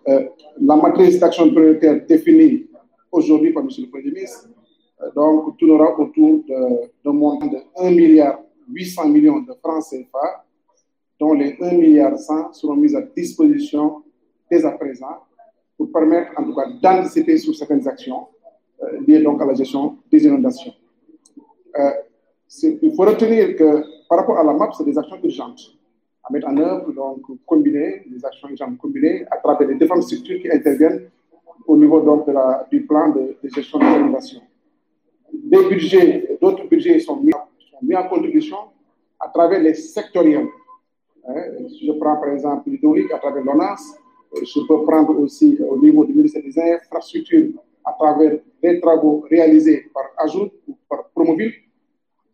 Euh, 0.09 0.29
la 0.61 0.77
matrice 0.77 1.19
d'action 1.21 1.49
prioritaire 1.53 2.05
définie 2.07 2.67
aujourd'hui 3.11 3.53
par 3.53 3.63
M. 3.63 3.69
le 3.79 3.87
Premier 3.89 4.11
ministre 4.11 4.49
donc 5.15 5.45
tout 5.57 5.67
tournera 5.67 5.99
autour 5.99 6.45
de, 6.45 7.11
montant 7.11 7.47
de 7.47 7.57
1,8 7.77 7.95
milliard 7.95 8.41
millions 9.07 9.41
de 9.41 9.53
francs 9.63 9.83
CFA, 9.91 10.45
dont 11.19 11.33
les 11.35 11.53
1,1 11.55 11.77
milliard 11.77 12.19
seront 12.55 12.77
mis 12.77 12.95
à 12.95 13.03
disposition 13.03 14.03
dès 14.51 14.65
à 14.65 14.71
présent 14.73 15.19
pour 15.77 15.91
permettre 15.91 16.33
en 16.37 16.45
tout 16.45 16.55
cas 16.55 16.67
d'anticiper 16.83 17.37
sur 17.39 17.55
certaines 17.55 17.87
actions 17.89 18.27
euh, 18.83 18.99
liées 19.07 19.23
donc 19.23 19.41
à 19.41 19.45
la 19.47 19.55
gestion 19.55 19.99
des 20.11 20.25
inondations. 20.25 20.73
Euh, 21.79 21.91
il 22.83 22.95
faut 22.95 23.03
retenir 23.03 23.57
que 23.57 23.83
par 24.09 24.19
rapport 24.21 24.39
à 24.39 24.45
la 24.45 24.53
MAP, 24.53 24.75
c'est 24.75 24.85
des 24.85 24.97
actions 24.99 25.17
urgentes 25.23 25.61
à 26.25 26.33
mettre 26.33 26.47
en 26.49 26.57
œuvre, 26.59 26.93
donc 26.93 27.23
combinées, 27.47 28.05
des 28.09 28.25
actions 28.25 28.49
urgentes 28.49 28.77
combinées 28.79 29.25
à 29.31 29.39
travers 29.39 29.67
les 29.69 29.75
différentes 29.75 30.03
structures 30.05 30.39
qui 30.41 30.51
interviennent 30.51 31.09
au 31.67 31.77
niveau 31.77 32.01
donc, 32.01 32.27
de 32.27 32.33
la, 32.33 32.67
du 32.71 32.85
plan 32.87 33.09
de 33.09 33.37
gestion 33.45 33.79
des 33.81 33.87
inondations 33.87 34.41
les 35.53 35.69
budgets, 35.69 36.39
d'autres 36.41 36.67
budgets 36.67 36.99
sont 36.99 37.17
mis, 37.17 37.33
mis, 37.83 37.95
en 37.95 38.09
contribution 38.09 38.57
à 39.21 39.29
travers 39.29 39.61
les 39.61 39.75
sectoriels. 39.75 40.47
Hein, 41.29 41.35
je 41.81 41.93
prends 41.93 42.17
par 42.17 42.31
exemple 42.31 42.71
l'hydraulique 42.71 43.13
à 43.13 43.19
travers 43.19 43.45
l'ONAS, 43.45 43.99
euh, 44.35 44.41
je 44.45 44.61
peux 44.67 44.83
prendre 44.85 45.17
aussi 45.21 45.59
au 45.61 45.77
niveau 45.79 46.07
du 46.07 46.15
ministère 46.15 46.43
des 46.43 46.59
infrastructures 46.59 47.51
à 47.85 47.93
travers 47.93 48.39
les 48.63 48.81
travaux 48.81 49.25
réalisés 49.31 49.91
par 49.93 50.05
Ajout 50.17 50.51
ou 50.67 50.77
par 50.89 51.11
Promoville 51.11 51.53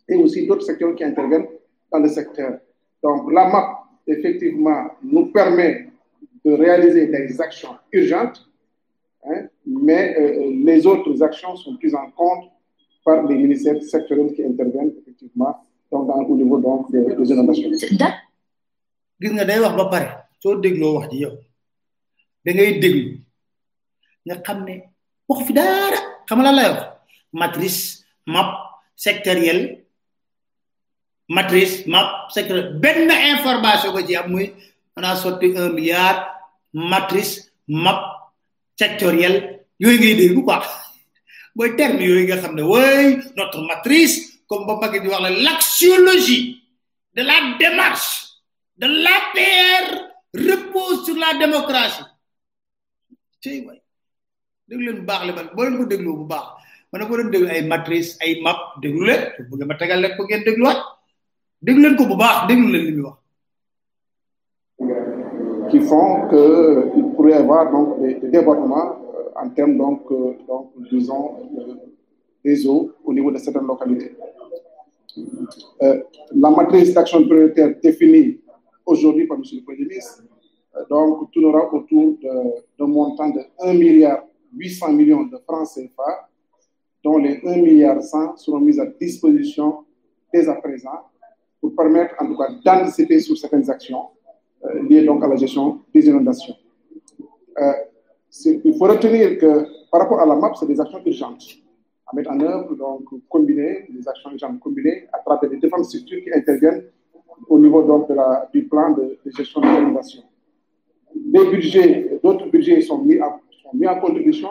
et 0.08 0.14
aussi 0.14 0.46
d'autres 0.46 0.64
secteurs 0.64 0.94
qui 0.94 1.02
interviennent 1.02 1.48
dans 1.90 1.98
le 1.98 2.08
secteur. 2.08 2.60
Donc 3.02 3.30
la 3.32 3.48
MAP, 3.48 3.66
effectivement, 4.06 4.90
nous 5.02 5.26
permet 5.32 5.88
de 6.44 6.52
réaliser 6.52 7.08
des 7.08 7.40
actions 7.40 7.74
urgentes, 7.92 8.48
hein, 9.24 9.48
mais 9.66 10.16
euh, 10.18 10.50
les 10.64 10.86
autres 10.86 11.20
actions 11.22 11.56
sont 11.56 11.74
prises 11.76 11.96
en 11.96 12.10
compte 12.12 12.44
par 13.08 13.24
les 13.24 13.36
ministères 13.38 13.80
sectoriels 13.82 14.34
qui 14.36 14.44
interviennent 14.44 14.92
effectivement 15.00 15.56
donc 15.90 16.06
dans, 16.08 16.20
au 16.30 16.36
niveau 16.36 16.58
donc 16.60 16.92
des, 16.92 17.04
des 17.16 17.28
inondations. 17.32 17.70
gis 19.20 19.30
nga 19.36 19.44
day 19.50 19.58
wax 19.64 19.74
ba 19.80 19.86
pare 19.94 20.08
soo 20.42 20.52
dégloo 20.64 20.92
wax 20.96 21.06
ji 21.12 21.18
yow 21.24 21.32
da 22.44 22.50
ngay 22.54 22.68
déglu 22.82 23.02
nga 24.26 24.34
xam 24.44 24.58
ne 24.66 24.74
wax 25.28 25.40
fi 25.46 25.52
dara 25.58 26.00
xam 26.28 26.40
la 26.46 26.52
lay 26.58 26.68
wax 26.74 26.80
matrice 27.40 27.80
map 28.34 28.48
sectoriel 29.04 29.60
matrice 31.36 31.74
map 31.92 32.08
sectoriel 32.34 32.66
benn 32.82 33.00
information 33.34 33.90
ko 33.94 34.00
ci 34.06 34.12
am 34.20 34.26
muy 34.32 34.46
on 34.96 35.04
a 35.10 35.14
sorti 35.22 35.46
un 35.62 35.68
milliard 35.78 36.18
matrice 36.92 37.34
map 37.84 38.00
sectoriel 38.80 39.34
yooyu 39.82 39.98
ngay 40.00 40.14
déglu 40.20 40.42
quoi 40.48 40.60
boy 41.56 41.72
terme 41.78 42.00
yoy 42.04 42.24
nga 42.28 42.40
xamne 42.42 42.62
ne 42.62 43.22
notre 43.36 43.60
matrice 43.64 44.44
comme 44.48 44.66
ba 44.68 44.76
mbagg 44.76 45.00
di 45.00 45.08
wax 45.08 45.20
la 45.22 45.30
l'axiologie 45.30 46.44
de 47.14 47.22
la 47.22 47.56
démarche 47.58 48.10
de 48.76 48.86
l'APR 48.86 49.84
repose 50.36 51.04
sur 51.06 51.16
la 51.16 51.34
démocratie 51.38 52.04
cey 53.40 53.64
way 53.64 53.80
deug 54.68 54.80
len 54.80 55.00
bax 55.06 55.24
le 55.26 55.32
man 55.32 55.48
bo 55.54 55.64
len 55.64 55.76
ko 55.78 55.84
dégloo 55.86 56.16
bu 56.20 56.26
bax 56.26 56.46
man 56.92 57.06
ko 57.08 57.16
len 57.16 57.30
déglu 57.32 57.48
ay 57.48 57.64
matrice 57.66 58.16
ay 58.24 58.40
map 58.44 58.58
déglu 58.82 59.04
le 59.08 59.16
bu 59.48 59.56
ngeen 59.56 59.68
ma 59.68 59.76
tagal 59.78 60.00
le 60.04 60.16
ko 60.16 60.24
ngeen 60.24 60.60
wat 60.62 60.82
déglu 61.64 61.82
len 61.84 61.96
ko 61.96 62.04
bu 62.06 62.16
bax 62.16 62.46
déglu 62.48 62.68
len 62.68 62.82
li 62.86 62.92
muy 62.92 63.04
wax 63.08 63.18
qui 65.70 65.80
font 65.80 66.12
il 66.96 67.04
pourrait 67.16 67.34
avoir 67.44 67.70
donc 67.72 68.00
des 68.00 68.28
débordements 68.30 68.97
en 69.42 69.50
termes 69.50 69.76
donc, 69.76 70.10
euh, 70.10 70.34
disons, 70.90 71.32
euh, 71.58 71.74
des 72.44 72.66
eaux 72.66 72.92
au 73.04 73.12
niveau 73.12 73.30
de 73.30 73.38
certaines 73.38 73.66
localités. 73.66 74.16
Euh, 75.82 76.02
la 76.32 76.50
matrice 76.50 76.92
d'action 76.94 77.24
prioritaire 77.26 77.74
définie 77.82 78.40
aujourd'hui 78.86 79.26
par 79.26 79.36
M. 79.38 79.44
le 79.50 79.60
Président, 79.64 79.94
donc 80.90 81.30
tournera 81.32 81.72
autour 81.72 82.18
d'un 82.78 82.86
montant 82.86 83.30
de 83.30 83.40
1 83.60 83.74
milliard 83.74 84.24
800 84.56 84.92
millions 84.92 85.24
de 85.24 85.36
francs 85.38 85.68
CFA, 85.74 86.28
dont 87.04 87.18
les 87.18 87.40
1 87.44 87.56
milliard 87.56 88.00
seront 88.36 88.60
mis 88.60 88.78
à 88.80 88.86
disposition 88.86 89.84
dès 90.32 90.48
à 90.48 90.54
présent 90.54 91.08
pour 91.60 91.74
permettre 91.74 92.14
en 92.20 92.26
tout 92.26 92.36
cas 92.38 92.48
d'anticiper 92.64 93.18
sur 93.20 93.36
certaines 93.36 93.68
actions 93.70 94.02
liées 94.88 95.04
donc 95.04 95.22
à 95.24 95.26
la 95.28 95.36
gestion 95.36 95.80
des 95.92 96.06
inondations 96.06 96.54
il 98.44 98.74
faut 98.76 98.84
retenir 98.86 99.38
que 99.38 99.66
par 99.90 100.02
rapport 100.02 100.20
à 100.20 100.26
la 100.26 100.34
MAP, 100.36 100.56
c'est 100.56 100.66
des 100.66 100.80
actions 100.80 101.00
urgentes 101.04 101.44
à 102.06 102.16
mettre 102.16 102.30
en 102.30 102.40
œuvre, 102.40 102.74
donc 102.74 103.02
combinées, 103.28 103.86
des 103.90 104.06
actions 104.08 104.30
urgentes 104.30 104.60
combinées 104.60 105.06
à 105.12 105.18
travers 105.18 105.50
les 105.50 105.56
différentes 105.58 105.86
structures 105.86 106.22
qui 106.22 106.32
interviennent 106.32 106.84
au 107.48 107.58
niveau 107.58 107.82
donc, 107.82 108.08
du 108.52 108.66
plan 108.66 108.90
de, 108.92 109.18
gestion 109.36 109.60
de 109.60 109.66
l'innovation. 109.66 110.22
Des 111.14 111.48
budgets, 111.50 112.18
d'autres 112.22 112.46
budgets 112.48 112.80
sont 112.80 112.98
mis, 112.98 113.18
mis 113.74 113.86
en 113.86 114.00
contribution 114.00 114.48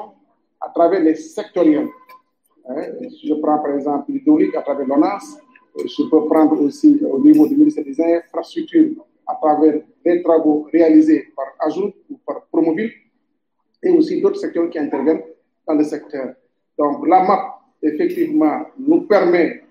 à 0.62 0.70
travers 0.70 1.02
les 1.02 1.16
sectoriels. 1.16 1.88
Hein. 2.70 2.82
je 3.24 3.34
prends 3.36 3.60
par 3.60 3.74
exemple 3.76 4.12
l'hydraulique 4.12 4.56
à 4.56 4.62
travers 4.62 4.86
l'ONAS, 4.88 5.38
je 5.78 6.04
peux 6.10 6.26
prendre 6.26 6.60
aussi 6.62 7.00
au 7.10 7.20
niveau 7.20 7.48
du 7.48 7.56
ministère 7.58 7.86
des 7.86 8.00
Infrastructures 8.02 8.90
à 9.28 9.36
travers 9.36 9.82
les 10.06 10.24
travaux 10.24 10.68
réalisés 10.72 11.28
par 11.36 11.46
Ajout 11.60 11.94
ou 12.10 12.18
par 12.26 12.46
Promoville 12.52 12.92
et 13.84 13.90
aussi 13.90 14.22
d'autres 14.22 14.40
secteurs 14.40 14.70
qui 14.70 14.80
interviennent 14.80 15.24
dans 15.68 15.74
le 15.76 15.84
secteur. 15.84 16.34
Donc 16.78 17.06
la 17.08 17.24
MAP, 17.24 17.42
effectivement, 17.84 18.68
nous 18.80 19.02
permet 19.02 19.64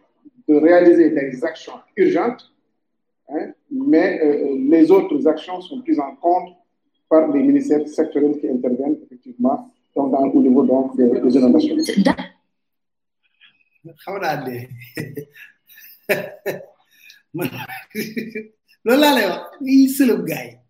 de 0.49 0.55
réaliser 0.57 1.09
des 1.11 1.45
actions 1.45 1.75
urgentes, 1.97 2.53
hein, 3.29 3.53
mais 3.71 4.21
euh, 4.23 4.57
les 4.69 4.91
autres 4.91 5.25
actions 5.27 5.61
sont 5.61 5.83
prises 5.83 6.01
en 6.01 6.15
compte 6.17 6.55
par 7.09 7.31
les 7.33 7.43
ministères 7.43 7.87
sectoriels 7.89 8.39
qui 8.41 8.49
interviennent 8.49 8.99
effectivement 9.05 9.71
donc, 9.95 10.11
dans, 10.13 10.27
au 10.29 10.41
niveau 10.43 10.63
donc, 10.65 10.97
des, 10.97 11.09
des 11.09 11.35
inondations. 11.37 11.77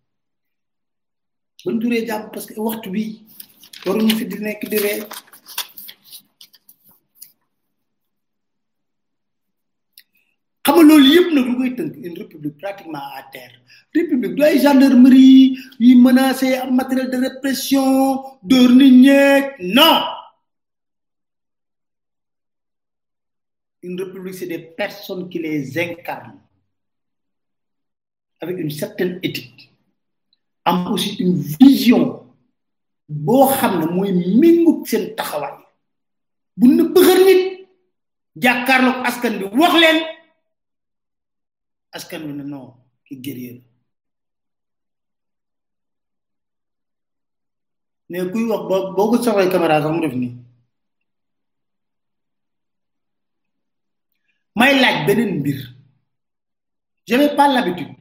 buñ 1.67 1.77
duree 1.81 2.01
jàpp 2.07 2.25
parce 2.31 2.47
que 2.53 2.61
waxtu 2.67 2.89
bi 2.95 3.03
fi 4.17 4.25
di 4.29 4.35
di 4.71 4.77
lu 11.35 11.41
koy 11.57 11.67
une 11.69 12.15
république 12.21 12.57
pratiquement 12.61 13.05
à 13.19 13.21
terre 13.33 13.55
république 13.95 14.35
du 14.35 14.43
ay 14.49 14.55
gendarmerie 14.63 15.47
yi 15.85 15.91
menacé 16.07 16.49
matériel 16.79 17.09
de 17.13 17.17
répression 17.27 17.89
de 18.51 18.59
nit 18.77 19.09
non 19.77 19.99
une 23.85 23.95
république 24.01 24.35
c'est 24.39 24.51
des 24.55 24.63
personnes 24.81 25.29
qui 25.31 25.39
les 25.39 25.77
incarnent 25.87 26.39
avec 28.41 28.55
une 28.63 28.69
certaine 28.81 29.19
éthique 29.23 29.61
am 30.67 30.85
aussi 30.91 31.15
une 31.23 31.35
vision 31.61 32.03
boo 33.25 33.47
xam 33.59 33.79
ne 33.79 33.85
mooy 33.93 34.11
méngug 34.41 34.87
seen 34.87 35.15
taxawaay 35.17 35.57
bu 36.57 36.65
na 36.75 36.83
bëxër 36.93 37.19
nit 37.27 37.41
askan 39.09 39.33
bi 39.39 39.45
wax 39.59 39.73
leen 39.81 39.97
askan 41.97 42.21
bi 42.27 42.33
ne 42.37 42.43
non 42.43 42.67
ki 43.05 43.13
guerrier 43.23 43.57
mais 48.09 48.27
kuy 48.31 48.43
wax 48.51 48.61
boo 48.69 48.83
boo 48.95 49.09
ko 49.11 49.15
soxlay 49.23 49.49
caméra 49.51 49.81
sax 49.81 49.91
mu 49.93 50.01
def 50.05 50.15
nii 50.21 50.33
may 54.57 54.73
laaj 54.81 54.97
beneen 55.07 55.39
mbir 55.39 55.59
j'avais 57.07 57.35
pas 57.37 57.47
l'habitude 57.53 57.96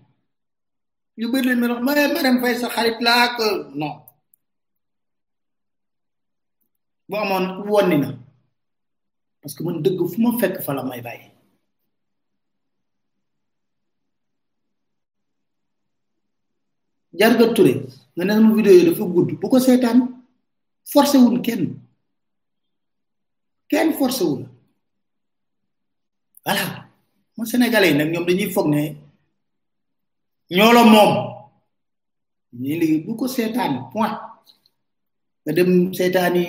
ñu 1.18 1.26
bëri 1.32 1.46
leen 1.48 1.60
ma 1.60 1.66
wax 1.70 1.80
ma 1.86 1.92
Marème 2.14 2.50
sa 2.60 2.72
xarit 2.74 2.98
laa 3.06 3.20
ak 3.26 3.36
euh, 3.46 3.56
non 3.80 3.94
bu 7.08 7.14
amoon 7.22 7.44
wonni 7.72 7.96
na 8.02 8.08
parce 9.40 9.54
que 9.54 9.62
man 9.64 9.82
dëgg 9.84 10.00
fu 10.12 10.18
ma 10.22 10.30
fekk 10.40 10.56
fa 10.64 10.72
la 10.74 10.82
may 10.84 11.02
bàyyi 11.06 11.26
Jarga 17.18 17.44
Touré 17.54 17.74
nga 18.14 18.22
ne 18.24 18.32
sama 18.34 18.54
vidéo 18.56 18.74
yi 18.78 18.84
dafa 18.88 19.04
gudd 19.14 19.30
bu 19.40 19.46
ko 19.50 19.58
seetaan 19.64 20.00
forcé 20.92 21.16
wul 21.24 21.38
kenn 21.46 21.64
kenn 23.70 23.88
forcé 23.98 24.22
wul 24.30 24.42
voilà 26.44 26.64
man 27.36 27.46
yi 27.50 27.56
nag 27.58 28.10
ñoom 28.12 28.26
dañuy 28.28 28.50
foog 28.54 28.68
ne 28.70 28.82
ñoolo 30.54 30.72
la 30.76 30.82
moom 30.94 31.12
nii 32.60 32.78
léegi 32.80 32.98
bu 33.06 33.10
ko 33.18 33.24
seetaan 33.34 33.72
point 33.92 34.18
nga 35.42 35.52
dem 35.56 35.70
seetaani 35.96 36.44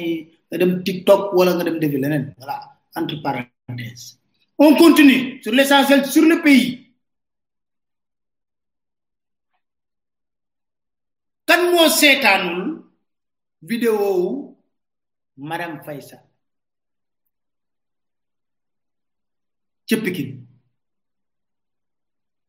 nga 0.48 0.58
dem 0.62 0.72
tiktok 0.86 1.22
wala 1.38 1.52
nga 1.54 1.66
dem 1.68 1.78
defi 1.82 1.98
leneen 2.04 2.26
voilà 2.40 2.56
entre 2.98 3.18
parenthèses 3.26 4.04
on 4.64 4.78
continue 4.84 5.24
sur 5.44 5.54
l'essentiel 5.58 6.02
sur 6.14 6.26
le 6.30 6.36
pays 6.46 6.72
kan 11.48 11.62
moo 11.72 11.88
seetaanul 12.00 12.60
vidéo 13.70 13.96
wu 14.20 14.28
madame 15.50 15.78
Faye 15.86 16.02
Sall 16.08 16.26
ca 19.90 19.96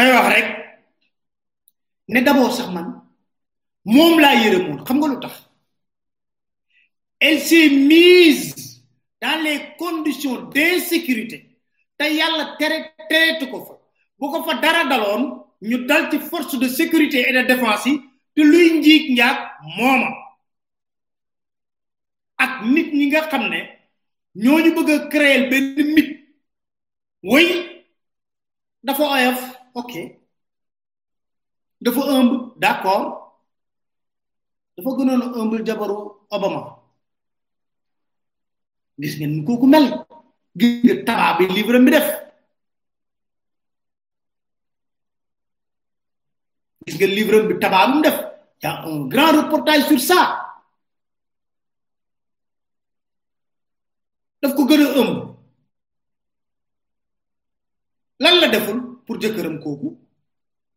may 0.00 0.12
wax 0.12 0.28
rek 0.34 0.48
ne 2.08 2.20
d'abord 2.26 2.52
sax 2.56 2.68
man 2.74 2.88
moom 3.94 4.18
laa 4.24 4.34
yërëmoon 4.42 4.82
xam 4.88 4.98
nga 5.00 5.08
lu 5.12 5.18
tax 5.20 5.36
elle 7.26 7.40
s'est 7.48 7.68
mise 7.92 8.56
dans 9.22 9.38
les 9.46 9.60
conditions 9.82 10.40
d'insécurité 10.54 11.38
te 11.98 12.06
yàlla 12.18 12.44
tere 12.58 12.78
tereetu 13.10 13.46
ko 13.52 13.58
fa 13.66 13.74
bu 14.18 14.32
ko 14.32 14.42
fa 14.46 14.54
dara 14.64 14.82
daloon 14.90 15.24
ñu 15.68 15.76
dal 15.88 16.04
ci 16.10 16.18
force 16.30 16.54
de 16.64 16.68
sécurité 16.80 17.18
et 17.28 17.32
de 17.36 17.42
défense 17.50 17.86
yi 17.90 18.00
te 18.34 18.40
luy 18.52 18.68
njiig 18.78 19.04
njaag 19.10 19.38
mooma 19.76 20.10
ak 22.42 22.52
nit 22.72 22.88
ñi 22.98 23.06
nga 23.10 23.26
xam 23.30 23.44
ne 23.52 23.60
ñu 24.42 24.56
bëgg 24.76 24.90
a 24.96 24.98
créer 25.12 25.48
benn 25.50 25.74
mit 25.94 26.10
wëy 27.28 27.48
dafa 28.82 29.02
oyof 29.16 29.40
ok 29.72 29.92
dafa 31.80 32.00
ëmb 32.16 32.30
d'accord 32.62 33.08
dafa 34.76 34.90
gënoon 34.96 35.22
a 35.22 35.28
ëmbul 35.42 35.64
jabaru 35.66 35.98
Obama 36.36 36.62
gis 39.00 39.16
ngeen 39.18 39.44
ni 39.46 39.66
mel 39.68 39.86
gis 40.58 40.82
nga 40.84 40.94
tabaa 41.06 41.36
bi 41.38 41.44
livre 41.58 41.78
bi 41.84 41.90
def 41.90 42.08
gis 46.84 46.96
nga 46.98 47.06
livre 47.06 47.46
bi 47.48 47.58
tabaa 47.62 47.86
bi 47.92 48.00
def 48.04 48.18
y 48.62 48.66
a 48.66 48.86
un 48.86 49.08
grand 49.08 49.32
reportage 49.40 49.86
sur 49.86 50.00
ça 50.00 50.20
daf 54.42 54.52
ko 54.54 54.66
gën 54.66 54.84
ëmb 55.00 55.16
lan 58.20 58.36
la 58.40 58.48
deful 58.48 58.89
pour 59.18 59.60
kooku 59.62 59.98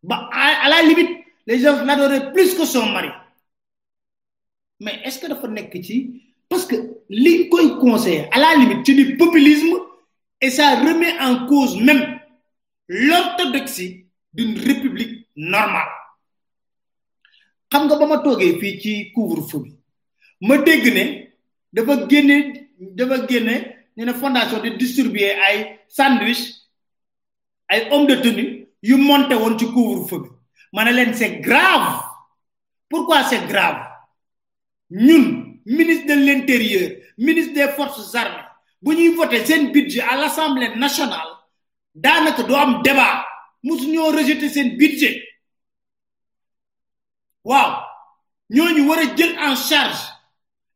ba 0.03 0.27
à 0.33 0.67
la 0.69 0.81
limite 0.81 1.19
les 1.45 1.59
gens 1.59 1.83
l'adoraient 1.85 2.33
plus 2.33 2.55
que 2.55 2.65
son 2.65 2.89
mari 2.91 3.09
mais 4.79 5.01
est 5.03 5.11
ce 5.11 5.19
que 5.21 5.27
dafa 5.27 5.47
nekk 5.47 5.81
ci 5.83 5.97
parce 6.49 6.65
que 6.65 6.75
li 7.09 7.47
koy 7.49 7.77
conseiller 7.79 8.27
à 8.31 8.39
la 8.39 8.55
limite 8.55 8.85
ci 8.85 8.95
du 8.95 9.17
populisme 9.17 9.75
et 10.41 10.49
ça 10.49 10.75
remet 10.81 11.13
en 11.21 11.45
cause 11.47 11.77
même 11.79 12.19
l'orthodoxie 12.87 14.07
d'une 14.33 14.57
république 14.57 15.27
normale 15.37 15.91
xam 17.71 17.85
nga 17.85 17.95
ba 18.01 18.05
ma 18.07 18.17
toogee 18.17 18.57
fii 18.59 18.81
ci 18.81 18.95
couvre 19.13 19.45
feu 19.49 19.59
bi 19.63 19.75
ma 20.41 20.57
dégg 20.57 20.85
ne 20.95 21.05
dafa 21.73 22.09
génne 22.09 22.67
dafa 22.79 23.27
génne 23.27 23.55
ñu 23.95 24.05
ne 24.05 24.13
fondation 24.13 24.59
de 24.63 24.69
distribuer 24.69 25.33
ay 25.47 25.79
sandwich 25.87 26.62
les 27.75 27.91
hommes 27.91 28.07
de 28.07 28.15
tenue 28.15 28.67
yu 28.81 28.95
monté 28.95 29.35
won 29.35 29.57
ci 29.57 29.65
couvre-feu 29.71 30.19
bi 30.73 31.13
c'est 31.13 31.37
grave 31.39 32.01
pourquoi 32.89 33.23
c'est 33.23 33.47
grave 33.47 33.77
ñun 34.91 35.45
ministre 35.65 36.07
de 36.07 36.25
l'intérieur 36.25 36.89
ministre 37.17 37.53
des 37.53 37.67
forces 37.69 38.13
armées 38.15 38.41
bu 38.81 38.95
nous 38.95 39.15
voté 39.15 39.37
un 39.53 39.71
budget 39.71 40.01
à 40.01 40.15
l'assemblée 40.15 40.75
nationale 40.75 41.29
notre 41.95 42.45
droit 42.47 42.61
am 42.61 42.81
débat 42.83 43.25
nous 43.63 43.79
ñoo 43.79 44.11
rejeter 44.11 44.49
ce 44.49 44.61
budget 44.75 45.23
waaw 47.43 47.81
ñoo 48.49 48.71
ñu 48.73 48.87
wara 48.89 49.03
jël 49.15 49.37
en 49.39 49.55
charge 49.55 50.01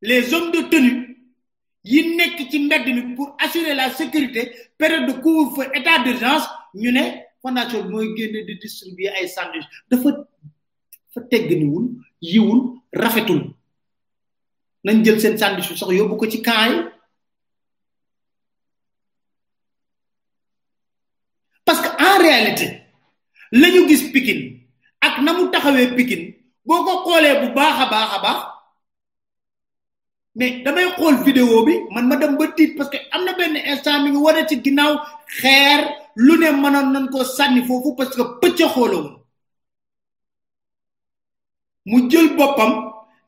les 0.02 0.34
hommes 0.34 0.52
de 0.52 0.62
tenue 0.70 1.04
yi 1.84 2.16
nekk 2.16 2.50
ci 2.50 2.60
mbedd 2.60 3.16
pour 3.16 3.36
assurer 3.40 3.74
la 3.76 3.90
sécurité 3.92 4.52
période 4.78 5.08
de 5.08 5.14
couvre-feu 5.22 5.66
état 5.76 6.00
d'urgence 6.04 6.48
ñu 6.82 6.92
ne 6.92 7.04
fondation 7.42 7.84
bi 7.84 7.94
mooy 7.94 8.08
génne 8.18 8.40
di 8.48 8.54
distribuer 8.62 9.14
ay 9.16 9.28
sandwich 9.28 9.66
dafa 9.90 10.10
dafa 11.10 11.20
tegganiwul 11.32 11.86
yiwul 12.22 12.60
rafetul 13.02 13.42
nañ 14.86 14.98
jël 15.04 15.18
seen 15.20 15.36
sandwich 15.38 15.68
bi 15.70 15.76
sax 15.78 15.90
yóbbu 16.00 16.16
ko 16.20 16.26
ci 16.32 16.40
kaay 16.42 16.72
parce 21.66 21.82
que 21.84 21.92
en 22.08 22.18
réalité 22.26 22.68
lañu 23.60 23.88
gis 23.90 24.04
Pikine 24.14 24.46
ak 25.02 25.14
na 25.24 25.34
mu 25.34 25.48
taxawee 25.52 25.96
Pikine 25.98 26.26
boo 26.66 26.84
ko 26.86 26.92
xoolee 27.04 27.40
bu 27.42 27.48
baax 27.58 27.78
a 27.84 27.86
baax 27.94 28.10
a 28.16 28.20
baax 28.26 28.40
mais 30.38 30.52
damay 30.64 30.88
xool 30.98 31.16
vidéo 31.26 31.66
bi 31.68 31.74
man 31.94 32.06
ma 32.08 32.16
dem 32.22 32.34
ba 32.38 32.46
tiit 32.56 32.72
parce 32.78 32.90
que 32.94 32.98
am 33.14 33.22
na 33.26 33.34
benn 33.38 33.56
instant 33.72 34.04
mi 34.04 34.10
ngi 34.10 34.18
wane 34.26 34.42
ci 34.50 34.56
ginnaaw 34.66 34.94
xeer 35.40 35.80
lu 36.18 36.36
ne 36.38 36.52
mënoon 36.52 36.88
nañ 36.94 37.06
koo 37.12 37.24
sànni 37.24 37.62
foofu 37.68 37.96
parce 37.96 38.16
que 38.16 38.24
pëcc 38.42 38.60
xooloo 38.74 39.22
mu 41.86 42.10
jël 42.10 42.36
boppam 42.36 42.72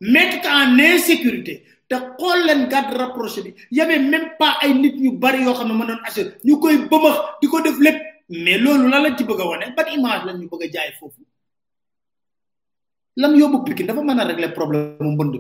mettre 0.02 0.42
ko 0.42 0.48
en 0.50 0.80
insécurité 0.80 1.54
te 1.88 1.96
xool 2.18 2.40
leen 2.48 2.68
garde 2.68 2.98
rapproché 2.98 3.42
bi 3.44 3.54
yame 3.72 3.96
même 4.12 4.34
pas 4.40 4.58
ay 4.62 4.74
nit 4.74 4.96
ñu 4.98 5.12
bari 5.18 5.44
yoo 5.44 5.54
xam 5.54 5.68
ne 5.68 5.74
mënoon 5.74 6.00
assurer 6.06 6.38
ñu 6.44 6.60
koy 6.60 6.78
bëmax 6.90 7.18
di 7.42 7.48
ko 7.48 7.62
def 7.62 7.78
lépp 7.80 8.00
mais 8.30 8.58
loolu 8.58 8.90
la 8.90 9.00
lañ 9.00 9.16
ci 9.18 9.24
bëgg 9.24 9.40
a 9.42 9.46
wane 9.50 9.66
ban 9.76 9.86
image 9.96 10.26
lañ 10.26 10.38
ñu 10.40 10.50
bëgg 10.50 10.64
a 10.68 10.72
jaay 10.74 10.92
foofu 11.00 11.22
lam 13.18 13.36
yóbbu 13.40 13.64
pikin 13.66 13.86
dafa 13.86 14.02
mën 14.02 14.20
a 14.20 14.24
régler 14.24 14.52
problème 14.58 14.98
mu 15.06 15.12
mbënd 15.12 15.32
bi 15.34 15.40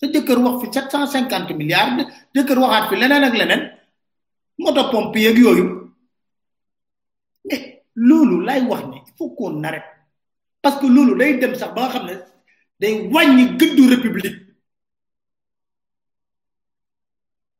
sa 0.00 0.06
jëkkër 0.12 0.38
wax 0.44 0.56
fi 0.62 0.66
750 0.72 1.54
milliards 1.60 2.04
jëkkër 2.34 2.58
waxaat 2.60 2.84
fi 2.88 2.96
leneen 2.96 3.24
ak 3.28 3.34
leneen 3.40 3.62
moto 4.58 4.82
pompe 4.90 5.18
yeeg 5.20 5.36
yooyu 5.44 5.87
loolu 7.98 8.40
lay 8.46 8.60
wax 8.62 8.84
ni 8.88 8.96
il 8.96 9.12
faut 9.18 9.30
qu'on 9.30 9.62
arrête 9.64 9.82
parce 10.62 10.80
que 10.80 10.86
loolu 10.86 11.18
day 11.18 11.34
dem 11.38 11.54
sax 11.54 11.74
ba 11.74 11.82
nga 11.82 11.90
xam 11.92 12.06
ne 12.06 12.14
day 12.80 12.94
wàññi 13.12 13.44
gëddu 13.58 13.82
république 13.94 14.36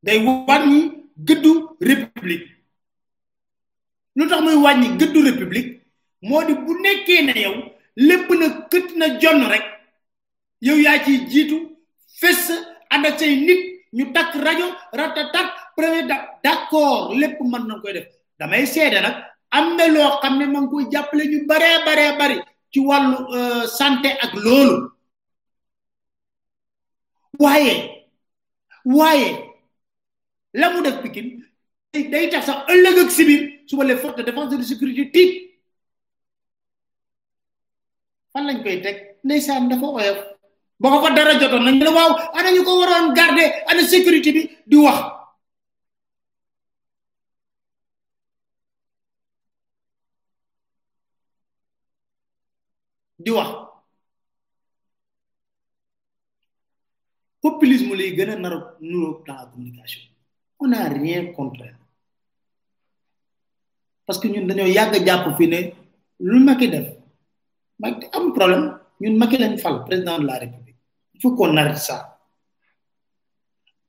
day 0.03 0.19
wàññi 0.25 0.81
gëddu 1.27 1.53
république 1.81 2.47
lu 4.17 4.29
tax 4.29 4.41
muy 4.43 4.57
wàññi 4.65 4.89
gëddu 5.01 5.21
république 5.29 5.71
moo 6.23 6.45
di 6.47 6.53
bu 6.55 6.73
nekkee 6.85 7.23
ne 7.27 7.33
yow 7.45 7.55
lépp 8.09 8.29
na 8.41 8.47
kët 8.71 8.89
na 8.99 9.07
jonn 9.21 9.41
rek 9.53 9.65
yow 10.67 10.77
yaa 10.85 10.99
ciy 11.05 11.21
jiitu 11.31 11.57
fes 12.21 12.45
ànd 12.93 13.07
ak 13.07 13.19
say 13.19 13.35
nit 13.47 13.61
ñu 13.97 14.05
takk 14.15 14.33
rajo 14.45 14.67
ratatat 14.99 15.47
premier 15.77 16.07
da 16.11 16.17
d'accord 16.45 17.15
lépp 17.21 17.41
mën 17.41 17.65
nañ 17.67 17.81
koy 17.83 17.93
def 17.93 18.07
damay 18.39 18.67
seede 18.67 19.01
nag 19.03 19.15
amna 19.51 19.87
lo 19.89 20.01
xamne 20.21 20.47
mo 20.47 20.61
ne 20.61 20.89
jappale 20.91 21.25
ñu 21.29 21.39
bare 21.47 21.69
bare 21.85 22.17
bare 22.19 22.37
ci 22.71 22.81
walu 22.81 23.17
euh, 23.35 23.67
santé 23.67 24.11
ak 24.21 24.35
lool 24.35 24.93
waye 27.39 28.07
waye 28.85 29.29
la 30.53 30.81
def 30.81 31.01
pikin 31.03 31.27
day 31.93 32.29
tax 32.29 32.47
sax 32.47 32.67
ëlëg 32.73 32.97
ak 33.05 33.11
sibir 33.11 33.41
su 33.67 33.77
wala 33.77 33.97
forces 33.97 34.17
de 34.17 34.23
défense 34.31 34.57
de 34.57 34.63
sécurité 34.65 35.11
tiit 35.11 35.61
fan 38.33 38.45
lañ 38.47 38.63
koy 38.63 38.81
tek 38.83 39.21
ndaysan 39.25 39.69
dafa 39.69 39.87
oyof 39.87 40.19
boko 40.79 41.01
ko 41.01 41.09
dara 41.17 41.39
jotoon 41.41 41.65
nañ 41.65 41.81
la 41.83 41.91
waw 41.91 42.13
ana 42.37 42.51
ñu 42.53 42.65
ko 42.65 42.79
waron 42.81 43.15
garder 43.17 43.63
ana 43.71 43.83
sécurité 43.83 44.33
bi 44.33 44.43
di 44.67 44.77
wax 44.77 45.18
di 53.29 53.33
wax 53.37 53.53
populisme 57.45 57.93
lay 57.93 58.17
gën 58.17 58.33
a 58.33 58.37
nar 58.41 58.55
a 58.57 58.59
nuróo 58.81 59.21
dans 59.27 59.37
la 59.37 59.45
communication 59.53 60.03
on 60.59 60.69
n'a 60.69 60.89
rien 60.89 61.27
contre 61.37 61.69
parce 64.07 64.19
que 64.19 64.29
ñun 64.33 64.49
dañoo 64.49 64.65
yàgg 64.67 64.95
a 64.97 65.05
jàpp 65.07 65.37
fii 65.37 65.47
ne 65.53 65.61
lu 66.21 66.41
Macky 66.49 66.69
def 66.73 66.89
Macky 67.79 68.07
am 68.17 68.33
problème 68.33 68.67
ñun 69.03 69.19
Macky 69.21 69.37
lañ 69.37 69.59
fal 69.59 69.85
président 69.85 70.19
de 70.19 70.25
la 70.27 70.39
république 70.45 70.79
il 71.15 71.21
faut 71.21 71.35
qu'on 71.37 71.55
arrête 71.59 71.77
ça 71.77 72.19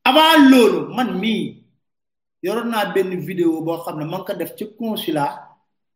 avant 0.04 0.36
loolu 0.52 0.94
man 0.94 1.18
mii 1.18 1.64
yoroon 2.44 2.70
naa 2.72 2.92
benn 2.94 3.16
vidéo 3.28 3.62
boo 3.62 3.84
xam 3.86 4.00
ne 4.00 4.06
man 4.06 4.26
ko 4.28 4.34
def 4.34 4.52
ci 4.58 4.66
consulat 4.78 5.32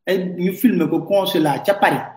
ay 0.07 0.31
ñu 0.43 0.53
filmer 0.61 0.87
ko 0.89 1.03
consulat 1.03 1.59
ca 1.65 1.73
Paris 1.75 2.07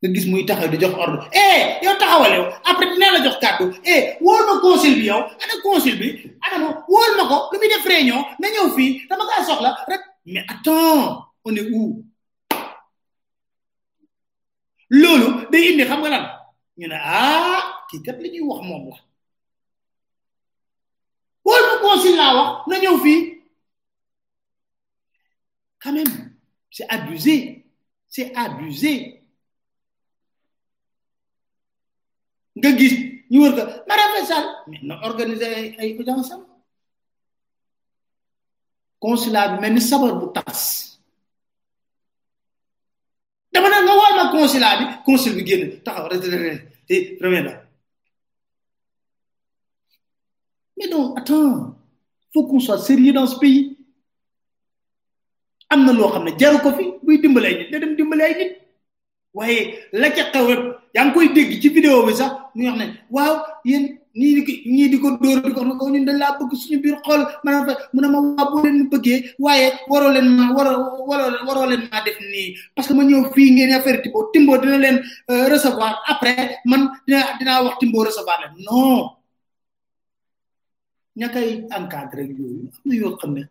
nga 0.00 0.08
gis 0.14 0.26
muy 0.30 0.46
taxaw 0.46 0.70
di 0.70 0.78
jox 0.78 0.94
ordre 0.94 1.22
eh 1.34 1.82
yow 1.82 1.94
taxawalew 1.98 2.42
après 2.70 2.86
dina 2.92 3.12
la 3.18 3.24
jox 3.26 3.36
kàddu 3.42 3.64
eh 3.82 4.14
wóol 4.22 4.42
ma 4.48 4.60
consul 4.62 4.94
bi 4.98 5.04
yow 5.10 5.20
ana 5.42 5.54
conseil 5.62 5.96
bi 6.00 6.08
ana 6.46 6.56
ma 6.62 6.68
wóol 6.92 7.12
ma 7.18 7.24
ko 7.30 7.36
lu 7.52 7.58
muy 7.58 7.68
def 7.68 7.82
réunion 7.90 8.20
na 8.40 8.46
ñëw 8.52 8.66
fii 8.78 9.06
dama 9.10 9.24
kaa 9.30 9.42
soxla 9.48 9.70
rek 9.90 10.02
mais 10.30 10.46
attends 10.48 11.26
on 11.44 11.56
est 11.58 11.66
où 11.74 12.06
loolu 14.94 15.28
day 15.50 15.72
indi 15.74 15.82
xam 15.88 15.98
nga 16.00 16.10
lan 16.14 16.24
ñu 16.78 16.86
ne 16.88 16.94
ah 16.94 17.82
kii 17.90 18.02
kat 18.06 18.18
li 18.22 18.28
ñuy 18.30 18.46
wax 18.48 18.62
moom 18.66 18.84
la 18.94 18.98
wóol 21.44 21.62
ma 21.68 21.74
consul 21.84 22.14
laa 22.16 22.34
wax 22.38 22.50
na 22.70 22.76
ñëw 22.78 22.96
fii 23.04 23.20
quand 25.82 25.92
même 25.98 26.12
c'est 26.70 26.86
abusé 26.88 27.66
c'est 28.08 28.30
abusé 28.38 29.17
nga 32.58 32.70
gis 32.76 32.94
ñu 33.30 33.38
wër 33.42 33.52
ko 33.56 33.62
ma 33.86 33.94
Faye 33.94 34.24
Sall 34.30 34.46
mais 34.68 34.82
na 34.88 34.94
organiser 35.08 35.50
ay 35.52 35.64
ay 35.80 35.88
audience 35.98 36.30
am 36.34 36.42
consulat 39.02 39.48
bi 39.54 39.58
mel 39.62 39.72
ni 39.74 39.80
sabar 39.82 40.12
bu 40.20 40.26
tass 40.36 40.60
dama 43.52 43.68
ne 43.68 43.78
nga 43.84 43.94
woo 43.98 44.12
ma 44.18 44.32
consulat 44.34 44.76
bi 44.80 44.84
consul 45.08 45.32
bi 45.36 45.42
génn 45.48 45.64
taxaw 45.84 46.06
retraité 46.10 46.56
te 46.88 46.94
premier 47.20 47.42
là 47.46 47.52
mais 50.76 50.88
donc 50.90 51.06
attends 51.18 51.76
faut 52.32 52.44
qu'on 52.46 52.60
soit 52.60 52.78
sérieux 52.90 53.12
dans 53.14 53.26
ce 53.32 53.38
pays 53.38 53.62
am 55.70 55.80
na 55.86 55.92
loo 55.92 56.10
xam 56.12 56.24
ne 56.26 56.32
jaru 56.40 56.58
ko 56.64 56.70
fi 56.76 56.84
buy 57.04 57.16
dimbalee 57.22 57.54
nit 57.58 57.70
da 57.70 57.78
dem 57.78 58.14
ay 58.28 58.34
nit 58.40 58.52
waaye 59.36 59.60
la 60.00 60.08
ca 60.16 60.32
xew 60.32 60.77
yaa 60.94 61.04
ngi 61.04 61.14
koy 61.14 61.28
dégg 61.34 61.52
ci 61.62 61.68
vidéo 61.76 62.06
bi 62.06 62.12
sax 62.20 62.32
ñu 62.56 62.64
wax 62.68 62.76
ne 62.80 62.84
waaw 63.14 63.34
yen 63.70 63.84
ñii 64.20 64.34
di 64.46 64.52
ñii 64.74 64.88
di 64.92 64.96
ko 65.02 65.08
dóor 65.22 65.38
di 65.48 65.52
ko 65.56 65.60
wax 65.60 65.68
ne 65.68 65.74
ko 65.80 65.84
ñun 65.92 66.04
dañ 66.08 66.18
laa 66.22 66.32
bëgg 66.38 66.52
suñu 66.62 66.76
biir 66.84 66.96
xool 67.04 67.22
maanaam 67.44 67.64
mu 67.94 67.98
ne 68.00 68.08
ma 68.14 68.18
waa 68.24 68.44
boo 68.50 68.62
bëggee 68.92 69.20
waaye 69.44 69.66
waroo 69.90 70.10
leen 70.16 70.26
ma 70.38 70.44
waroo 70.56 70.76
waroo 71.08 71.30
waroo 71.48 71.66
leen 71.70 71.82
maa 71.90 72.04
def 72.06 72.18
nii 72.32 72.48
parce 72.74 72.88
que 72.88 72.94
ma 72.96 73.02
ñëw 73.08 73.20
fii 73.34 73.48
ngeen 73.54 73.72
affaire 73.76 73.98
Timbo 74.02 74.20
Timbo 74.32 74.52
dina 74.60 74.78
leen 74.84 74.96
euh, 75.30 75.44
recevoir 75.52 75.92
après 76.12 76.40
man 76.70 76.80
dina 77.06 77.20
dinaa 77.38 77.62
wax 77.64 77.74
timboo 77.80 78.04
recevoir 78.08 78.36
leen 78.42 78.52
non 78.66 79.00
ña 81.18 81.26
koy 81.32 81.44
yooyu 81.44 81.64
am 81.74 82.68
na 82.88 82.92
yoo 83.00 83.12
xam 83.20 83.32
ne 83.36 83.42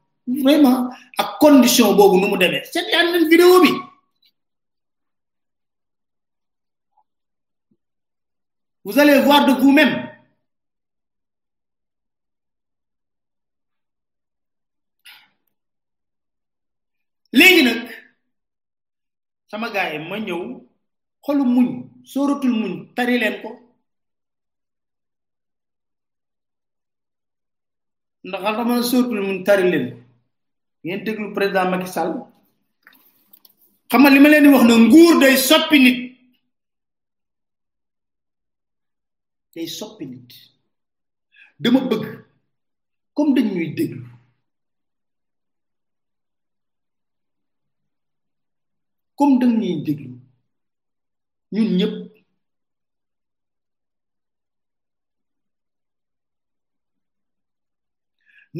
vraiment 0.45 0.79
ak 1.21 1.29
condition 1.43 1.95
boobu 1.97 2.15
nu 2.19 2.27
mu 2.31 2.37
demee 2.43 2.63
seet 2.73 2.87
yaa 2.93 3.03
leen 3.05 3.25
vidéo 3.33 3.55
bi 3.65 3.73
Vous 8.87 8.97
allez 8.97 9.19
voir 9.21 9.45
de 9.45 9.51
vous-même. 9.61 9.95
léegi 17.33 17.63
nag 17.65 17.81
sama 19.51 19.69
gaay 19.73 19.99
ma 20.09 20.17
ñëw 20.19 20.41
xolu 21.25 21.43
muñ 21.55 21.67
sóoratul 22.11 22.53
muñ 22.61 22.73
tari 22.95 23.13
ko 23.41 23.49
ndax 28.27 28.41
dama 28.43 28.75
sóoratul 28.89 29.21
muñ 29.27 29.37
tari 29.45 29.63
président 31.35 31.69
Macky 31.71 31.87
Sall 31.95 32.11
li 34.13 34.19
di 34.43 34.49
wax 34.53 34.63
na 34.69 34.75
nguur 34.77 35.15
day 39.57 39.65
soppi 39.65 40.05
nit 40.05 40.29
dama 41.59 41.81
bëgg 41.89 42.03
comme 43.15 43.33
dañ 43.35 43.47
ñuy 43.55 43.67
déglu 43.77 44.05
comme 49.17 49.35
dañ 49.41 49.51
ñuy 49.59 49.75
déglu 49.85 50.11
ñun 51.53 51.67
ñëpp 51.77 51.95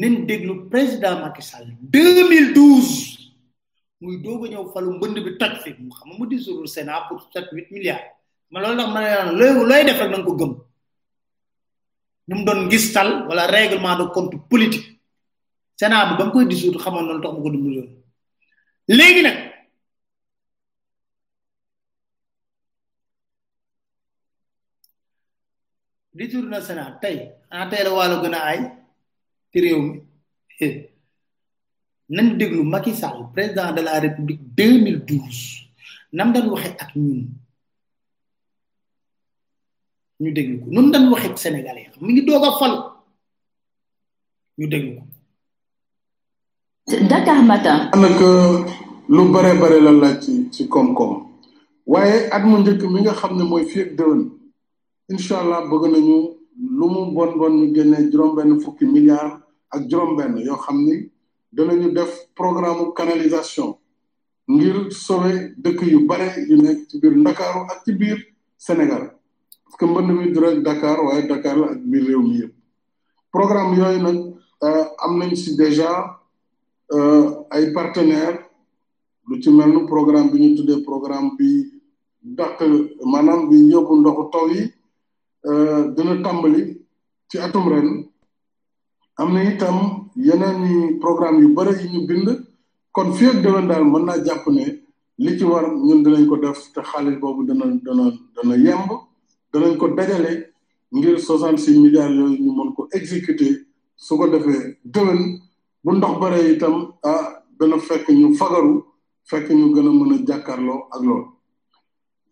nañ 0.00 0.12
déglu 0.28 0.68
président 0.72 1.20
Macky 1.22 1.42
Sall 1.42 1.66
2012 1.80 3.38
muy 4.00 4.16
doog 4.24 4.46
a 4.46 4.48
ñëw 4.50 4.64
falu 4.74 4.88
mbënd 4.96 5.16
bi 5.24 5.38
toj 5.40 5.54
fi 5.62 5.70
mu 5.78 5.94
xam 5.96 6.08
nga 6.10 6.18
mu 6.18 6.24
dissoudre 6.30 6.66
Sénat 6.66 7.02
pour 7.08 7.18
sept 7.32 7.46
huit 7.54 7.70
milliards 7.70 8.06
ma 8.50 8.58
loolu 8.60 8.78
tax 8.82 8.90
ma 8.94 9.00
ne 9.02 9.36
looy 9.38 9.52
looy 9.68 9.82
def 9.86 10.02
ko 10.26 10.34
gëm. 10.40 10.54
ñu 12.28 12.34
mu 12.38 12.44
doon 12.48 12.60
ngistal 12.68 13.08
wala 13.28 13.44
règlement 13.56 13.96
de 14.00 14.04
compte 14.14 14.36
politique 14.52 14.88
Sénat 15.78 16.02
bi 16.08 16.14
ba 16.18 16.24
mu 16.26 16.32
koy 16.34 16.46
dissoudre 16.50 16.78
xamoon 16.84 17.04
noonu 17.06 17.22
tax 17.22 17.32
mu 17.34 17.40
ko 17.44 17.48
dimbali 17.52 17.76
woon 17.82 17.90
léegi 18.96 19.20
nag 19.24 19.38
dissoudre 26.18 26.50
na 26.52 26.60
Sénat 26.68 26.90
tey 27.02 27.16
xanaa 27.50 27.68
tey 27.70 27.82
la 27.84 27.90
wàllu 27.96 28.16
aay 28.44 28.60
ci 29.50 29.58
réew 29.64 29.80
mi 29.86 29.94
nañ 32.16 32.26
déglu 32.38 32.60
Macky 32.72 32.92
Sall 33.00 33.18
président 33.34 33.70
de 33.76 33.82
la 33.88 33.94
République 34.04 34.42
2012 34.58 34.60
nam 36.16 36.28
daan 36.34 36.46
waxee 36.52 36.76
ak 36.82 36.90
ñun 37.02 37.20
ñu 40.20 40.30
dégg 40.34 40.50
ko 40.60 40.66
nun 40.74 40.90
dañ 40.92 41.04
waxee 41.12 41.36
sénégalais 41.36 41.90
mi 42.00 42.12
ngi 42.12 42.22
doog 42.26 42.44
a 42.48 42.58
falu 42.58 42.78
ñu 44.58 44.66
déglu 44.72 44.90
ko 44.98 45.02
Dakar 47.10 47.42
Matin 47.48 47.78
daanaka 47.92 48.28
lu 49.08 49.22
bare 49.32 49.52
bare 49.60 49.78
la 49.80 49.92
laaj 50.00 50.14
ci 50.22 50.32
ci 50.54 50.62
koom-koom 50.72 51.12
waaye 51.92 52.16
at 52.34 52.42
mu 52.48 52.56
njëkk 52.58 52.82
mi 52.92 52.98
nga 53.00 53.12
xam 53.20 53.32
ne 53.38 53.44
mooy 53.50 53.64
fii 53.70 53.80
ak 53.84 53.90
déwén 53.96 54.22
allah 55.40 55.60
bëgg 55.70 55.84
nañu 55.92 56.16
lu 56.78 56.86
mu 56.94 57.00
bon 57.14 57.32
bon 57.38 57.52
ñu 57.60 57.74
génnee 57.74 58.04
juróom-benn 58.10 58.60
fukki 58.64 58.84
milliards 58.86 59.36
ak 59.74 59.82
juróom-benn 59.90 60.34
yoo 60.46 60.58
xam 60.64 60.78
ni 60.86 60.96
danañu 61.56 61.92
def 61.94 62.12
programme 62.34 62.82
canalisation 62.96 63.68
ngir 64.52 64.76
sauver 64.92 65.36
dëkk 65.64 65.80
yu 65.92 65.98
bare 66.08 66.28
yu 66.48 66.56
nekk 66.56 66.88
ci 66.88 66.98
biir 67.00 67.14
Ndakaaru 67.20 67.60
ak 67.72 67.84
ci 67.84 67.92
biir 67.92 68.18
Sénégal 68.66 69.17
parce 69.70 69.78
que 69.78 69.86
mbënd 69.86 70.10
mi 70.18 70.32
du 70.32 70.40
rek 70.40 70.62
Dakar 70.62 71.00
waaye 71.00 71.28
Dakar 71.28 71.56
la 71.56 71.66
ak 71.70 71.78
biir 71.84 72.04
réew 72.06 72.22
mi 72.22 72.38
yëpp 72.40 72.52
programme 73.32 73.76
yooyu 73.76 74.02
nag 74.02 74.16
euh, 74.62 74.84
am 75.04 75.18
nañ 75.18 75.34
si 75.36 75.56
déjà 75.56 76.20
euh, 76.92 77.44
ay 77.50 77.70
partenaires 77.72 78.40
lu 79.28 79.42
ci 79.42 79.50
mel 79.50 79.68
ni 79.70 79.86
programme 79.86 80.30
bi 80.30 80.38
ñu 80.40 80.56
tuddee 80.56 80.82
programme 80.82 81.36
bi 81.36 81.70
daq 82.22 82.62
maanaam 83.04 83.48
bi 83.50 83.68
yóbbu 83.70 84.00
ndoxu 84.00 84.30
taw 84.32 84.48
yi 84.48 84.72
euh, 85.44 85.88
dina 85.94 86.22
tàmbali 86.22 86.80
ci 87.30 87.38
atum 87.38 87.68
ren 87.68 88.06
am 89.18 89.34
na 89.34 89.42
itam 89.44 90.08
yeneen 90.16 90.64
i 90.64 90.98
programme 90.98 91.40
yu 91.42 91.48
bëri 91.54 91.74
yi 91.82 91.90
ñu 91.92 92.06
bind 92.06 92.28
kon 92.92 93.12
fii 93.12 93.26
ak 93.28 93.42
déwén 93.42 93.68
daal 93.68 93.84
mën 93.84 94.04
naa 94.06 94.24
jàpp 94.24 94.46
ne 94.48 94.64
li 95.18 95.38
ci 95.38 95.44
war 95.44 95.68
ñun 95.76 96.02
dinañ 96.02 96.26
ko 96.26 96.36
def 96.36 96.72
te 96.72 96.80
xaalis 96.80 97.18
boobu 97.20 97.44
dana 97.44 97.66
dana 97.84 98.10
dana 98.34 98.56
yemb 98.56 99.07
danañ 99.52 99.76
ko 99.76 99.88
dajale 99.88 100.32
ngir 100.92 101.18
soixante 101.20 101.60
six 101.62 101.76
milliards 101.82 102.14
yooyu 102.16 102.38
ñu 102.44 102.50
mën 102.56 102.68
ko 102.76 102.82
exécuter 102.96 103.52
su 103.96 104.16
ko 104.18 104.26
defee 104.28 104.76
déwén 104.94 105.20
bu 105.84 105.90
ndox 105.96 106.14
bare 106.20 106.38
itam 106.54 106.76
ah 107.02 107.42
dana 107.58 107.76
fekk 107.86 108.06
ñu 108.20 108.28
fagaru 108.38 108.74
fekk 109.28 109.46
ñu 109.58 109.66
gën 109.74 109.86
a 109.86 109.90
mën 109.92 110.12
a 110.14 110.26
jàkkaarloo 110.26 110.80
ak 110.94 111.00
loolu 111.06 111.26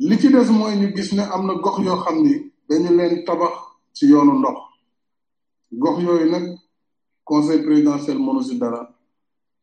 li 0.09 0.17
ci 0.21 0.29
des 0.31 0.49
mooy 0.51 0.75
ñu 0.81 0.89
gis 0.97 1.13
ne 1.15 1.21
am 1.35 1.47
na 1.47 1.55
gox 1.65 1.77
yoo 1.85 1.97
xam 2.05 2.17
ni 2.23 2.33
dañu 2.69 2.91
leen 2.97 3.25
tabax 3.27 3.53
ci 3.97 4.05
yoonu 4.11 4.33
ndox 4.39 4.59
gox 5.83 5.97
yooyu 6.05 6.31
nag 6.31 6.45
conseil 7.25 7.63
présidentiel 7.65 8.19
mënu 8.19 8.43
si 8.43 8.59
dara 8.59 8.81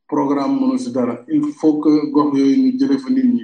programme 0.08 0.60
mënu 0.60 0.78
si 0.78 0.92
dara 0.92 1.24
il 1.28 1.44
faut 1.54 1.80
que 1.82 1.92
gox 2.14 2.38
yooyu 2.38 2.56
ñu 2.64 2.78
jëlee 2.80 2.98
fa 3.00 3.10
nit 3.10 3.26
ñi 3.34 3.44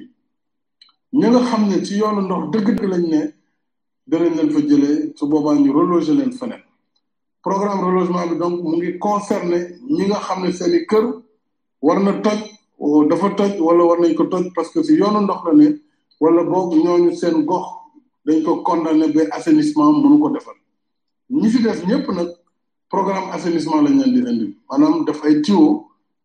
ñi 1.13 1.27
nga 1.29 1.39
xam 1.47 1.67
ne 1.67 1.83
ci 1.85 1.97
yoonu 1.97 2.21
ndox 2.21 2.49
dëgg-dëgg 2.51 2.89
lañ 2.89 3.05
ne 3.07 3.38
danañ 4.11 4.33
leen 4.35 4.49
fa 4.51 4.59
jëlee 4.61 5.13
su 5.15 5.27
boobaa 5.27 5.55
ñu 5.55 5.71
relogé 5.73 6.13
leen 6.13 6.31
feneen 6.31 6.63
programme 7.43 7.83
relogement 7.89 8.27
bi 8.31 8.37
donc 8.37 8.61
mu 8.63 8.71
ngi 8.77 8.97
concerné 8.97 9.57
ñi 9.95 10.05
nga 10.07 10.19
xam 10.25 10.41
ne 10.43 10.51
seen 10.51 10.73
i 10.73 10.85
kër 10.89 11.05
war 11.81 11.99
na 12.03 12.13
toj 12.21 12.39
euh, 12.81 13.05
dafa 13.09 13.29
toj 13.37 13.51
wala 13.61 13.83
war 13.85 13.99
nañ 13.99 14.13
ko 14.15 14.23
toj 14.25 14.45
parce 14.55 14.71
que 14.73 14.83
si 14.83 14.93
yoonu 14.97 15.21
ndox 15.21 15.41
la 15.45 15.53
ne 15.53 15.67
wala 16.19 16.43
boog 16.43 16.73
ñooñu 16.73 17.13
seen 17.15 17.45
gox 17.45 17.67
dañ 18.25 18.41
ko 18.43 18.63
condamné 18.63 19.07
ba 19.13 19.21
assainissement 19.31 20.01
mënu 20.01 20.19
ko 20.19 20.29
defal 20.29 20.55
ñi 21.29 21.47
fi 21.49 21.61
def 21.63 21.85
ñëpp 21.85 22.07
nag 22.09 22.29
programme 22.89 23.29
assainissement 23.35 23.81
lañ 23.83 23.93
leen 23.99 24.13
di 24.13 24.19
indi 24.31 24.47
maanaam 24.69 25.05
daf 25.05 25.21
ay 25.25 25.41
tiwo 25.45 25.67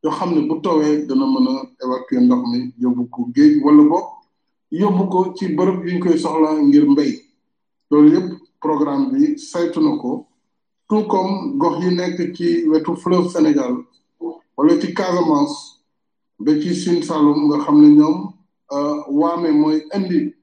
yoo 0.03 0.13
xam 0.17 0.31
ne 0.35 0.41
bu 0.49 0.55
towee 0.65 1.05
dana 1.07 1.27
mën 1.27 1.47
a 1.49 1.53
évacuer 1.85 2.21
ndox 2.23 2.43
mi 2.51 2.59
yóbbu 2.83 3.05
ko 3.11 3.29
géej 3.35 3.61
wala 3.65 3.83
boog 3.91 4.07
yóbbu 4.71 5.05
ko 5.13 5.19
ci 5.37 5.45
bërëb 5.57 5.79
yuñ 5.87 5.99
koy 6.01 6.17
soxla 6.19 6.51
ngir 6.65 6.87
mbéy 6.89 7.24
loolu 7.95 8.09
yëpp 8.15 8.29
programme 8.63 9.05
bi 9.13 9.23
saytu 9.39 9.81
na 9.81 9.91
ko 10.03 10.27
tout 10.89 11.07
comme 11.07 11.59
gox 11.59 11.77
yi 11.83 11.91
nekk 11.97 12.19
ci 12.37 12.67
wetu 12.71 12.93
fleuve 12.97 13.29
Sénégal 13.31 13.75
wala 14.57 14.81
ci 14.81 14.93
Casamance 14.95 15.79
ba 16.41 16.59
ci 16.61 16.75
Sine 16.75 17.03
Saloum 17.03 17.47
nga 17.47 17.59
xam 17.65 17.81
ne 17.81 17.89
ñoom 17.99 18.33
euh, 18.73 18.97
waame 19.21 19.51
mooy 19.61 19.79
indi 19.97 20.35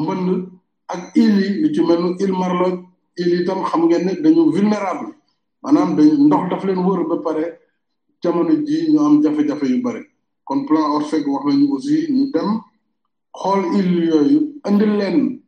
mbënd 0.00 0.48
ak 0.88 1.12
île 1.14 1.38
yi 1.44 1.60
yu 1.60 1.74
ci 1.74 1.82
mel 1.82 2.02
ni 2.04 2.16
île 2.24 2.32
Marlotte 2.32 2.82
île 3.18 3.42
itam 3.42 3.64
xam 3.64 3.84
ngeen 3.88 4.04
ne 4.06 4.14
dañu 4.22 4.50
vulnérable 4.52 5.12
maanaam 5.62 5.96
dañ 5.96 6.08
ndox 6.26 6.48
daf 6.50 6.64
leen 6.64 6.78
wër 6.86 7.04
ba 7.08 7.16
pare 7.24 7.44
jamono 8.22 8.56
ji 8.66 8.92
ñu 8.92 8.98
am 9.06 9.22
jafe-jafe 9.22 9.66
yu 9.68 9.82
bare 9.82 10.02
kon 10.44 10.64
plan 10.66 10.90
Orsec 10.96 11.26
wax 11.26 11.44
nañu 11.46 11.68
aussi 11.74 12.06
ñu 12.14 12.30
dem 12.32 12.60
xool 13.36 13.62
île 13.78 14.04
yooyu 14.08 14.38
indi 14.68 14.86
leen 14.98 15.43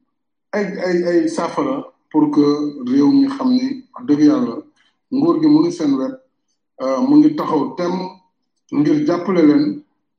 ay 0.59 0.67
ay 1.11 1.19
saafara 1.37 1.77
pour 2.11 2.25
que 2.35 2.45
réew 2.91 3.11
mi 3.19 3.27
xam 3.37 3.49
ni 3.57 3.65
dëgg 4.07 4.21
yàlla 4.31 4.55
nguur 5.17 5.37
gi 5.41 5.49
mu 5.53 5.59
ngi 5.61 5.71
seen 5.79 5.93
wet 6.01 6.15
euh, 6.83 6.99
mu 7.07 7.15
ngi 7.19 7.31
taxaw 7.39 7.63
tem 7.79 7.95
ngir 8.79 8.97
jàppale 9.07 9.43
leen 9.49 9.65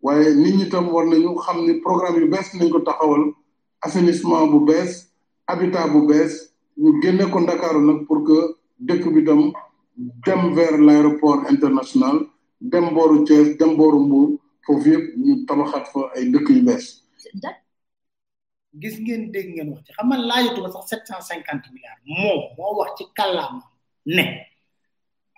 waaye 0.06 0.28
nit 0.42 0.56
ñi 0.58 0.66
tam 0.72 0.86
war 0.94 1.06
nañu 1.12 1.30
xam 1.46 1.58
ni 1.66 1.74
programme 1.86 2.18
yu 2.22 2.28
bees 2.34 2.48
nañ 2.60 2.68
ko 2.74 2.80
taxawal 2.88 3.24
assainissement 3.86 4.46
bu 4.52 4.60
bees 4.68 4.92
habitat 5.50 5.88
bu 5.94 6.00
bees 6.10 6.34
ñu 6.82 6.90
génne 7.02 7.26
ko 7.32 7.38
Ndakaaru 7.40 7.82
nag 7.88 8.00
pour 8.08 8.20
que 8.28 8.38
dëkk 8.88 9.04
bi 9.14 9.24
tam 9.28 9.40
dem 10.26 10.42
vers 10.58 10.78
l' 10.86 10.92
aéroport 10.96 11.42
international 11.54 12.16
dem 12.62 12.86
booru 12.96 13.24
Thiès 13.26 13.50
dem 13.60 13.72
booru 13.80 14.00
Mbour 14.06 14.28
foofu 14.66 14.90
yëpp 14.94 15.06
ñu 15.26 15.32
tabaxaat 15.48 15.86
fa 15.94 16.02
ay 16.16 16.24
dëkk 16.34 16.48
yu 16.56 16.62
bees 16.68 16.86
gis 18.74 18.96
ngeen 19.00 19.32
dégg 19.32 19.48
ngeen 19.56 19.70
wax 19.72 19.82
ci 19.86 19.92
xam 19.96 20.08
nga 20.10 20.18
laajatuma 20.30 20.70
sax 20.74 20.84
sept 20.92 21.04
cent 21.08 21.22
cinquante 21.30 21.68
milliards 21.74 22.02
moom 22.20 22.40
moo 22.58 22.74
wax 22.80 22.92
ci 22.98 23.04
kàllaama 23.18 23.64
ne 24.16 24.24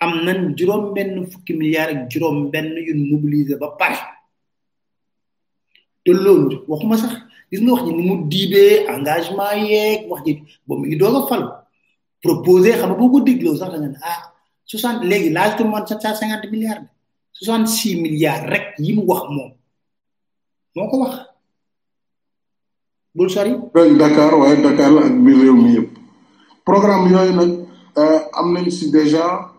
am 0.03 0.11
nañ 0.25 0.39
juróom-benn 0.57 1.13
fukki 1.31 1.53
milliards 1.61 1.93
ak 1.95 1.99
juróom-benn 2.11 2.69
yun 2.87 2.99
mobiliser 3.09 3.57
ba 3.61 3.69
pare 3.79 3.99
te 6.03 6.11
loolu 6.23 6.55
waxuma 6.69 6.95
sax 7.03 7.13
gis 7.49 7.61
nga 7.61 7.71
wax 7.75 7.81
ji 7.85 7.91
ni 7.93 8.03
mu 8.09 8.15
diibee 8.31 8.75
engagement 8.93 9.57
yeeg 9.69 9.99
wax 10.11 10.21
ji 10.25 10.33
ba 10.67 10.73
mu 10.79 10.83
ngi 10.85 10.97
doog 11.01 11.15
a 11.19 11.21
fal 11.29 11.43
proposé 12.23 12.69
xam 12.79 12.87
nga 12.89 12.97
boo 12.99 13.11
ko 13.13 13.19
dégloo 13.27 13.55
sax 13.61 13.69
da 13.73 13.77
nga 13.81 13.87
ne 13.93 13.99
ah 14.11 14.21
soixante 14.69 15.01
léegi 15.09 15.29
laajatuma 15.35 15.71
man 15.73 15.83
sept 15.89 16.01
cent 16.03 16.15
cinquante 16.19 16.47
milliards 16.53 16.87
soixante 17.35 17.69
six 17.75 17.95
milliards 18.03 18.43
rek 18.51 18.65
yi 18.83 18.91
mu 18.97 19.03
wax 19.11 19.23
moom 19.35 19.51
moo 20.75 20.89
ko 20.91 20.97
wax. 21.05 21.15
bul 23.15 23.29
sori. 23.29 23.49
yooyu 23.53 23.95
Dakar 23.97 24.33
waaye 24.37 24.61
Dakar 24.63 24.91
la 24.93 25.01
ak 25.09 25.13
biir 25.25 25.37
réew 25.37 25.55
mi 25.57 25.69
yëpp 25.77 25.89
programme 26.65 27.09
yooyu 27.09 27.33
nag 27.35 27.51
euh, 27.97 28.19
am 28.37 28.53
nañ 28.53 28.69
si 28.71 28.91
déjà 28.91 29.51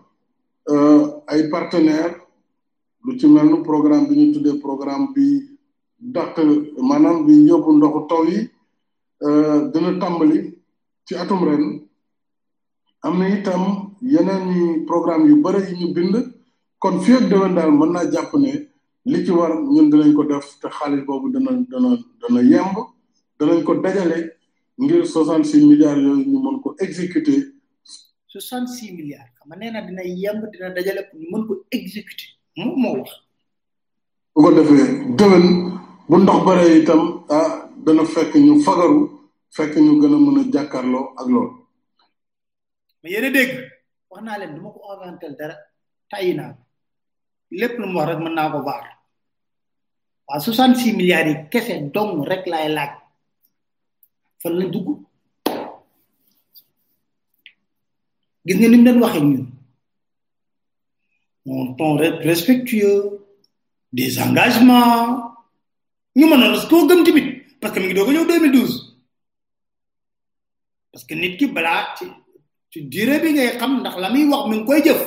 euh, 0.69 1.21
ay 1.27 1.49
partenaires 1.51 2.15
lu 3.05 3.19
ci 3.19 3.27
mel 3.27 3.47
ni 3.51 3.59
programme 3.63 4.07
bi 4.07 4.15
ñu 4.15 4.25
tuddee 4.33 4.59
programme 4.59 5.11
bi 5.13 5.49
dàq 5.99 6.37
maanaam 6.79 7.25
bi 7.25 7.33
yóbbu 7.47 7.75
ndoxu 7.77 8.07
taw 8.09 8.23
yi 8.25 8.49
euh, 9.25 9.67
dina 9.71 9.99
tàmbali 9.99 10.57
ci 11.05 11.15
atum 11.15 11.43
ren 11.43 11.83
am 13.03 13.19
na 13.19 13.27
itam 13.35 13.91
yeneen 14.01 14.85
programme 14.85 15.27
yu 15.27 15.35
bëri 15.43 15.61
yu 15.71 15.75
ñu 15.77 15.87
bind 15.93 16.15
kon 16.79 16.99
fii 17.03 17.15
ak 17.19 17.25
daal 17.29 17.71
mën 17.71 17.91
naa 17.91 18.11
jàpp 18.11 18.31
ne 18.39 18.67
li 19.05 19.25
ci 19.25 19.31
war 19.31 19.59
ñun 19.61 19.91
dinañ 19.91 20.13
ko 20.15 20.23
def 20.23 20.45
te 20.61 20.67
xaalis 20.71 21.03
boobu 21.05 21.29
dana 21.31 21.51
dana 21.69 21.97
dana 22.21 22.41
yemb. 22.41 22.77
danañ 23.41 23.65
ko 23.65 23.73
dajale 23.81 24.37
ngir 24.77 25.01
66 25.05 25.65
milliards 25.65 26.01
yooyu 26.05 26.29
ñu 26.29 26.39
mën 26.45 26.61
ko 26.61 26.75
exécuter. 26.77 27.33
66 28.29 28.93
milliards 28.93 29.33
xam 29.39 29.49
nga 29.49 29.55
nee 29.57 29.71
na 29.73 29.81
dina 29.81 30.03
yemb 30.05 30.45
dina 30.53 30.69
dajale 30.69 31.09
pour 31.09 31.19
ñu 31.19 31.27
mën 31.33 31.43
ko 31.47 31.53
exécuter 31.73 32.27
moom 32.57 32.75
moo 32.79 32.95
wax. 33.01 33.09
bu 34.35 34.39
ko 34.45 34.49
defee 34.53 34.85
déwén 35.17 35.45
bu 36.09 36.15
ndox 36.21 36.39
baree 36.45 36.81
itam 36.83 37.01
ah 37.29 37.65
dana 37.83 38.05
fekk 38.05 38.33
ñu 38.37 38.61
fagaru 38.65 38.99
fekk 39.55 39.73
ñu 39.77 39.97
gën 40.01 40.13
a 40.13 40.17
mën 40.25 40.39
a 40.39 40.43
jàkkaarloo 40.53 41.05
ak 41.17 41.27
loolu. 41.33 41.51
mais 43.01 43.11
yéen 43.11 43.25
a 43.25 43.29
dégg 43.37 43.51
wax 44.11 44.21
naa 44.23 44.37
leen 44.37 44.53
du 44.55 44.61
ma 44.61 44.69
ko 44.69 44.79
orientel 44.95 45.35
dara 45.39 45.55
tàyyi 46.11 46.35
naa 46.35 46.53
lépp 47.59 47.73
lu 47.79 47.87
wax 47.97 48.05
rek 48.09 48.19
mën 48.21 48.35
naa 48.35 48.51
ko 48.53 48.59
baar 48.69 48.85
waaw 50.29 50.39
66 50.39 50.93
milliards 50.99 51.29
yi 51.31 51.35
kese 51.51 51.73
dong 51.93 52.21
rek 52.31 52.45
laay 52.47 52.69
laaj. 52.69 53.00
fan 54.41 54.53
lañ 54.59 54.69
dugg 54.73 54.89
gis 58.45 58.57
nga 58.57 58.67
ni 58.67 58.77
mu 58.77 58.83
doon 58.85 58.99
waxee 59.03 59.23
ñun 59.29 59.47
mon 61.45 61.73
ton 61.77 61.91
respectueux 62.29 63.01
des 63.97 64.11
engagements 64.19 65.35
ñu 66.15 66.25
mën 66.27 66.41
a 66.45 66.47
la 66.51 66.57
koo 66.69 66.87
gëm 66.89 67.01
tamit 67.05 67.29
parce 67.61 67.73
que 67.75 67.79
mi 67.79 67.85
ngi 67.87 67.93
doog 67.95 68.09
a 68.09 68.13
ñëw 68.13 68.57
parce 70.91 71.05
que 71.07 71.13
nit 71.15 71.33
ki 71.39 71.45
balaa 71.55 71.83
ci 71.97 72.05
ci 72.71 72.77
durée 72.93 73.19
bi 73.23 73.29
ngay 73.35 73.51
xam 73.59 73.71
ndax 73.79 73.95
la 74.01 74.07
muy 74.13 74.23
wax 74.31 74.43
mi 74.49 74.55
ngi 74.57 74.65
koy 74.67 74.81
jëf 74.85 75.01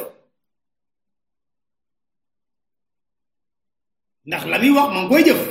ndax 4.28 4.42
la 4.50 4.56
muy 4.60 4.70
wax 4.76 4.88
ma 4.94 5.00
koy 5.10 5.22
jëf 5.28 5.42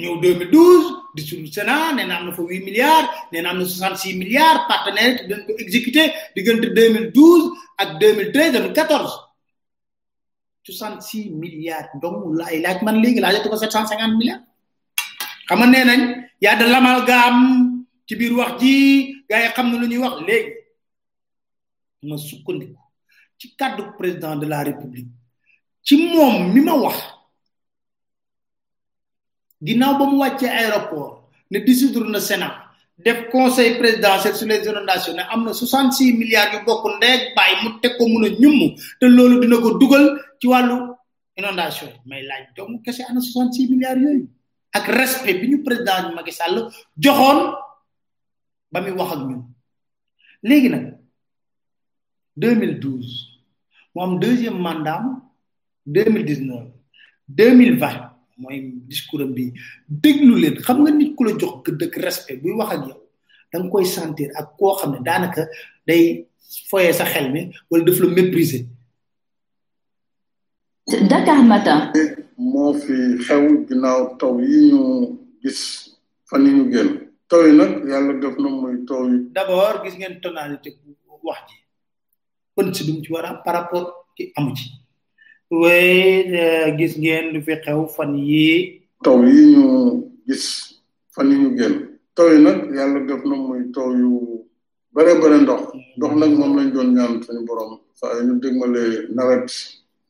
ñëw 0.00 0.12
2012 0.22 0.93
dissoudre 1.14 1.52
Sénat 1.56 1.94
nee 1.96 2.06
na 2.06 2.16
am 2.18 2.26
na 2.26 2.32
fa 2.38 2.42
huit 2.48 2.62
milliards 2.68 3.08
nee 3.32 3.42
na 3.42 3.50
am 3.50 3.58
na 3.60 3.64
soixante 3.72 3.98
six 4.02 4.14
milliards 4.22 4.62
partenaires 4.70 5.20
te 5.20 5.26
dañ 6.00 6.08
diggante 6.36 6.66
deux 6.76 6.88
mille 6.94 7.10
douze 7.16 7.46
ak 7.82 7.90
deux 8.00 8.12
mille 8.16 8.32
treize 8.34 8.52
deux 8.52 8.62
mille 8.64 8.72
quatorze 8.78 9.14
soixante 10.66 11.02
six 11.10 11.24
milliards 11.42 11.88
donc 12.02 12.18
laay 12.38 12.58
laaj 12.64 12.78
man 12.86 12.96
léegi 13.02 13.20
laajatu 13.24 13.48
ko 13.52 13.56
sept 13.62 13.72
cent 13.76 13.86
cinquante 13.90 14.16
milliards 14.20 14.42
xam 15.48 15.58
nga 15.58 15.66
nee 15.74 15.84
nañ 15.90 16.00
yaa 16.44 16.56
da 16.58 16.64
l'amalgame 16.74 17.44
ci 18.06 18.14
biir 18.18 18.32
wax 18.38 18.52
ji 18.60 18.74
gars 19.30 19.40
yi 19.44 19.48
xam 19.56 19.66
na 19.70 19.76
lu 19.80 19.86
ñuy 19.90 20.00
wax 20.04 20.14
léegi 20.28 20.50
ma 22.08 22.14
sukkandiku 22.28 22.76
ci 23.38 23.46
kàddu 23.58 23.82
président 23.98 24.34
de 24.42 24.46
la 24.52 24.60
république 24.68 25.08
ci 25.86 25.94
moom 26.12 26.34
mi 26.54 26.60
ma 26.66 26.74
wax 26.84 26.98
ginnaaw 29.66 29.94
ba 30.00 30.04
mu 30.10 30.16
wàccee 30.20 30.48
aéroport 30.50 31.24
ne 31.50 31.58
dissoudre 31.64 32.04
na 32.08 32.20
Sénat 32.20 32.54
def 32.98 33.28
conseil 33.32 33.78
président 33.80 34.16
présidentiel 34.20 34.36
su 34.36 34.46
les 34.46 34.62
inondations 34.68 35.14
ne 35.16 35.22
am 35.32 35.44
na 35.44 35.52
66 35.52 36.12
milliards 36.20 36.52
yu 36.54 36.60
bokk 36.66 36.84
ndeeg 36.98 37.20
bàyyi 37.36 37.56
mu 37.64 37.68
teg 37.82 37.92
ko 37.98 38.04
mun 38.08 38.24
a 38.28 38.30
ñum 38.42 38.60
te 39.00 39.06
loolu 39.08 39.40
dina 39.42 39.56
ko 39.64 39.68
dugal 39.80 40.04
ci 40.38 40.46
wàllu 40.52 40.76
inondation 41.40 41.90
mais 42.06 42.22
laaj 42.28 42.44
mu 42.68 42.76
kese 42.84 43.02
ana 43.08 43.20
66 43.20 43.70
milliards 43.72 44.00
yooyu 44.04 44.26
ak 44.76 44.86
respect 45.00 45.40
bi 45.40 45.48
ñu 45.50 45.58
président 45.64 46.12
Macky 46.14 46.32
Sall 46.32 46.56
joxoon 47.02 47.38
ba 48.72 48.78
muy 48.80 48.90
wax 48.98 49.10
ak 49.16 49.20
ñun 49.28 49.42
léegi 50.42 50.68
nag 50.70 50.86
2012 52.36 53.08
mu 53.94 54.00
am 54.02 54.12
deuxième 54.22 54.58
mandat 54.58 55.02
2019 55.86 56.68
2020 57.28 58.13
mooy 58.36 58.74
discours 58.88 59.24
am 59.24 59.32
bi 59.34 59.52
déglu 59.88 60.34
leen 60.42 60.56
xam 60.64 60.82
nga 60.82 60.90
nit 60.90 61.14
ku 61.16 61.22
la 61.24 61.32
jox 61.38 61.62
dëkk 61.80 61.94
respect 62.06 62.42
buy 62.42 62.52
wax 62.58 62.70
ak 62.76 62.82
yow 62.88 62.94
da 63.50 63.56
koy 63.70 63.86
sentir 63.86 64.30
ak 64.40 64.46
koo 64.58 64.74
xam 64.78 64.90
ne 64.92 64.98
daanaka 65.06 65.42
day 65.86 66.26
foyee 66.68 66.92
sa 66.92 67.04
xel 67.12 67.30
mi 67.34 67.40
wala 67.70 67.82
daf 67.84 67.98
la 68.02 68.08
mépriser. 68.16 68.62
Dakar 71.10 71.40
Matin. 71.50 71.80
moo 72.52 72.72
fi 72.82 72.94
xew 73.24 73.42
ginnaaw 73.68 74.00
taw 74.18 74.34
yi 74.42 74.58
ñu 74.70 74.80
gis 75.42 75.60
fan 76.28 76.44
yi 76.46 76.52
ñu 76.56 76.64
génn 76.72 76.90
taw 77.30 77.40
yi 77.46 77.52
nag 77.58 77.70
yàlla 77.90 78.12
def 78.22 78.34
na 78.42 78.48
muy 78.60 78.76
taw 78.88 79.00
yi. 79.10 79.18
gis 79.82 79.94
ngeen 79.98 80.14
tonalité 80.22 80.68
wax 81.26 81.40
ji 81.48 81.56
kon 82.54 82.68
si 82.74 82.80
lu 82.86 82.92
mu 82.94 83.02
ci 83.04 83.10
war 83.12 83.24
a 83.26 83.34
par 83.44 83.54
rapport 83.54 83.86
ci 84.16 84.22
amu 84.36 84.52
ci. 84.58 84.66
waaye 85.50 86.28
euh, 86.34 86.66
gis 86.78 86.94
geen 87.04 87.26
lu 87.32 87.38
fi 87.46 87.54
xew 87.64 87.80
fan 87.96 88.12
yii 88.30 88.58
taw 89.04 89.18
yi 89.28 89.40
ñu 89.54 89.64
gis 90.26 90.44
fan 91.14 91.26
yi 91.30 91.36
ñu 91.42 91.48
génn 91.58 91.74
taw 92.16 92.26
yi 92.32 92.38
nag 92.46 92.58
yàlla 92.76 93.00
def 93.08 93.22
na 93.28 93.34
mooy 93.44 93.62
taw 93.74 93.88
yu 94.00 94.10
bare 94.94 95.12
bare 95.20 95.36
ndox 95.42 95.62
ndox 95.96 96.12
nag 96.20 96.32
moom 96.40 96.52
lañ 96.56 96.68
doon 96.74 96.88
ñaan 96.96 97.14
suñu 97.24 97.42
borom 97.48 97.70
saa 97.98 98.14
yu 98.16 98.20
ñu 98.26 98.34
dégmalee 98.42 98.90
nawet 99.16 99.46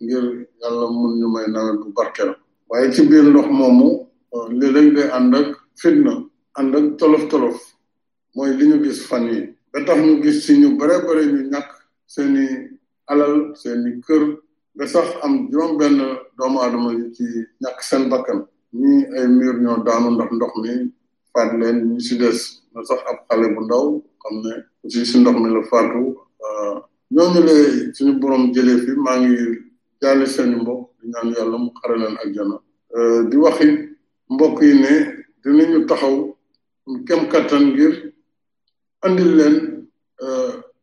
ngir 0.03 0.24
yàlla 0.61 0.87
mun 0.99 1.12
ñu 1.20 1.26
may 1.35 1.47
nawet 1.55 1.76
bu 1.82 1.87
barkeel 1.97 2.30
waaye 2.70 2.87
ci 2.95 3.01
biir 3.09 3.26
ndox 3.30 3.49
moomu 3.59 3.87
euh, 4.35 4.47
léeg-léeg 4.59 4.87
day 4.97 5.09
ànd 5.16 5.35
ak 5.39 5.49
fitna 5.80 6.12
ànd 6.59 6.72
tolof 6.99 7.24
tolof 7.30 7.59
mooy 8.35 8.51
li 8.59 8.64
ñu 8.70 8.76
gis 8.85 8.99
fan 9.09 9.24
yi 9.35 9.39
ba 9.70 9.78
tax 9.87 9.99
ñu 10.07 10.12
gis 10.22 10.37
ci 10.45 10.53
ñu 10.61 10.68
bare 10.78 10.95
bare 11.07 11.22
ñu 11.32 11.39
ñàkk 11.53 11.70
seeni 12.14 12.43
alal 13.11 13.35
seeni 13.61 13.91
kër 14.07 14.22
ba 14.77 14.85
sax 14.87 15.07
am 15.22 15.49
juróom 15.51 15.79
benn 15.79 15.97
doomu 16.37 16.59
aadama 16.62 16.91
yi 16.93 17.12
ci 17.14 17.22
ñàkk 17.62 17.79
seen 17.89 18.11
bakkan 18.11 18.39
ñi 18.81 18.93
ay 19.16 19.27
mur 19.35 19.55
ñoo 19.62 19.79
daanu 19.87 20.09
ndox 20.14 20.31
ndox 20.35 20.53
mi 20.62 20.70
faat 21.33 21.51
leen 21.61 21.77
ñi 21.95 21.99
si 22.07 22.14
des 22.20 22.39
ba 22.75 22.81
sax 22.89 23.01
ab 23.11 23.18
xale 23.29 23.47
bu 23.55 23.61
ndaw 23.66 23.87
xam 24.22 24.35
ne 24.45 24.53
ci 24.91 24.99
si 25.11 25.16
ndox 25.18 25.37
mi 25.43 25.49
la 25.55 25.62
faatu 25.70 26.01
ñooñu 27.14 27.41
lee 27.49 27.66
suñu 27.95 28.12
borom 28.20 28.43
jëlee 28.55 28.79
fi 28.85 28.91
maa 29.05 29.16
ngi 30.14 30.27
seen 30.35 30.51
mbokk 30.62 30.83
di 30.99 31.05
ñaan 31.12 31.29
yàlla 31.35 31.57
mu 31.62 31.70
xare 31.79 31.97
leen 32.03 32.14
ak 32.22 32.29
jana 32.35 32.57
di 33.31 33.37
mbokk 34.35 34.59
yi 34.66 34.72
ne 34.83 34.93
dinañu 35.43 35.79
taxaw 35.89 36.16
kem 37.07 37.22
kattan 37.33 37.62
ngir 37.70 37.93
andil 39.05 39.31
leen 39.39 39.57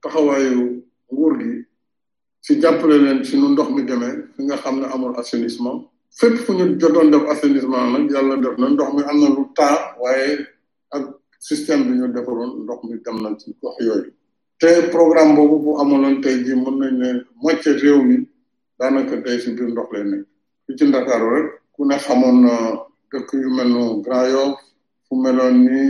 taxawaayu 0.01 0.61
nguur 1.11 1.33
gi 1.41 1.51
ci 2.51 2.59
jàppale 2.61 2.97
leen 2.99 3.23
ci 3.23 3.37
nu 3.39 3.47
ndox 3.49 3.69
mi 3.75 3.83
demee 3.85 4.27
fi 4.35 4.43
nga 4.43 4.55
xam 4.57 4.79
ne 4.79 4.85
amul 4.93 5.15
assainissement 5.15 5.79
fépp 6.19 6.35
fu 6.43 6.51
ñu 6.53 6.65
jotoon 6.79 7.09
def 7.11 7.23
assainissement 7.29 7.87
nag 7.91 8.11
yàlla 8.11 8.35
def 8.43 8.55
na 8.57 8.67
ndox 8.69 8.89
mi 8.95 9.01
am 9.07 9.17
na 9.21 9.27
lu 9.29 9.43
taa 9.55 9.95
waaye 10.01 10.37
ak 10.91 11.03
système 11.39 11.83
bi 11.87 11.93
ñu 11.99 12.07
defaroon 12.13 12.63
ndox 12.63 12.79
mi 12.83 12.97
dem 13.05 13.17
na 13.23 13.37
ci 13.39 13.55
wax 13.61 13.75
yooyu 13.85 14.11
te 14.59 14.89
programme 14.91 15.35
boobu 15.35 15.57
bu 15.63 15.71
amaloon 15.81 16.19
tey 16.21 16.43
ji 16.43 16.53
mën 16.55 16.75
nañ 16.79 16.91
ne 16.99 17.09
moitié 17.41 17.71
réew 17.71 18.01
mi 18.01 18.27
daanaka 18.79 19.17
tey 19.21 19.39
si 19.39 19.51
biir 19.51 19.69
ndox 19.71 19.87
lay 19.93 20.03
nekk 20.03 20.25
fi 20.65 20.75
ci 20.77 20.83
ndakaaru 20.85 21.29
rek 21.35 21.47
ku 21.75 21.85
ne 21.85 21.95
xamoon 21.97 22.37
na 22.43 22.53
dëkk 23.11 23.29
yu 23.33 23.49
mel 23.55 23.69
nu 23.71 23.83
grand 24.03 24.27
yoff 24.29 24.59
fu 25.07 25.15
meloon 25.15 25.55
ni 25.65 25.87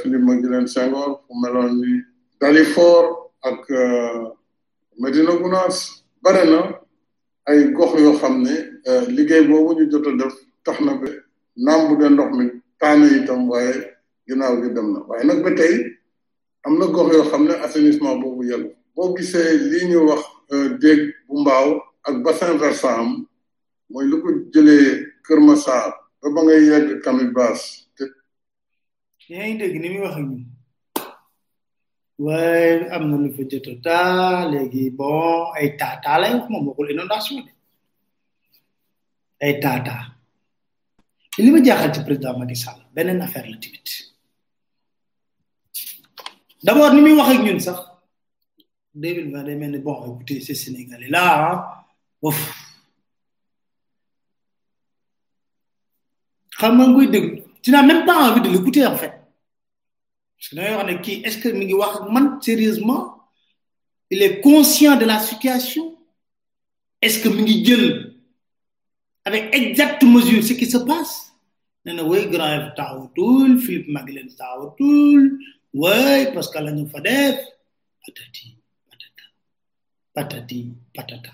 philippe 0.00 0.22
euh, 0.24 0.28
maguilen 0.28 0.66
senghor 0.66 1.20
fu 1.26 1.32
meloon 1.42 1.72
ni 1.82 1.92
dalifor 2.40 3.04
ak 3.48 3.60
euh, 3.70 4.28
Medina 4.98 5.30
Gunaas 5.30 6.02
bare 6.20 6.42
na 6.50 6.60
ay 7.48 7.70
gox 7.72 7.90
yoo 8.02 8.18
xam 8.20 8.34
ne 8.44 8.54
euh, 8.88 9.02
liggéey 9.14 9.44
boobu 9.48 9.70
ñu 9.78 9.84
jot 9.90 10.02
a 10.10 10.12
def 10.20 10.34
tax 10.64 10.76
na 10.84 10.92
ba 11.00 11.06
ndox 12.14 12.30
mi 12.36 12.44
taana 12.80 13.06
itam 13.18 13.40
waaye 13.50 13.74
ginnaaw 14.26 14.54
gi 14.62 14.68
dem 14.76 14.88
na 14.92 15.00
waaye 15.08 15.24
nag 15.26 15.40
ba 15.46 15.50
tey 15.58 15.74
am 16.66 16.74
na 16.78 16.86
gox 16.94 17.06
yoo 17.14 17.28
xam 17.30 17.42
ne 17.46 17.54
assainissement 17.64 18.18
boobu 18.22 18.42
yellu 18.50 18.68
boo 18.96 19.08
gisee 19.16 19.50
lii 19.70 19.86
ñu 19.90 19.98
wax 20.08 20.22
euh, 20.52 20.68
déeg 20.82 21.00
bu 21.28 21.34
mbaaw 21.40 21.68
ak 22.06 22.14
bassin 22.24 22.54
versant 22.62 22.94
am 23.00 23.10
mooy 23.90 24.04
lu 24.10 24.16
ko 24.22 24.28
jëlee 24.52 24.84
Kër 25.26 25.40
Massar 25.46 25.86
ba 26.20 26.26
ba 26.34 26.40
ngay 26.44 26.62
yegg 26.70 26.86
Camille 27.06 27.30
Basse 27.36 27.66
te 27.96 28.04
yaa 29.30 29.46
ngi 29.52 29.78
ni 29.80 29.88
muy 29.94 30.10
Ouais, 32.20 32.80
tota, 32.82 32.94
am 32.96 33.02
na 33.10 33.16
lu 33.16 33.30
fa 33.36 33.42
y 33.42 33.88
a 33.90 34.62
et 34.80 34.90
bon 34.90 35.52
ay 35.54 35.76
lay 35.78 36.34
wax 36.34 36.90
inondation 36.92 37.44
ay 39.40 39.60
li 41.44 41.50
ma 41.52 41.62
jaxal 41.62 41.94
ci 41.94 42.00
président 42.02 42.36
Macky 42.36 42.56
Sall 42.56 42.80
benen 42.94 43.22
affaire 43.22 43.46
la 43.48 43.56
tamit 43.62 43.88
d'abord 46.64 46.92
ni 46.92 47.02
mi 47.02 47.12
wax 47.18 47.30
ak 47.30 47.38
ñun 47.44 47.60
sax 47.60 47.78
2020 48.96 49.78
bon 49.84 49.94
écoutez 50.14 50.40
ces 50.40 50.56
Sénégalais 50.56 51.06
là 51.08 51.84
xam 56.58 56.76
nga 56.82 57.18
tu 57.62 57.70
n'as 57.70 57.82
même 57.84 58.04
pas 58.04 58.30
envie 58.32 58.40
de 58.40 58.48
l'écouter 58.50 58.86
en 58.86 58.96
fait 58.96 59.14
parce 60.38 60.38
que 60.38 60.38
wax 60.38 60.38
ne 60.54 61.24
est 61.26 61.30
ce 61.30 61.38
que 61.38 61.48
mi 61.48 61.66
ngi 61.66 61.74
wax 61.74 62.10
man 62.10 62.40
sérieusement 62.40 63.18
il 64.10 64.22
est 64.22 64.40
conscient 64.40 64.96
de 64.96 65.04
la 65.04 65.18
situation 65.18 65.96
est 67.02 67.08
ce 67.10 67.22
que 67.22 67.28
mi 67.28 67.42
ngi 67.42 67.74
avec 69.24 69.54
exacte 69.54 70.02
mesure 70.04 70.42
ce 70.42 70.52
qui 70.54 70.66
se 70.66 70.78
passe 70.78 71.32
Oui, 71.84 71.94
na 71.94 72.04
oui 72.04 72.26
grave 72.28 72.74
Philippe 73.60 73.88
Maguilène 73.88 74.28
taxawatul 74.28 75.38
oui 75.74 76.32
parce 76.34 76.48
que 76.50 76.58
la 76.58 76.70
fa 76.86 77.00
patati 77.02 78.48
patata 78.90 79.24
patati 80.14 80.72
patata 80.94 81.32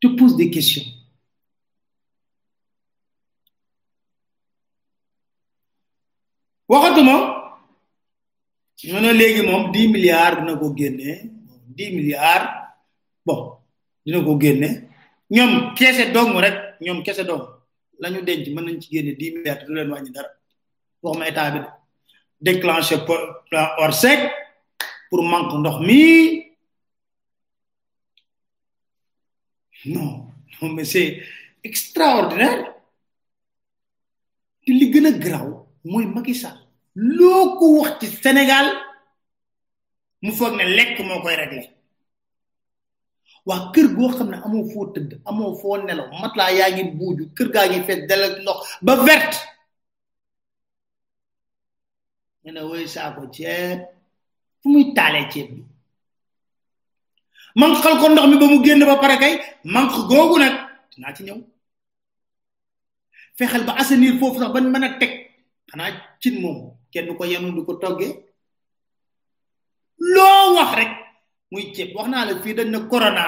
Tu 0.00 0.14
poses 0.16 0.36
des 0.36 0.50
questions 0.50 0.82
waxatuma 6.68 7.43
ñu 8.86 9.00
ne 9.00 9.10
léegi 9.12 9.42
moom 9.48 9.70
dix 9.72 9.88
milliards 9.88 10.36
dina 10.36 10.54
ko 10.60 10.68
génne 10.78 11.10
dix 11.76 11.90
milliards 11.90 12.48
bon 13.24 13.40
dina 14.04 14.20
ko 14.22 14.36
génne 14.38 14.68
ñoom 15.30 15.74
keese 15.74 16.12
dong 16.12 16.36
rek 16.44 16.54
ñoom 16.84 17.02
keese 17.02 17.24
doom 17.24 17.42
lañu 18.00 18.18
ñu 18.18 18.24
denc 18.26 18.46
mën 18.54 18.64
nañ 18.64 18.80
ci 18.80 18.88
génne 18.94 19.12
dix 19.20 19.30
milliards 19.34 19.64
du 19.66 19.74
leen 19.74 19.90
wàññi 19.92 20.10
dara 20.12 20.30
waxuma 21.02 21.28
état 21.28 21.50
bi 21.52 21.58
déclenché 22.40 22.96
plan 23.48 23.66
Orsec 23.78 24.20
pour 25.08 25.22
manque 25.22 25.54
ndox 25.58 25.76
mi 25.86 26.02
non 29.94 30.28
non 30.60 30.68
mais 30.74 30.84
c'est 30.92 31.22
extraordinaire 31.62 32.64
te 34.64 34.70
li 34.72 34.86
gën 34.92 35.06
a 35.06 35.12
garaaw 35.12 35.56
mooy 35.84 36.06
Macky 36.06 36.34
Sall 36.34 36.63
loo 36.94 37.58
ko 37.58 37.64
wax 37.82 37.98
ci 38.00 38.06
Sénégal 38.22 38.66
mu 40.22 40.30
foog 40.32 40.54
ne 40.54 40.64
lekk 40.64 40.98
moo 41.02 41.20
koy 41.22 41.34
réglé 41.42 41.66
waa 43.46 43.70
kër 43.74 43.86
goo 43.96 44.12
xam 44.14 44.30
ne 44.30 44.36
amoo 44.44 44.66
foo 44.72 44.86
tëdd 44.94 45.10
amoo 45.28 45.54
foo 45.60 45.76
nelaw 45.78 46.06
matelas 46.20 46.50
yaa 46.58 46.70
ngi 46.72 46.84
buuju 46.98 47.24
kër 47.36 47.48
gaa 47.54 47.66
ngi 47.68 47.80
fees 47.86 48.06
dala 48.08 48.26
ndox 48.42 48.58
ba 48.86 48.94
vert 49.06 49.32
nga 52.42 52.50
ne 52.52 52.60
woy 52.68 52.86
saako 52.94 53.20
ceeb 53.34 53.78
fu 54.60 54.66
muy 54.72 54.84
taalee 54.96 55.30
ceeb 55.32 55.48
bi 55.54 55.62
man 57.58 57.74
xal 57.82 57.94
ko 58.00 58.06
ndox 58.08 58.26
mi 58.28 58.36
ba 58.40 58.46
mu 58.52 58.62
génn 58.64 58.86
ba 58.88 59.00
pare 59.02 59.16
kay 59.22 59.34
man 59.72 59.86
googu 60.08 60.36
nag 60.38 60.54
dinaa 60.90 61.14
ci 61.16 61.22
ñëw 61.26 61.38
fexeel 63.38 63.64
ba 63.66 63.72
assainir 63.80 64.14
foofu 64.20 64.38
sax 64.40 64.52
ban 64.54 64.66
mën 64.72 64.84
a 64.88 64.90
teg 65.00 65.23
xanaa 65.70 65.92
cin 66.20 66.34
moom 66.42 66.58
kenn 66.92 67.06
du 67.08 67.14
ko 67.18 67.24
yenu 67.32 67.48
du 67.56 67.62
ko 67.66 67.72
toggee 67.82 68.12
loo 70.14 70.46
wax 70.56 70.70
rek 70.78 70.92
muy 71.52 71.64
ceeb 71.74 71.88
wax 71.96 72.08
naa 72.12 72.24
la 72.28 72.32
fii 72.42 72.54
dañ 72.58 72.68
ne 72.72 72.78
corona 72.90 73.24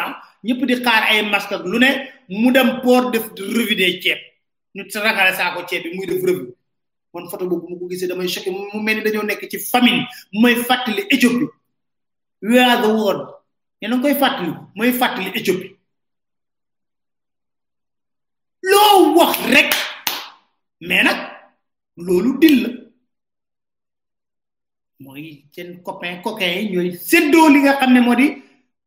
ñëpp 0.46 0.60
di 0.68 0.74
xaar 0.84 1.02
ay 1.10 1.20
masque 1.32 1.54
lu 1.70 1.78
ne 1.84 1.88
mu 2.40 2.48
dem 2.56 2.70
port 2.82 3.04
def 3.12 3.26
revue 3.56 3.76
des 3.80 3.92
ceeb 4.02 4.18
ñu 4.76 4.82
ragale 5.04 5.32
saako 5.38 5.58
ceeb 5.68 5.82
bi 5.84 5.94
muy 5.96 6.06
def 6.10 6.22
revue 6.28 6.50
man 7.12 7.28
photo 7.30 7.44
boobu 7.48 7.66
mu 7.70 7.78
ko 7.80 7.84
gisee 7.90 8.08
damay 8.10 8.28
choqué 8.34 8.50
mu 8.72 8.78
mel 8.84 8.96
ni 8.96 9.02
dañoo 9.06 9.22
nekk 9.28 9.42
ci 9.50 9.58
famine 9.70 10.02
mooy 10.40 10.54
fàttali 10.66 11.02
Éthiopie 11.14 11.48
we 12.46 12.54
are 12.66 12.80
the 12.84 12.88
world 12.98 13.26
koy 14.02 14.14
fàttali 14.22 14.50
mooy 14.76 14.92
fàttali 15.00 15.30
Éthiopie 15.38 15.72
loo 18.70 18.98
wax 19.16 19.34
rek 19.54 19.70
mais 20.88 21.04
nag 21.06 21.18
loolu 21.96 22.38
dil 22.40 22.58
la 22.62 22.68
mooy 25.00 25.44
seen 25.52 25.82
copain 25.82 26.20
coquin 26.22 26.52
yi 26.58 26.68
ñooy 26.72 26.90
seddoo 27.08 27.48
li 27.48 27.58
nga 27.62 27.76
xam 27.80 27.92
ne 27.94 28.00
moo 28.06 28.14
di 28.20 28.26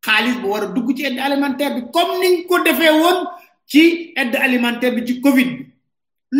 xaalis 0.06 0.38
bu 0.42 0.48
war 0.54 0.64
a 0.64 0.68
dugg 0.74 0.88
ci 0.96 1.06
aide 1.06 1.20
alimentaire 1.26 1.76
bi 1.76 1.92
comme 1.94 2.14
niñ 2.22 2.46
ko 2.48 2.60
defee 2.66 2.92
woon 3.02 3.20
ci 3.66 3.82
aide 4.20 4.36
alimentaire 4.38 4.96
bi 4.96 5.06
ci 5.08 5.22
Covid 5.24 5.48
bi 5.58 5.72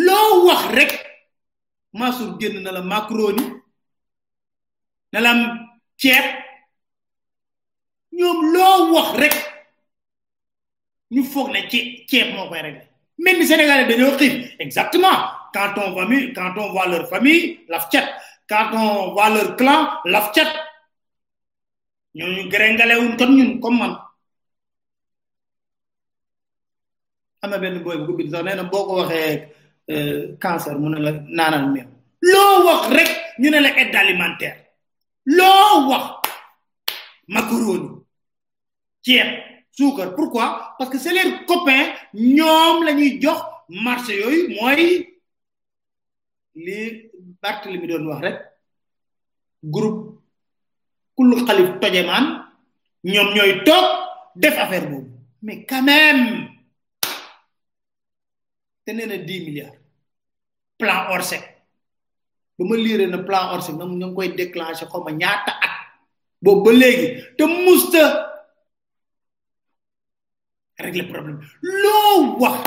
loo 0.06 0.46
wax 0.48 0.66
rek 0.78 0.92
Mansour 1.92 2.38
génn 2.40 2.62
na 2.62 2.72
la 2.72 2.82
macaroni 2.84 3.44
na 5.12 5.20
la 5.22 5.32
ceeb 5.98 6.26
ñoom 8.18 8.40
loo 8.54 8.94
wax 8.94 9.10
rek 9.22 9.34
ñu 11.14 11.24
foog 11.24 11.50
ne 11.52 11.68
ci 11.72 11.80
ceeb 12.10 12.28
moo 12.36 12.48
koy 12.50 12.62
réglé 12.62 12.86
mel 13.18 13.38
ni 13.40 13.46
dañoo 13.90 14.18
xiif 14.20 14.56
exactement 14.60 15.39
Quand 15.54 15.74
on, 15.78 16.34
quand 16.36 16.54
on 16.58 16.72
voit 16.72 16.88
leur 16.88 17.08
famille, 17.10 17.62
la 17.68 17.80
fchette. 17.80 18.10
Quand 18.48 18.70
on 18.74 19.14
voit 19.14 19.30
leur 19.30 19.56
clan, 19.56 19.90
la 20.06 20.32
Ils 22.14 22.50
grengalé 22.50 22.96
une 23.04 23.16
comme 23.16 23.36
ñun 23.36 23.60
comme 23.60 23.98
bu 27.60 28.26
euh, 29.92 30.38
cancer 30.40 30.78
mu 30.78 30.94
la 31.00 31.12
nanal 31.28 31.84
wax 32.24 32.88
rek 32.92 33.08
aide 33.50 33.96
alimentaire 33.96 34.58
macaroni 37.28 38.02
pourquoi 40.16 40.76
parce 40.78 40.92
que 40.92 41.00
c'est 41.00 41.12
les 41.14 41.44
copains 41.48 41.92
ñom 42.14 42.84
lañuy 42.84 43.20
jox 43.22 43.42
marché 43.68 44.22
li 46.66 47.10
bartel 47.42 47.72
limi 47.74 47.88
doon 47.88 48.08
wax 48.12 48.20
rek 48.26 48.38
groupe 49.74 50.04
kullu 51.16 51.36
khalif 51.46 51.70
tojeman 51.82 52.26
ñom 53.14 53.28
ñoy 53.36 53.52
tok 53.68 53.86
def 54.42 54.58
affaire 54.64 54.88
bobu 54.92 55.12
mais 55.42 55.66
quand 55.70 55.84
même 55.84 56.50
té 58.86 58.92
10 58.94 59.46
milliards 59.48 59.76
plan 60.80 61.00
orsec 61.14 61.44
bama 62.58 62.76
lire 62.76 63.06
na 63.08 63.18
plan 63.28 63.44
orsec 63.54 63.76
nam 63.76 63.92
ñong 64.00 64.14
koy 64.16 64.30
déclencher 64.40 64.88
xoma 64.92 65.12
ñaata 65.12 65.52
at 65.66 65.76
bo 66.44 66.62
ba 66.64 66.72
légui 66.82 67.08
te 67.38 67.44
musta 67.66 68.04
régler 70.86 71.08
problème 71.12 71.40
lo 71.84 72.00
wax 72.42 72.58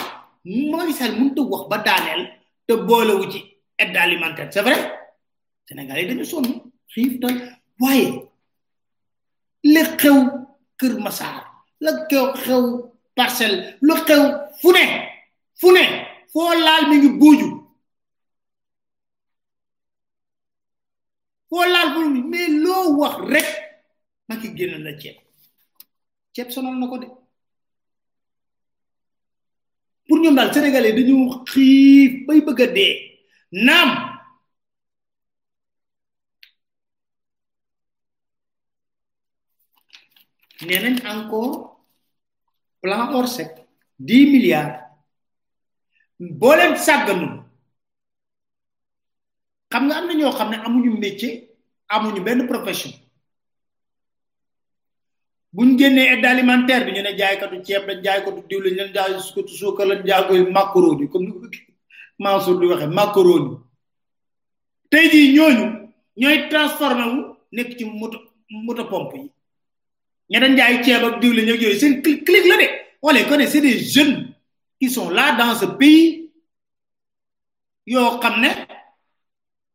moy 0.45 0.90
sal 0.99 1.12
mën 1.18 1.30
ta 1.36 1.43
wax 1.51 1.64
ba 1.70 1.76
daanel 1.86 2.22
te 2.66 2.72
boolewu 2.86 3.26
ci 3.32 3.40
aide 3.83 3.97
alimentaire 3.99 4.49
c'est 4.53 4.62
vrai 4.62 4.78
Sénégalais 5.68 6.07
dañu 6.07 6.24
sonn 6.24 6.47
xiif 6.93 7.20
tal 7.20 7.35
waaye 7.80 8.11
la 9.74 9.83
xew 10.01 10.16
Kër 10.78 10.95
Massar 10.99 11.64
la 11.85 11.93
xew 12.09 12.64
parcelle 13.18 13.57
la 13.89 13.95
xew 14.09 14.22
fu 14.61 14.70
ne 14.76 14.85
fu 15.61 15.70
ne 15.76 15.83
foo 16.33 16.53
laal 16.66 16.85
mi 16.91 16.97
ngi 16.99 17.11
buuju 17.20 17.49
foo 21.49 21.64
laal 21.74 21.89
fu 21.95 22.03
ne 22.12 22.20
mais 22.30 22.49
loo 22.64 22.85
wax 23.01 23.14
rek 23.33 23.47
ma 24.28 24.35
ki 24.41 24.49
génn 24.57 24.83
la 24.87 24.93
ceeb 25.01 25.16
ceeb 26.35 26.49
sonal 26.55 26.76
na 26.78 26.87
ko 26.91 26.99
de 27.03 27.07
pour 30.07 30.18
ñoom 30.18 30.35
daal 30.37 30.51
sénégalais 30.55 30.93
dañu 30.99 31.16
xiif 31.53 32.11
bay 32.26 32.41
bëgg 32.47 32.61
a 32.66 32.68
dee 32.78 33.11
Enam. 33.55 33.88
Nenen 40.62 40.96
angko 41.12 41.40
plan 42.82 43.12
orsek 43.14 43.50
10 44.00 44.32
milliards 44.32 44.78
boo 46.38 46.55
leen 46.57 46.74
sàgganul 46.86 47.32
xam 49.72 49.82
nga 49.86 49.94
amna 49.98 50.12
na 50.14 50.18
ñoo 50.20 50.36
xam 50.38 50.50
amuñu 50.66 50.92
métier 51.03 51.34
amuñu 51.94 52.20
benn 52.26 52.46
profession 52.50 52.92
buñ 55.55 55.68
génné 55.78 56.03
aide 56.12 56.26
alimentaire 56.28 56.84
bi 56.86 56.92
ñu 56.92 57.00
ne 57.03 57.07
la 57.09 57.16
jaay 57.18 57.36
ko 57.40 57.46
jaaykatu 58.05 58.40
diw 58.48 58.61
lañ 58.64 58.74
leen 58.76 58.90
la 58.92 60.03
jaay 60.09 60.22
ko 60.28 60.32
makro 60.32 60.40
macaroni 60.57 61.05
comme 61.12 61.28
Mansour 62.18 62.58
di 62.60 62.66
waxe 62.66 62.86
macaroni 62.92 63.56
tay 64.90 65.06
ji 65.12 65.20
ñooñu 65.36 65.64
ñoy 66.20 66.36
transformé 66.50 67.04
wu 67.12 67.18
nekk 67.56 67.70
ci 67.78 67.84
moto 68.00 68.18
moto 68.66 68.84
pompe 68.90 69.16
yi 69.18 69.24
ña 70.30 70.38
dañ 70.42 70.52
jaay 70.58 70.76
ceeb 70.84 71.04
ak 71.08 71.16
diwle 71.22 71.40
ñëw 71.46 71.56
yooyu 71.62 71.78
seen 71.80 71.94
clic 72.04 72.44
la 72.48 72.56
de 72.62 72.66
on 73.04 73.10
les 73.14 73.26
connaît 73.28 73.46
c'est 73.52 73.62
des 73.68 73.78
jeunes 73.94 74.18
qui 74.78 74.88
sont 74.90 75.08
là 75.10 75.26
dans 75.40 75.54
ce 75.60 75.64
pays 75.80 76.30
yo 77.86 78.02
xam 78.22 78.36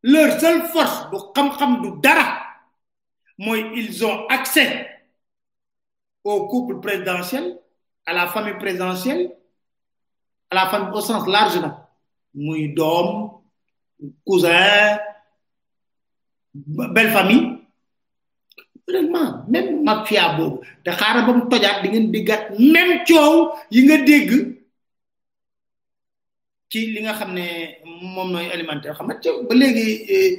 leur 0.02 0.40
seule 0.40 0.62
force 0.72 1.10
du 1.10 1.18
xam-xam 1.34 1.72
du 1.82 1.90
dara 2.02 2.26
moy 3.38 3.60
ils 3.74 4.04
ont 4.06 4.26
accès 4.28 4.70
au 6.24 6.46
couple 6.46 6.78
présidentiel 6.80 7.58
à 8.06 8.12
la 8.12 8.26
famille 8.28 8.58
présidentielle 8.58 9.34
à 10.50 10.54
la 10.54 10.66
famille 10.70 10.94
au 10.94 11.00
sens 11.00 11.26
large 11.26 11.58
là 11.60 11.87
muy 12.44 12.62
doom 12.78 13.08
cousin 14.26 14.96
belle 16.94 17.10
famille 17.16 17.48
vraiment 18.86 19.30
même 19.52 19.68
mafia 19.88 20.24
boobu 20.38 20.56
te 20.84 20.90
xaaral 20.98 21.22
ba 21.26 21.32
mu 21.36 21.42
tojaat 21.52 21.76
di 21.82 21.88
ngeen 21.90 22.06
diggaat 22.14 22.42
même 22.72 22.92
coow 23.08 23.34
yi 23.74 23.80
nga 23.86 23.96
dégg 24.08 24.30
ci 26.70 26.78
li 26.94 27.00
nga 27.04 27.12
xam 27.18 27.30
ne 27.36 27.44
moom 28.14 28.28
nooy 28.32 28.46
alimentaire 28.54 28.94
xam 28.98 29.06
ci 29.22 29.28
ba 29.48 29.54
léegi 29.60 29.88
eh, 30.14 30.30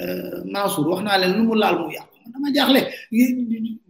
eh, 0.00 0.38
Mansour 0.52 0.86
wax 0.90 1.00
naa 1.04 1.18
leen 1.20 1.32
lu 1.36 1.42
mu 1.48 1.54
laal 1.62 1.76
mu 1.80 1.88
yàqu 1.96 2.14
dama 2.32 2.48
jaaxle 2.56 2.80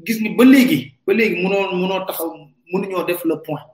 gis 0.06 0.18
ni 0.24 0.28
ba 0.38 0.44
léegi 0.52 0.78
ba 1.06 1.12
léegi 1.18 1.36
munoo 1.42 1.62
munoo 1.80 2.00
taxaw 2.08 2.28
mënuñoo 2.72 3.04
def 3.08 3.22
le 3.28 3.36
point 3.46 3.64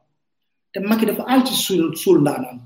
te 0.72 0.78
Macky 0.88 1.06
dafa 1.08 1.22
àll 1.32 1.42
ci 1.46 1.54
suul 1.64 1.96
suul 2.02 2.18
ndaanaan 2.22 2.58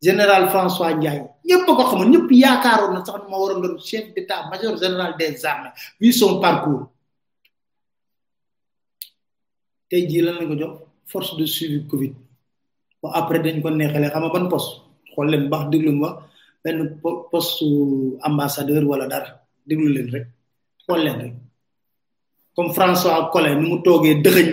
général 0.00 0.48
François 0.48 0.94
Ndiaye 0.94 1.20
ñëpp 1.46 1.68
a 1.68 1.72
ko 1.76 1.82
xamoon 1.90 2.10
ñëpp 2.12 2.28
yaakaaroon 2.42 2.92
na 2.96 3.04
sax 3.06 3.20
ni 3.20 3.28
ma 3.30 3.36
waroon 3.40 3.60
doon 3.62 3.76
chef 3.78 4.14
d'état 4.14 4.48
major 4.50 4.72
général 4.80 5.14
des 5.20 5.44
armées 5.44 5.74
vu 6.00 6.10
son 6.12 6.40
parcours 6.40 6.88
tey 9.90 10.08
jii 10.08 10.22
lan 10.24 10.40
la 10.40 10.46
ko 10.48 10.56
jox 10.56 10.74
force 11.04 11.36
de 11.36 11.44
suivi 11.44 11.84
Covid 11.86 12.14
ba 13.02 13.10
après 13.20 13.40
dañ 13.44 13.60
ko 13.60 13.68
neexalee 13.70 14.08
xam 14.10 14.24
nga 14.24 14.32
ban 14.32 14.48
poste 14.48 14.72
xool 15.12 15.28
leen 15.28 15.44
baax 15.52 15.62
déglu 15.70 15.92
mu 15.92 16.00
wax 16.04 16.16
benn 16.64 16.78
poste 17.30 17.64
ambassadeur 18.28 18.82
wala 18.88 19.06
dara 19.06 19.30
déglu 19.68 19.88
leen 19.96 20.08
rek 20.14 20.26
xool 20.86 21.04
leen 21.04 21.16
rek 21.22 21.34
comme 22.56 22.72
François 22.72 23.28
Collin 23.32 23.60
mu 23.60 23.82
toogee 23.84 24.16
dëxëñ 24.24 24.48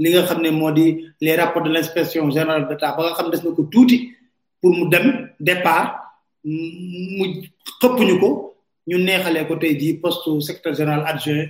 li 0.00 0.08
nga 0.12 0.24
xam 0.24 0.40
ne 0.40 0.48
moo 0.50 0.70
di 0.72 0.88
les 1.20 1.36
rapports 1.36 1.62
de 1.66 1.68
l' 1.70 1.76
inspection 1.84 2.30
générale 2.30 2.64
d' 2.68 2.78
ba 2.96 3.00
nga 3.04 3.12
xam 3.16 3.28
des 3.30 3.42
na 3.44 3.52
ko 3.54 3.64
tuuti. 3.64 4.14
pour 4.60 4.74
mu 4.74 4.86
dem 4.90 5.32
départ 5.38 6.18
mu 7.18 7.26
xëpp 7.78 7.98
ñu 8.06 8.14
ko 8.22 8.28
ñu 8.90 8.96
neexalee 8.98 9.46
ko 9.46 9.54
tey 9.56 9.76
jii 9.78 9.98
poste 10.02 10.28
secrétaire 10.42 10.74
général 10.76 11.02
adjoint 11.06 11.46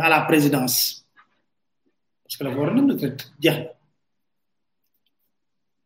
à 0.00 0.08
la 0.08 0.20
présidence 0.24 1.04
parce 2.24 2.36
que 2.36 2.42
dafa 2.44 2.56
war 2.58 2.70
a 2.72 2.74
dem 2.74 2.90
retraite 2.90 3.24
jeex 3.40 3.58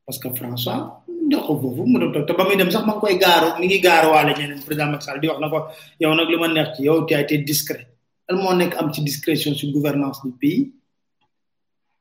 parce 0.06 0.18
que 0.18 0.28
François 0.38 1.02
jox 1.30 1.42
ko 1.46 1.52
foofu 1.58 1.82
mu 1.90 1.98
dem 1.98 2.14
te 2.24 2.32
ba 2.38 2.44
muy 2.46 2.56
dem 2.56 2.70
sax 2.70 2.84
ma 2.86 2.92
ngi 2.94 3.00
koy 3.02 3.18
gaaro 3.18 3.58
ni 3.58 3.66
ngi 3.66 3.80
gaaro 3.82 4.10
waale 4.14 4.32
ñeneen 4.38 4.62
président 4.66 4.90
Macky 4.94 5.04
Sall 5.04 5.18
di 5.20 5.26
wax 5.28 5.40
na 5.42 5.48
ko 5.52 5.58
yow 5.98 6.14
nag 6.14 6.28
li 6.30 6.36
ma 6.38 6.48
neex 6.48 6.68
ci 6.76 6.82
yow 6.86 7.02
tu 7.06 7.14
as 7.14 7.20
été 7.26 7.38
discret 7.50 7.86
lan 8.28 8.38
moo 8.42 8.54
nekk 8.54 8.76
am 8.78 8.92
ci 8.94 9.02
discrétion 9.02 9.54
sur 9.58 9.68
gouvernance 9.74 10.22
du 10.24 10.30
pays 10.30 10.70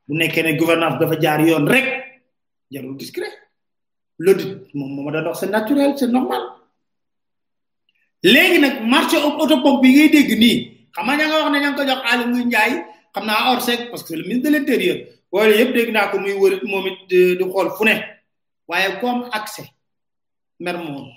bu 0.06 0.14
nekkee 0.16 0.42
ne 0.46 0.54
gouvernance 0.56 0.96
dafa 1.02 1.18
jaar 1.20 1.40
yoon 1.42 1.66
rek 1.66 1.86
jarul 2.70 2.94
discret 2.96 3.34
l'audit 4.20 4.68
mom 4.74 4.92
mom 4.96 5.10
da 5.10 5.22
dox 5.22 5.40
c'est 5.40 5.48
naturel 5.48 5.94
c'est 5.96 6.06
normal 6.06 6.42
légui 8.22 8.58
nak 8.60 8.82
marché 8.84 9.16
auto 9.16 9.56
pompe 9.62 9.86
yi 9.86 9.92
ngay 9.94 10.08
dégg 10.10 10.30
ni 10.38 10.52
xama 10.94 11.16
nga 11.16 11.26
wax 11.40 11.48
ne 11.52 11.58
ñang 11.60 11.74
ko 11.76 11.82
jox 11.88 12.00
alu 12.10 12.24
muy 12.32 12.44
ñay 12.44 12.72
xamna 13.14 13.32
na 13.54 13.60
sec 13.60 13.90
parce 13.90 14.02
que 14.04 14.14
le 14.14 14.24
ministre 14.24 14.50
de 14.50 14.56
l'intérieur 14.56 14.98
wala 15.32 15.56
yépp 15.56 15.72
dégg 15.72 15.88
na 15.92 16.08
ko 16.08 16.18
muy 16.18 16.34
wërit 16.34 16.62
momit 16.64 16.98
di 17.08 17.38
xol 17.52 17.70
fu 17.76 17.84
né 17.84 17.94
wayé 18.68 19.00
comme 19.00 19.26
accès 19.32 19.68
mermoon 20.58 21.08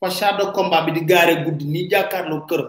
fa 0.00 0.10
char 0.10 0.36
de 0.38 0.44
combat 0.52 0.82
bi 0.84 0.90
di 0.92 1.02
garé 1.06 1.44
gudd 1.44 1.62
ni 1.62 1.88
jàkkaarloo 1.88 2.44
kër 2.48 2.62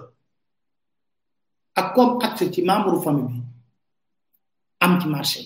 ak 1.80 1.96
comme 1.96 2.22
accès 2.24 2.52
ci 2.52 2.62
membre 2.62 3.02
famille 3.02 3.26
bi 3.30 3.42
am 4.82 5.00
ci 5.02 5.08
marché 5.08 5.42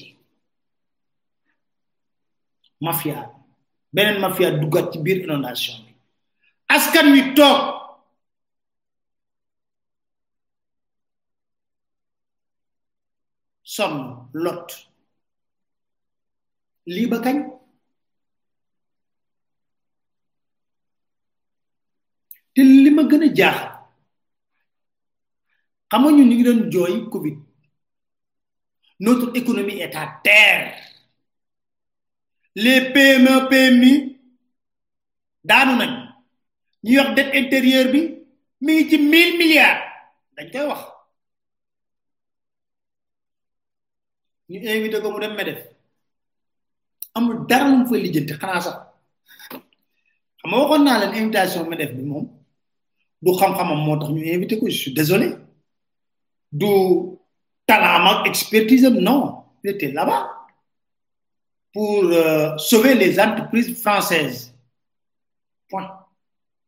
mafia 2.82 3.39
benen 3.94 4.22
mafia 4.22 4.50
duggat 4.62 4.94
ci 4.94 4.98
biir 5.04 5.18
inondation 5.26 5.78
bi 5.86 5.94
askan 6.76 7.12
wi 7.14 7.22
toog 7.34 7.62
son 13.76 13.94
lot 14.34 14.66
li 16.94 17.04
ba 17.12 17.18
kañ 17.26 17.38
te 22.54 22.62
li 22.64 22.90
ma 22.96 23.04
gën 23.12 23.24
a 23.26 23.30
jaax 23.38 23.58
xama 25.90 26.10
ñu 26.16 26.24
ngi 26.26 26.38
doon 26.46 26.60
jooy 26.74 26.94
covid 27.12 27.36
notre 29.02 29.28
économie 29.40 29.80
est 29.86 29.96
à 29.96 30.04
terre 30.22 30.76
les 32.56 32.82
PME 32.94 33.48
PMI 33.50 34.20
dans 35.44 35.78
nañ 35.78 36.12
ñu 36.84 36.92
York 36.94 37.16
dette 37.16 37.36
intérieure 37.36 37.92
bi 37.92 38.02
mais 38.62 38.74
ngi 38.84 38.90
ci 38.90 38.98
1000 38.98 39.38
milliards 39.38 39.82
dañ 40.36 40.48
koy 40.52 40.66
wax 40.68 40.82
ñu 44.50 44.58
invité 44.68 45.02
ko 45.02 45.12
mu 45.12 45.20
dem 45.20 45.36
medef 45.36 45.60
amul 47.16 47.46
dara 47.48 47.66
mu 47.70 47.86
fa 47.90 47.96
xana 48.42 48.62
sax 48.62 48.78
xam 50.42 50.84
na 50.84 51.06
invitation 51.20 51.20
invitation 51.22 51.68
medef 51.70 51.92
bi 51.96 52.04
mom 52.04 52.26
du 53.22 53.32
xam 53.40 53.54
xam 53.58 53.70
ñu 53.76 54.36
invité 54.36 54.60
je 54.66 54.72
suis 54.72 54.94
désolé 54.94 55.30
du 56.52 56.68
talent 57.68 58.10
ak 58.22 58.28
expertise 58.28 58.86
non 58.88 59.44
il 59.64 59.94
là-bas 59.94 60.39
pour 61.74 62.06
euh, 62.06 62.58
sauver 62.58 62.96
les 62.96 63.20
entreprises 63.20 63.80
françaises. 63.82 64.54
Point. 65.70 65.88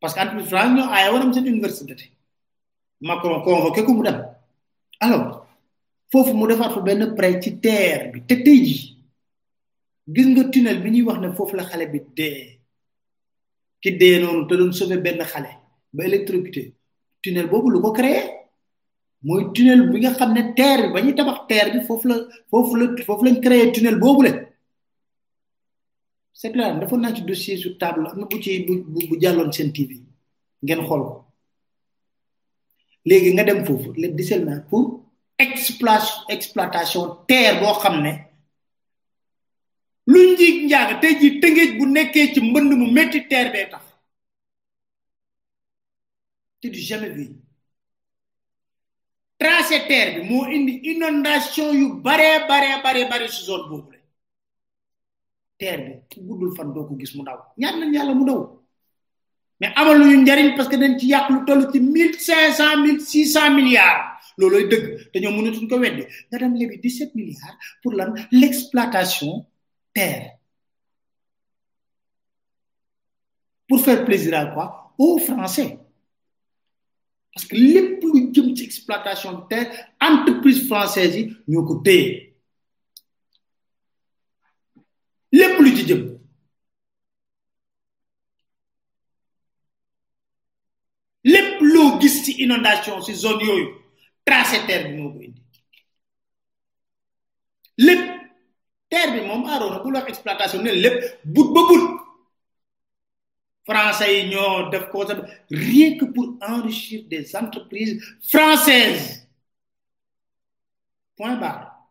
Parce 0.00 0.14
qu'entreprise 0.14 0.48
française 0.48 0.74
ñoo 0.76 0.86
aaye 0.94 1.08
woonam 1.12 1.32
seen 1.32 1.46
université 1.46 1.94
Macron 3.00 3.40
convoqué 3.42 3.84
comme 3.84 4.04
ça. 4.04 4.12
dem 4.12 4.26
alors 5.00 5.46
foofu 6.12 6.34
mu 6.34 6.46
defaat 6.48 6.70
fa 6.74 6.80
benn 6.80 7.14
prêt 7.16 7.40
ci 7.42 7.58
terre 7.58 8.12
bi 8.12 8.20
te 8.26 8.34
tey 8.44 8.58
ji 8.66 8.78
gis 10.14 10.26
nga 10.26 10.44
tunnel 10.52 10.78
bi 10.82 10.90
ñuy 10.90 11.02
wax 11.08 11.18
ne 11.20 11.28
foofu 11.36 11.56
la 11.56 11.64
xale 11.64 11.86
bi 11.92 12.00
dee 12.18 12.60
ki 13.80 13.90
dee 14.00 14.20
noonu 14.20 14.46
te 14.48 14.54
doon 14.58 14.72
sauver 14.72 14.98
benn 15.06 15.20
xale 15.32 15.50
ba 15.92 16.04
électrocuté 16.04 16.62
tunnel 17.22 17.48
bobu 17.50 17.70
lu 17.72 17.80
ko 17.80 17.92
créé 17.98 18.22
mooy 19.22 19.44
tunnel 19.54 19.82
bi 19.90 20.00
nga 20.00 20.12
xamné 20.18 20.54
terre 20.54 20.82
bi 20.88 20.92
ba 20.92 21.00
ñuy 21.02 21.14
tabax 21.14 21.38
terre 21.48 21.70
bi 21.74 21.80
foofu 21.86 22.06
la 22.08 22.16
foofu 22.50 22.74
la 22.78 22.84
foofu 23.08 23.24
lañ 23.24 23.40
créé 23.46 23.72
tunnel 23.72 23.98
bobu 24.02 24.22
le 24.26 24.51
c'est 26.32 26.50
clair 26.52 26.78
dafa 26.80 26.96
naa 26.96 27.14
ci 27.14 27.22
dossier 27.22 27.56
sur 27.56 27.76
table 27.78 28.08
na 28.16 28.24
bu 28.26 28.42
ci 28.42 28.64
bu 28.66 28.74
bu 28.88 29.14
jàlloon 29.20 29.52
seen 29.52 29.72
TV 29.72 29.90
ngeen 30.64 30.80
xool 30.86 31.02
léegi 33.04 33.32
nga 33.32 33.44
dem 33.44 33.60
foofu 33.66 33.92
le 34.00 34.06
dissèlement 34.08 34.62
pour 34.68 35.02
exploitation 35.38 36.20
exploitation 36.36 37.04
terre 37.28 37.60
boo 37.60 37.74
xam 37.80 37.96
ne 38.04 38.12
lu 40.12 40.20
ji 40.38 40.48
njaaga 40.64 40.94
tey 41.02 41.14
jii 41.20 41.38
tëngéej 41.40 41.70
bu 41.76 41.84
nekkee 41.86 42.32
ci 42.34 42.40
mbënd 42.40 42.70
mu 42.80 42.86
métti 42.96 43.18
terre 43.30 43.52
bee 43.52 43.68
tax 43.70 43.84
te 46.60 46.66
du 46.68 46.78
jamais 46.88 47.10
vu 47.16 47.24
tracé 49.38 49.78
terre 49.90 50.10
bi 50.14 50.20
moo 50.30 50.46
indi 50.54 50.72
inondation 50.92 51.68
yu 51.80 51.86
baree 52.06 52.38
baree 52.48 52.74
baree 52.84 53.08
bare 53.10 53.26
si 53.34 53.42
zone 53.48 53.68
boobu 53.68 53.90
la 53.92 53.98
terre 55.58 55.84
bi 55.86 56.01
pou 56.14 56.22
goudlou 56.26 56.54
fan 56.56 56.72
do 56.72 56.84
kou 56.86 56.98
gis 57.00 57.14
mouda 57.16 57.34
wou. 57.36 57.48
Nyan 57.58 57.80
nan 57.80 57.90
nyan 57.92 58.06
lan 58.10 58.18
mouda 58.20 58.34
wou. 58.36 58.58
Men 59.62 59.72
amon 59.78 60.00
nou 60.02 60.10
yon 60.12 60.24
djaril 60.26 60.52
paske 60.58 60.76
nan 60.80 60.96
yon 60.96 61.08
yak 61.12 61.28
louton 61.32 61.62
louti 61.62 61.80
1.500, 61.80 62.68
1.600 63.00 63.52
milyar. 63.56 63.98
Lolo 64.40 64.60
yon 64.62 64.70
deg. 64.72 64.86
Tenyon 65.14 65.34
mouni 65.36 65.52
ton 65.56 65.68
kowe 65.70 65.88
dwe. 65.92 66.06
Nan 66.32 66.44
nan 66.46 66.56
lévi 66.60 66.80
17 66.82 67.14
milyar 67.18 67.54
pou 67.82 67.94
lèv 67.96 68.12
l'exploitation 68.32 69.44
terre. 69.94 70.36
Pou 73.70 73.78
fèr 73.80 74.02
plezir 74.08 74.36
al 74.40 74.50
kwa? 74.56 74.68
Ou 75.00 75.20
fransè. 75.22 75.70
Paske 77.32 77.56
lèpou 77.56 78.12
yon 78.16 78.28
djem 78.34 78.50
tse 78.52 78.66
eksploitation 78.68 79.44
terre, 79.48 79.86
anteprise 80.04 80.66
fransè 80.68 81.06
zi, 81.16 81.26
nyon 81.48 81.64
kotey. 81.70 82.31
Les 85.34 85.48
lu 85.58 85.72
ci 85.76 85.84
jëm 85.88 86.00
les 91.24 91.46
lo 91.72 91.84
gis 92.02 92.18
ci 92.26 92.32
inondation 92.42 93.00
ci 93.02 93.14
zone 93.14 93.44
yoyu 93.44 93.68
Les 94.24 94.26
terre 94.26 94.30
bi 94.94 94.98
moo 94.98 95.14
les 95.18 95.26
indi 95.26 95.42
les 97.78 97.96
terre 98.90 99.12
bi 99.14 99.20
mom 99.26 99.44
les 99.46 99.82
bu 99.92 99.96
exploitation 100.06 100.62
ne 100.62 100.70
lepp 100.70 101.18
les 101.24 101.44
ba 101.44 101.62
Les 101.70 101.88
français 103.64 104.14
yi 104.20 104.28
ñoo 104.28 104.68
def 104.68 104.90
ko 104.90 105.04
rien 105.50 105.96
que 105.96 106.04
pour 106.04 106.36
enrichir 106.42 107.04
des 107.08 107.34
entreprises 107.34 107.96
françaises 108.28 109.26
point 111.16 111.36
barre 111.36 111.88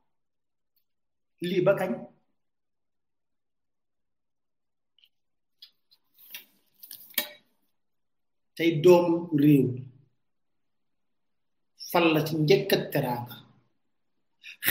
Les 1.41 1.61
ba 1.61 1.73
say 8.61 8.69
doomu 8.85 9.15
réew 9.41 9.67
fal 11.91 12.05
la 12.13 12.19
ci 12.27 12.33
njëkk 12.43 12.69
ak 12.77 12.83
teraanga 12.93 13.35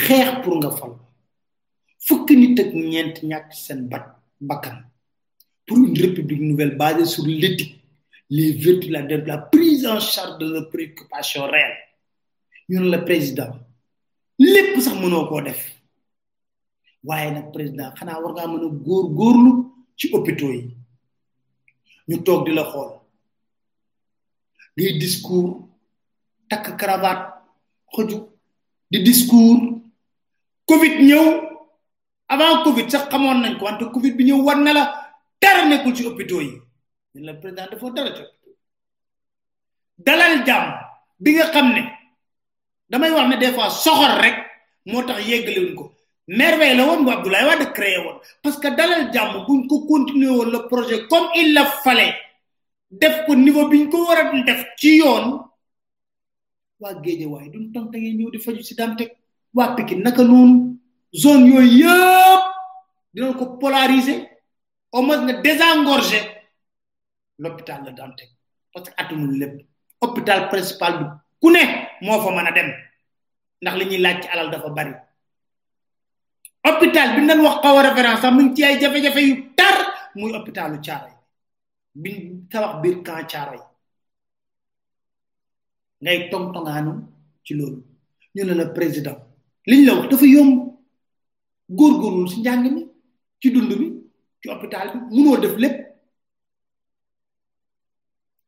xeex 0.03 0.31
pour 0.43 0.55
nga 0.59 0.71
fal 0.79 0.93
fukki 2.07 2.35
nit 2.41 2.57
ak 2.63 2.71
ñeent 2.91 3.17
ñàkk 3.31 3.49
seen 3.65 3.81
bat 3.91 4.05
bakkan 4.49 4.77
pour 5.67 5.77
une 5.85 5.99
république 6.05 6.45
nouvelle 6.49 6.77
basée 6.83 7.05
sur 7.15 7.25
l'éthique 7.27 7.77
les 8.37 8.51
vertus 8.63 8.91
la 8.95 9.03
de 9.03 9.17
la 9.33 9.39
prise 9.55 9.85
en 9.95 9.99
charge 10.01 10.39
de 10.41 10.47
leurs 10.53 10.71
préoccupations 10.75 11.47
réelles 11.55 11.83
ñu 12.69 12.79
ne 12.81 12.89
la 12.95 13.01
président 13.09 13.53
lépp 14.53 14.73
sax 14.85 14.97
mënoo 15.03 15.29
koo 15.29 15.41
def 15.47 15.63
waaye 17.07 17.29
nag 17.35 17.47
président 17.57 17.91
xanaa 17.99 18.21
war 18.23 18.33
ngaa 18.35 18.49
mën 18.53 18.65
a 18.67 18.69
góor 18.87 19.05
góorlu 19.19 19.51
ci 19.99 20.07
hôpitaux 20.15 20.53
yi 20.59 20.63
ñu 22.09 22.17
toog 22.27 22.41
di 22.47 22.53
la 22.59 22.65
xool 22.73 22.93
luy 24.77 24.99
discours 24.99 25.55
takk 26.49 26.77
cravate 26.79 27.29
xëju 27.95 28.19
di 28.91 28.99
discours 29.09 29.63
covid 30.69 30.95
ñëw 31.09 31.25
avant 32.35 32.63
covid 32.67 32.87
sax 32.91 33.05
xamoon 33.11 33.39
nañ 33.43 33.55
ko 33.59 33.65
wante 33.67 33.85
covid 33.95 34.15
bi 34.17 34.25
ñëw 34.29 34.39
war 34.47 34.57
na 34.59 34.73
la 34.79 34.85
dara 35.43 35.65
nekkul 35.69 35.95
ci 35.97 36.05
hôpitaux 36.07 36.41
yi 36.43 36.55
ñun 37.15 37.25
la 37.27 37.35
président 37.41 37.67
dafa 37.71 37.87
dara 37.97 38.11
ci 38.17 38.23
hôpitaux 38.23 38.57
dalal 40.07 40.35
jàmm 40.47 40.67
bi 41.23 41.31
nga 41.35 41.47
xam 41.53 41.69
ne 41.77 41.83
damay 42.91 43.11
wax 43.15 43.27
ne 43.29 43.37
des 43.43 43.53
fois 43.55 43.71
soxor 43.85 44.13
rek 44.23 44.37
moo 44.91 45.03
tax 45.07 45.21
yeggaliwuñ 45.29 45.75
ko 45.79 45.85
merveille 46.39 46.77
la 46.79 46.83
woon 46.87 47.05
bu 47.05 47.11
Abdoulaye 47.11 47.47
Wade 47.49 47.67
créé 47.77 47.99
woon 48.05 48.19
parce 48.43 48.59
que 48.63 48.69
dalal 48.79 49.03
jàmm 49.13 49.35
buñ 49.47 49.67
ko 49.69 49.87
continuer 49.91 50.31
woon 50.39 50.69
projet 50.71 51.07
comme 51.11 51.29
il 51.41 51.59
fale 51.85 52.09
def 52.91 53.23
ko 53.27 53.35
niveau 53.39 53.71
biñ 53.71 53.87
ko 53.91 54.03
war 54.09 54.19
a 54.19 54.43
def 54.43 54.75
ci 54.77 54.99
yoon 54.99 55.39
waa 56.83 56.99
Géejawaay 57.03 57.49
duñ 57.55 57.65
tontu 57.73 57.97
ngeen 57.99 58.19
ñëw 58.19 58.31
di 58.35 58.39
faju 58.45 58.63
ci 58.67 58.75
daan 58.75 58.97
teg 58.99 59.11
waa 59.55 59.77
Pikine 59.77 60.03
naka 60.03 60.23
noonu 60.27 60.77
zone 61.23 61.47
yooyu 61.47 61.87
yëpp 61.87 62.45
dinañ 63.15 63.33
ko 63.39 63.45
polariser 63.63 64.21
au 64.95 65.03
moins 65.03 65.23
nga 65.25 65.35
désengorger 65.45 66.23
l'hôpital 67.39 67.81
la 67.87 67.93
daan 67.93 68.13
teg 68.19 68.29
parce 68.73 68.91
que 68.91 68.95
atumul 68.99 69.39
lépp 69.39 69.55
hôpital 70.03 70.49
principal 70.51 70.93
bi 70.99 71.05
ku 71.41 71.49
ne 71.53 71.61
moo 72.03 72.19
fa 72.21 72.31
mën 72.35 72.49
a 72.51 72.53
dem 72.57 72.71
ndax 73.63 73.75
li 73.79 73.85
ñuy 73.87 73.99
laaj 74.03 74.17
ci 74.23 74.29
alal 74.33 74.51
dafa 74.51 74.69
bari 74.77 74.93
hôpital 76.67 77.09
bi 77.15 77.21
nan 77.23 77.41
wax 77.45 77.57
xaw 77.63 77.77
a 77.79 77.83
référence 77.87 78.21
sax 78.21 78.33
mu 78.35 78.55
ci 78.57 78.65
ay 78.65 78.81
jafe-jafe 78.81 79.21
yu 79.29 79.35
tar 79.59 79.77
muy 80.17 80.33
hôpitalu 80.37 80.77
Thiaroye 80.83 81.20
biñ 81.95 82.49
tabax 82.51 82.83
biir 82.83 83.03
camp 83.05 83.29
Caaroy 83.31 83.63
ngay 86.03 86.19
tongtongaanu 86.31 86.93
ci 87.45 87.53
loolu 87.59 87.79
ñu 88.35 88.43
ne 88.45 88.55
la 88.55 88.67
président 88.77 89.17
liñ 89.69 89.81
la 89.87 89.93
wax 89.97 90.07
dafa 90.11 90.27
yomb 90.35 90.53
góorgóorlu 91.79 92.29
si 92.31 92.37
njàng 92.41 92.65
ci 93.41 93.49
dund 93.55 93.73
bi 93.81 93.87
ci 94.41 94.47
hôpital 94.51 94.87
bi 95.13 95.19
def 95.43 95.57
lépp 95.63 95.77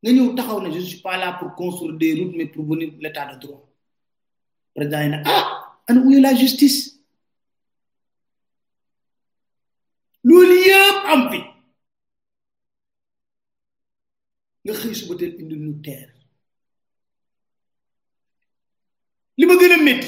nga 0.00 0.10
ñëw 0.16 0.28
taxaw 0.36 0.58
na 0.60 0.68
je 0.74 0.80
suis 0.80 1.02
pas 1.06 1.16
là 1.22 1.28
pour 1.38 1.54
construire 1.54 1.96
des 2.02 2.12
routes 2.18 2.36
mais 2.36 2.46
pour 2.52 2.64
venir 2.70 2.90
l'état 3.02 3.26
de 3.30 3.36
droit 3.42 3.62
président 4.76 5.22
ah 5.34 5.46
ana 5.88 6.00
où 6.00 6.10
la 6.26 6.32
justice 6.42 6.80
loolu 10.28 10.54
yëpp 10.68 10.98
am 11.12 11.22
fi 11.30 11.51
Nous 14.64 14.74
xëy 14.74 15.08
de 15.08 15.36
teel 15.82 16.08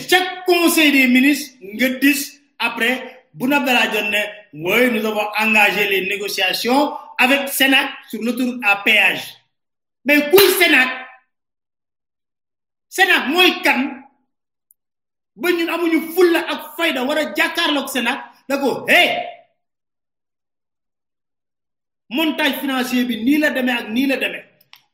chaque 0.09 0.45
conseil 0.47 0.93
des 0.93 1.09
ministres 1.09 1.57
après 2.61 3.27
bu 3.35 3.47
nous 3.49 3.53
avons 3.57 5.29
engagé 5.39 5.89
les 5.89 6.03
négociations 6.07 6.95
avec 7.19 7.49
Sénat 7.49 7.91
sur 8.09 8.23
l'autoroute 8.23 8.61
à 8.63 8.77
péage 8.85 9.35
mais 10.05 10.31
kuy 10.31 10.39
Sénat 10.63 11.03
Sénat, 12.89 13.27
mooy 13.27 13.57
kan 13.65 14.05
ba 15.35 15.51
ñun 15.51 15.69
amuñu 15.69 16.13
fulla 16.15 16.45
ak 16.47 16.77
fayda 16.77 17.87
Sénat 17.89 18.23
hey 18.87 19.34
montage 22.11 22.55
financier 22.61 23.05
bi 23.05 23.23
ni 23.25 23.39
la 23.39 23.51
demee 23.51 23.73
ak 23.75 23.89
ni 23.91 24.07
la 24.07 24.17
demee 24.17 24.45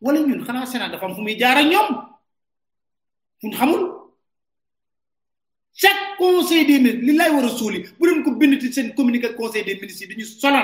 wala 0.01 0.21
ñun 0.21 0.45
xana 0.47 0.67
Sénat 0.67 0.93
dafa 0.93 1.07
am 1.07 1.15
fu 1.15 1.23
muy 1.23 1.37
jaar 1.39 1.57
ak 1.57 1.65
sénat 1.65 1.89
vous 3.43 3.51
xamul 3.51 3.93
chaque 5.75 6.17
conseil 6.19 6.67
des 6.67 6.79
ministres 6.81 7.05
li 7.07 7.13
lay 7.17 7.31
wara 7.31 7.47
a 7.47 7.51
suuli 7.57 7.85
bu 7.99 8.07
dem 8.09 8.23
ko 8.25 8.33
bind 8.33 8.61
ci 8.73 8.93
communiqué 8.95 9.35
conseil 9.35 9.65
des 9.65 9.75
ministres 9.75 10.49
vous 10.49 10.55
le 10.55 10.63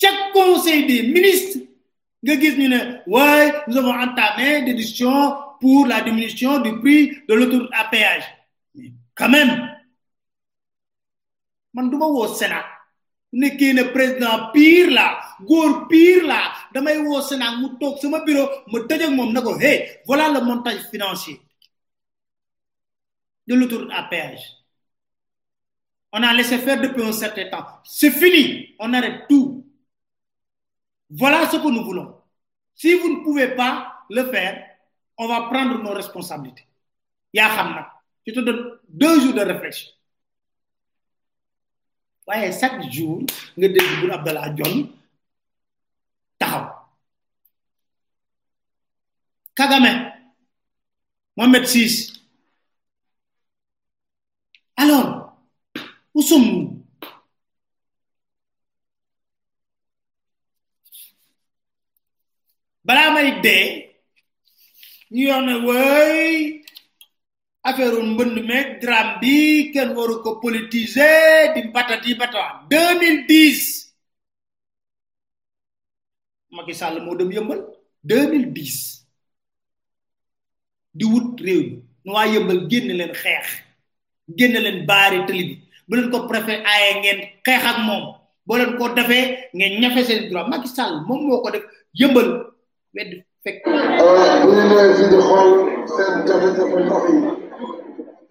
chaque 0.00 0.32
conseil 0.32 0.86
des 0.86 1.02
ministres 1.04 1.60
nga 2.22 2.34
gis 2.40 2.58
ñu 2.58 2.70
oui 3.06 3.52
nous 3.68 3.76
avons 3.76 3.92
entamé 3.94 4.62
des 4.62 4.74
discussions 4.74 5.34
pour 5.60 5.86
la 5.86 6.00
diminution 6.02 6.60
du 6.60 6.78
prix 6.80 7.08
de 7.28 7.34
l'autoroute 7.34 7.70
à 7.72 7.84
péage 7.84 8.24
quand 9.14 9.28
même 9.28 9.70
man 11.72 11.88
duma 11.88 12.06
wo 12.06 12.26
Sénat 12.34 12.66
qui 13.56 13.72
ne 13.74 13.82
président 13.92 14.50
pire 14.50 14.90
pire 15.88 16.26
damay 16.72 16.96
mu 17.00 17.20
sama 17.20 18.24
bureau 18.24 18.48
voilà 20.06 20.28
le 20.28 20.40
montage 20.44 20.88
financier 20.90 21.40
de 23.46 23.54
l'autoroute 23.54 23.90
à 23.92 24.04
péage 24.04 24.40
on 26.12 26.22
a 26.22 26.32
laissé 26.32 26.58
faire 26.58 26.80
depuis 26.80 27.02
un 27.04 27.12
certain 27.12 27.48
temps 27.50 27.66
c'est 27.84 28.10
fini 28.10 28.74
on 28.78 28.92
arrête 28.94 29.26
tout 29.28 29.66
voilà 31.10 31.46
ce 31.50 31.58
que 31.58 31.68
nous 31.68 31.84
voulons 31.84 32.14
si 32.74 32.94
vous 32.94 33.18
ne 33.18 33.22
pouvez 33.24 33.48
pas 33.54 33.98
le 34.08 34.24
faire 34.30 34.64
on 35.18 35.28
va 35.28 35.42
prendre 35.42 35.82
nos 35.82 35.92
responsabilités 35.92 36.66
Y'a 37.34 37.88
je 38.26 38.32
te 38.32 38.40
donne 38.40 38.78
deux 38.88 39.20
jours 39.20 39.34
de 39.34 39.40
réflexion 39.40 39.90
Baye, 42.26 42.50
7 42.52 42.90
joun, 42.90 43.26
nge 43.56 43.68
deyiboun 43.74 44.10
Abdel 44.10 44.38
Adjoun, 44.46 44.78
ta 46.38 46.48
wou. 46.58 46.70
Kagame, 49.54 49.92
Mohamed 51.36 51.66
VI, 51.74 52.12
alon, 54.82 55.14
ou 56.14 56.22
sou 56.26 56.42
mou? 56.42 56.66
Bala 62.86 63.06
ame 63.08 63.22
yik 63.28 63.40
dey, 63.46 63.66
yi 65.14 65.30
ane 65.36 65.54
wèy, 65.66 66.65
affaire 67.66 67.98
mbënd 68.10 68.36
meeg 68.48 68.66
drame 68.82 69.12
bi 69.20 69.36
kenn 69.74 69.90
waru 69.96 70.16
ko 70.24 70.30
politiser 70.42 71.42
di 71.54 71.60
batati 71.74 72.10
bata 72.20 72.44
2010 72.70 73.58
Macky 76.54 76.74
Sall 76.78 76.96
moo 77.02 77.16
dem 77.18 77.30
yëmbal 77.34 77.60
2010 78.06 78.10
di 80.96 81.04
wut 81.10 81.28
réew 81.46 81.62
mi 81.66 81.74
nu 82.04 82.10
waa 82.14 82.26
yëmbal 82.30 82.58
génn 82.70 82.88
leen 82.98 83.14
xeex 83.22 83.46
génn 84.38 84.56
leen 84.64 84.78
baari 84.88 85.18
tëli 85.28 85.44
bi 85.88 85.92
leen 85.98 86.10
ko 86.12 86.18
préfet 86.30 86.58
aaye 86.72 86.90
ngeen 87.02 87.20
xeex 87.46 87.62
ak 87.70 87.78
moom 87.88 88.02
boo 88.46 88.56
leen 88.56 88.72
ko 88.78 88.84
defee 88.96 89.26
ngeen 89.56 89.74
ñafe 89.82 90.00
seen 90.06 90.20
droit 90.30 90.48
Macky 90.50 90.68
Sall 90.70 90.94
moom 91.08 91.20
moo 91.26 91.40
ko 91.42 91.48
def 91.54 91.64
yëmbal 92.00 92.28
wedd 92.94 93.12
fekk. 93.44 93.58
Euh, 93.66 93.84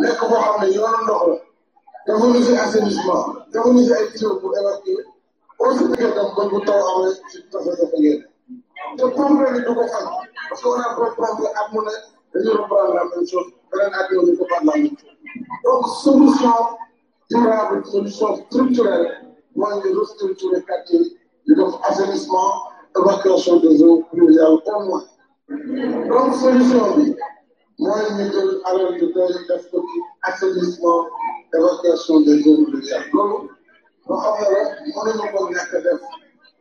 nekk 0.00 0.20
boo 0.28 0.38
xam 0.44 0.54
ne 0.60 0.66
yoonu 0.76 1.00
ndox 1.02 1.22
la 1.28 1.38
dafa 2.06 2.24
ñu 2.32 2.40
si 2.46 2.52
assainissement 2.64 3.24
dafa 3.52 3.68
ñu 3.74 3.80
si 3.86 3.92
ay 3.96 4.04
kilo 4.12 4.30
bu 4.40 4.46
évacué 4.60 4.94
boo 5.56 5.70
si 5.76 5.84
diggee 5.90 6.14
tam 6.16 6.28
ba 6.36 6.42
bu 6.50 6.58
taw 6.68 6.80
amee 6.90 7.10
si 7.30 7.38
tasa-tasa 7.50 7.86
ngeen 8.00 8.20
te 8.96 9.04
problème 9.16 9.54
yi 9.56 9.60
du 9.66 9.72
ko 9.78 9.82
faj 9.92 10.06
parce 10.48 10.60
que 10.62 10.68
on 10.72 10.80
a 10.84 10.86
problème 10.98 11.36
la 11.44 11.50
at 11.60 11.68
mu 11.72 11.80
ne 11.86 11.92
dañu 12.32 12.50
reprendre 12.60 12.94
la 12.98 13.04
même 13.10 13.26
chose 13.30 13.48
beneen 13.70 13.92
at 14.00 14.06
yow 14.12 14.20
ñu 14.26 14.32
ko 14.38 14.44
faj 14.50 14.62
la 14.68 14.74
même 14.74 14.90
chose 15.00 15.12
donc 15.64 15.80
solution 16.04 16.56
durable 17.30 17.78
solution 17.92 18.28
structurelle 18.44 19.06
mooy 19.58 19.74
ñu 19.82 19.90
restructurer 20.00 20.60
quartier 20.68 21.02
yi 21.46 21.52
def 21.58 21.72
assainissement 21.88 22.50
évacuation 22.98 23.54
des 23.64 23.76
eaux 23.84 24.00
pluviales 24.10 24.58
au 24.72 24.78
moins 24.88 25.04
donc 26.12 26.28
solution 26.44 26.82
bi. 26.96 27.14
mooy 27.84 28.04
ñu 28.16 28.22
jël 28.32 28.50
alal 28.68 28.92
yu 29.00 29.06
doon 29.14 29.32
def 29.48 29.62
ko 29.70 29.78
ci 29.88 29.96
assainissement 30.28 31.00
évacuation 31.56 32.16
des 32.26 32.36
eaux 32.46 32.58
pluviales 32.66 33.08
loolu 33.14 33.38
loo 34.08 34.18
xam 34.22 34.34
ne 34.40 34.46
la 34.74 34.80
mënuñu 35.04 35.26
ko 35.34 35.38
ñàkk 35.54 35.72
def 35.86 36.00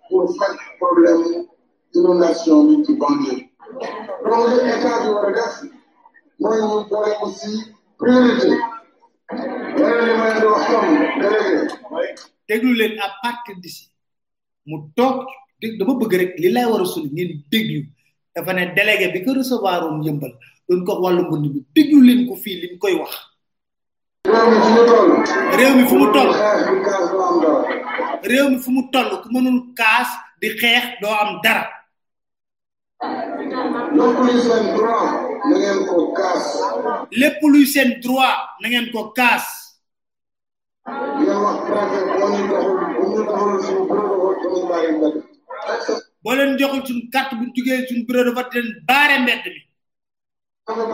pour 0.07 0.23
faj 0.37 0.53
problème 0.81 1.23
inondation 1.99 2.55
bi 2.67 2.73
ci 2.85 2.91
banlieue 3.01 3.41
donc 4.27 4.43
li 4.51 4.57
état 4.73 4.93
bi 5.01 5.07
war 5.15 5.25
a 5.43 5.45
priorité 6.39 6.97
loolu 6.97 6.97
li 12.79 12.87
may 12.91 12.99
wax 13.23 13.37
comme 13.45 13.69
mu 14.69 14.77
toog 14.97 15.17
dama 15.79 15.93
bëgg 16.01 16.13
rek 16.21 16.31
li 16.41 16.47
lay 16.55 16.65
war 16.71 16.81
a 16.83 16.85
sulu 16.93 17.07
ngeen 17.13 17.31
déglu 17.51 17.81
dafa 18.35 18.51
ne 18.53 18.63
délégué 18.77 19.07
recevoir 19.39 19.79
woon 19.83 20.01
yëmbal 20.07 20.33
doon 20.69 20.81
ko 20.85 20.91
wax 21.01 21.01
wàllu 21.03 21.21
mbënd 21.29 21.45
bi 21.53 21.59
déglu 21.75 21.99
leen 22.07 22.19
ko 22.29 22.33
fii 22.43 22.55
koy 22.81 22.95
wax. 23.01 23.13
réew 25.57 25.73
mi 25.77 25.83
fu 25.89 25.95
mu 25.99 26.07
toll. 26.13 26.31
réew 28.29 28.47
mi 28.49 28.57
fu 28.63 28.69
mu 28.71 28.81
toll 28.93 29.09
ku 29.23 29.27
mënul 29.33 29.57
kaas 29.79 30.09
di 30.41 30.47
xeex 30.59 30.83
doo 31.01 31.13
am 31.21 31.31
dara. 31.43 31.63
lépp 33.01 33.01
luy 34.31 34.37
seen 34.37 34.69
droit 34.75 35.11
na 35.47 35.55
ngeen 35.61 35.79
ko 35.89 35.97
kaas. 36.17 36.45
lépp 37.21 37.41
luy 37.53 37.65
seen 37.73 37.89
droit 38.03 38.37
boo 46.23 46.33
leen 46.35 46.57
joxul 46.59 46.81
suñu 46.87 47.03
bu 47.39 47.43
ñu 47.45 47.51
jugee 47.55 47.87
suñu 47.87 48.05
bureau 48.07 48.23
de 48.25 48.31
vote 48.37 48.53
leen 48.53 48.69
baare 48.87 49.17
mbedd 49.25 49.45
mi. 49.55 49.68
other 50.69 50.87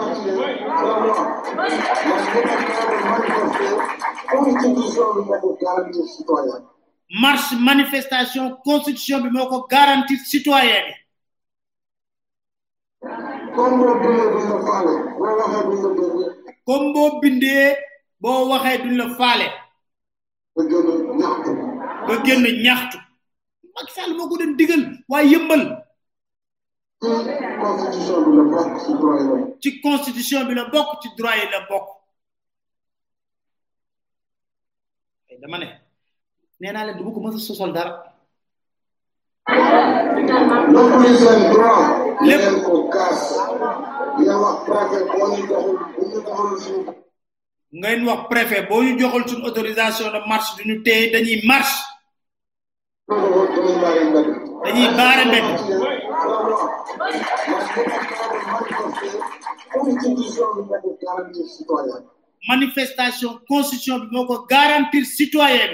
manifestation 7.60 8.56
constitution 8.66 9.18
bi 9.24 9.30
moo 9.30 9.50
ko 9.52 9.58
garantie 9.68 10.18
citoyen 10.30 10.86
comme 16.66 16.88
boo 16.96 17.10
bindee 17.22 17.68
duñ 18.22 18.38
waxee 18.52 18.78
duñ 18.84 19.00
faale. 19.20 19.48
ba 20.56 20.64
génn 20.72 21.16
ñaxtu. 21.20 21.50
ba 22.08 22.14
génn 22.24 22.46
ñaxtu. 22.66 22.98
Macky 23.76 23.92
Sall 23.96 24.12
moo 24.18 24.28
ko 24.32 24.38
doon 24.40 24.56
digal 24.58 24.84
constitution 27.00 28.24
bi 28.32 29.60
ci 29.60 29.80
constitution 29.82 30.48
bi 30.48 30.54
la 30.54 30.66
bokk 30.70 31.02
ci 31.02 31.10
droit 31.16 31.42
yi 31.44 31.50
la 31.52 31.66
bokk. 31.70 31.88
dama 35.42 35.58
ne 35.58 35.68
nee 36.60 36.72
naa 36.72 36.86
leen 36.86 36.98
du 36.98 37.04
ko 37.14 37.20
mës 37.20 37.36
a 37.36 37.40
sosol 37.40 37.74
wax 48.06 48.20
préfet 48.32 48.68
boo 48.70 48.84
joxul 49.00 49.42
boo 49.42 49.48
autorisation 49.48 50.06
de 50.12 50.20
marche 50.30 50.56
du 50.58 50.64
ñu 50.64 50.84
téye 50.84 51.12
dañuy 51.12 51.42
marche. 51.48 51.76
dañuy 54.64 54.88
baare 54.98 55.26
mbedd. 55.26 55.95
manifestation 62.52 63.32
constitution 63.50 63.98
bi 64.04 64.08
moo 64.14 64.28
ko 64.30 64.36
garantir 64.54 65.04
citoyen 65.16 65.74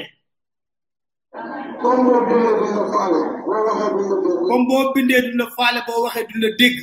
comme 1.81 4.63
boo 4.67 4.83
bindee 4.93 5.21
duñ 5.25 5.35
la 5.41 5.47
faale 5.55 5.79
boo 5.87 5.99
waxee 6.03 6.27
duñ 6.29 6.39
la 6.45 6.49
dégg 6.59 6.75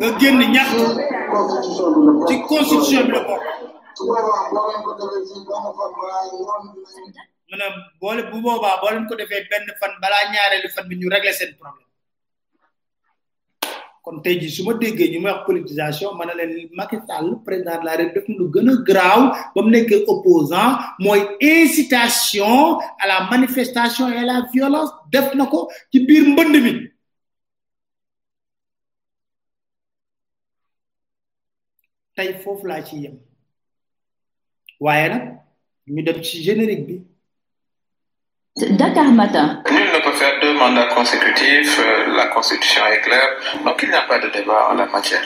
comme 0.00 0.26
boo 0.26 0.44
ñaxtu 0.56 0.84
ci 2.26 2.34
constitution 2.50 3.02
bi 3.06 3.12
la 3.16 3.20
bokk 3.28 3.42
su 4.00 4.06
mu 7.50 7.56
ne 7.60 7.66
boole 8.00 8.22
bu 8.30 8.36
boobaa 8.44 8.76
boo 8.80 8.90
leen 8.94 9.06
ko 9.10 9.14
defee 9.20 9.42
benn 9.50 9.66
fan 9.80 9.92
balaa 10.02 10.24
ñaareelu 10.34 10.68
fan 10.74 10.86
bi 10.88 10.94
ñu 11.00 11.06
régler 11.14 11.34
seen 11.38 11.50
problème 11.60 11.88
kon 14.04 14.16
tey 14.22 14.34
jii 14.40 14.52
suma 14.56 14.72
déggee 14.82 15.10
ñu 15.12 15.18
may 15.22 15.32
wax 15.32 15.42
politisation 15.48 16.10
ma 16.18 16.24
ne 16.26 16.34
leen 16.40 16.52
Macky 16.78 16.98
Sall 17.08 17.28
président 17.46 17.80
la 17.88 17.94
République 18.00 18.40
def 18.40 18.40
na 18.40 18.40
lu 18.40 18.46
gën 18.54 18.68
a 18.72 18.74
graaw 18.88 19.20
ba 19.54 19.60
nekkee 19.72 20.04
opposant 20.12 20.68
mooy 21.04 21.20
incitation 21.56 22.54
à 23.02 23.04
la 23.12 23.18
manifestation 23.32 24.04
et 24.08 24.24
la 24.32 24.38
violence 24.54 24.92
def 25.12 25.28
na 25.38 25.44
ko 25.52 25.58
ci 25.90 25.98
biir 26.06 26.22
mbënd 26.32 26.54
mi. 26.64 26.72
tey 32.16 32.30
foofu 32.42 32.66
laa 32.70 32.82
ci 32.88 32.96
yem. 33.04 33.16
waaye 34.84 35.06
nag 35.12 35.22
ñu 35.94 36.02
dem 36.06 36.18
ci 36.22 36.42
générique 36.42 36.86
bi 36.88 36.96
Dakar 38.78 39.12
Matin. 39.18 39.62
Nul 39.70 39.84
ne 39.92 40.00
peut 40.04 40.12
faire 40.12 40.34
deux 40.40 40.52
mandats 40.58 40.86
consécutifs, 40.88 41.78
euh, 41.78 42.08
la 42.14 42.26
Constitution 42.28 42.84
est 42.88 43.00
claire, 43.00 43.28
donc 43.64 43.80
il 43.82 43.88
n'y 43.88 43.94
a 43.94 44.02
pas 44.02 44.18
de 44.18 44.28
débat 44.28 44.70
en 44.70 44.74
la 44.74 44.86
matière. 44.86 45.22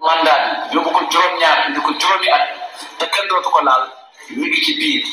Mandat 0.00 0.42
bi 0.70 0.76
yóbbu 0.76 0.88
ko 0.96 1.00
juróom-ñaar 1.10 1.72
di 1.74 1.80
ko 1.82 1.90
juróomi 2.00 2.28
at 2.36 2.46
te 2.98 3.04
kenn 3.12 3.26
dootu 3.28 3.50
ko 3.54 3.60
laal 3.66 3.82
mi 4.36 4.46
ngi 4.48 4.60
ci 4.64 4.72
biir 4.78 5.04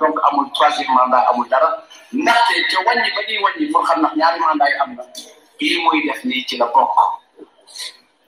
donc 0.00 0.14
amul 0.26 0.46
troisième 0.54 0.90
mandat 0.96 1.20
amul 1.30 1.46
dara 1.48 1.70
ndaxte 2.12 2.54
ca 2.70 2.76
wàññi 2.86 3.10
ba 3.14 3.22
ñuy 3.28 3.38
wàññi 3.44 3.66
pour 3.72 3.82
xam 3.86 4.00
ndax 4.00 4.14
ñaari 4.18 4.40
mandat 4.40 4.68
yi 4.70 4.80
am 4.82 4.90
na 4.96 5.04
bii 5.58 5.78
muy 5.84 5.98
def 6.06 6.24
nii 6.24 6.42
ci 6.46 6.56
la 6.58 6.66
bokk 6.74 6.98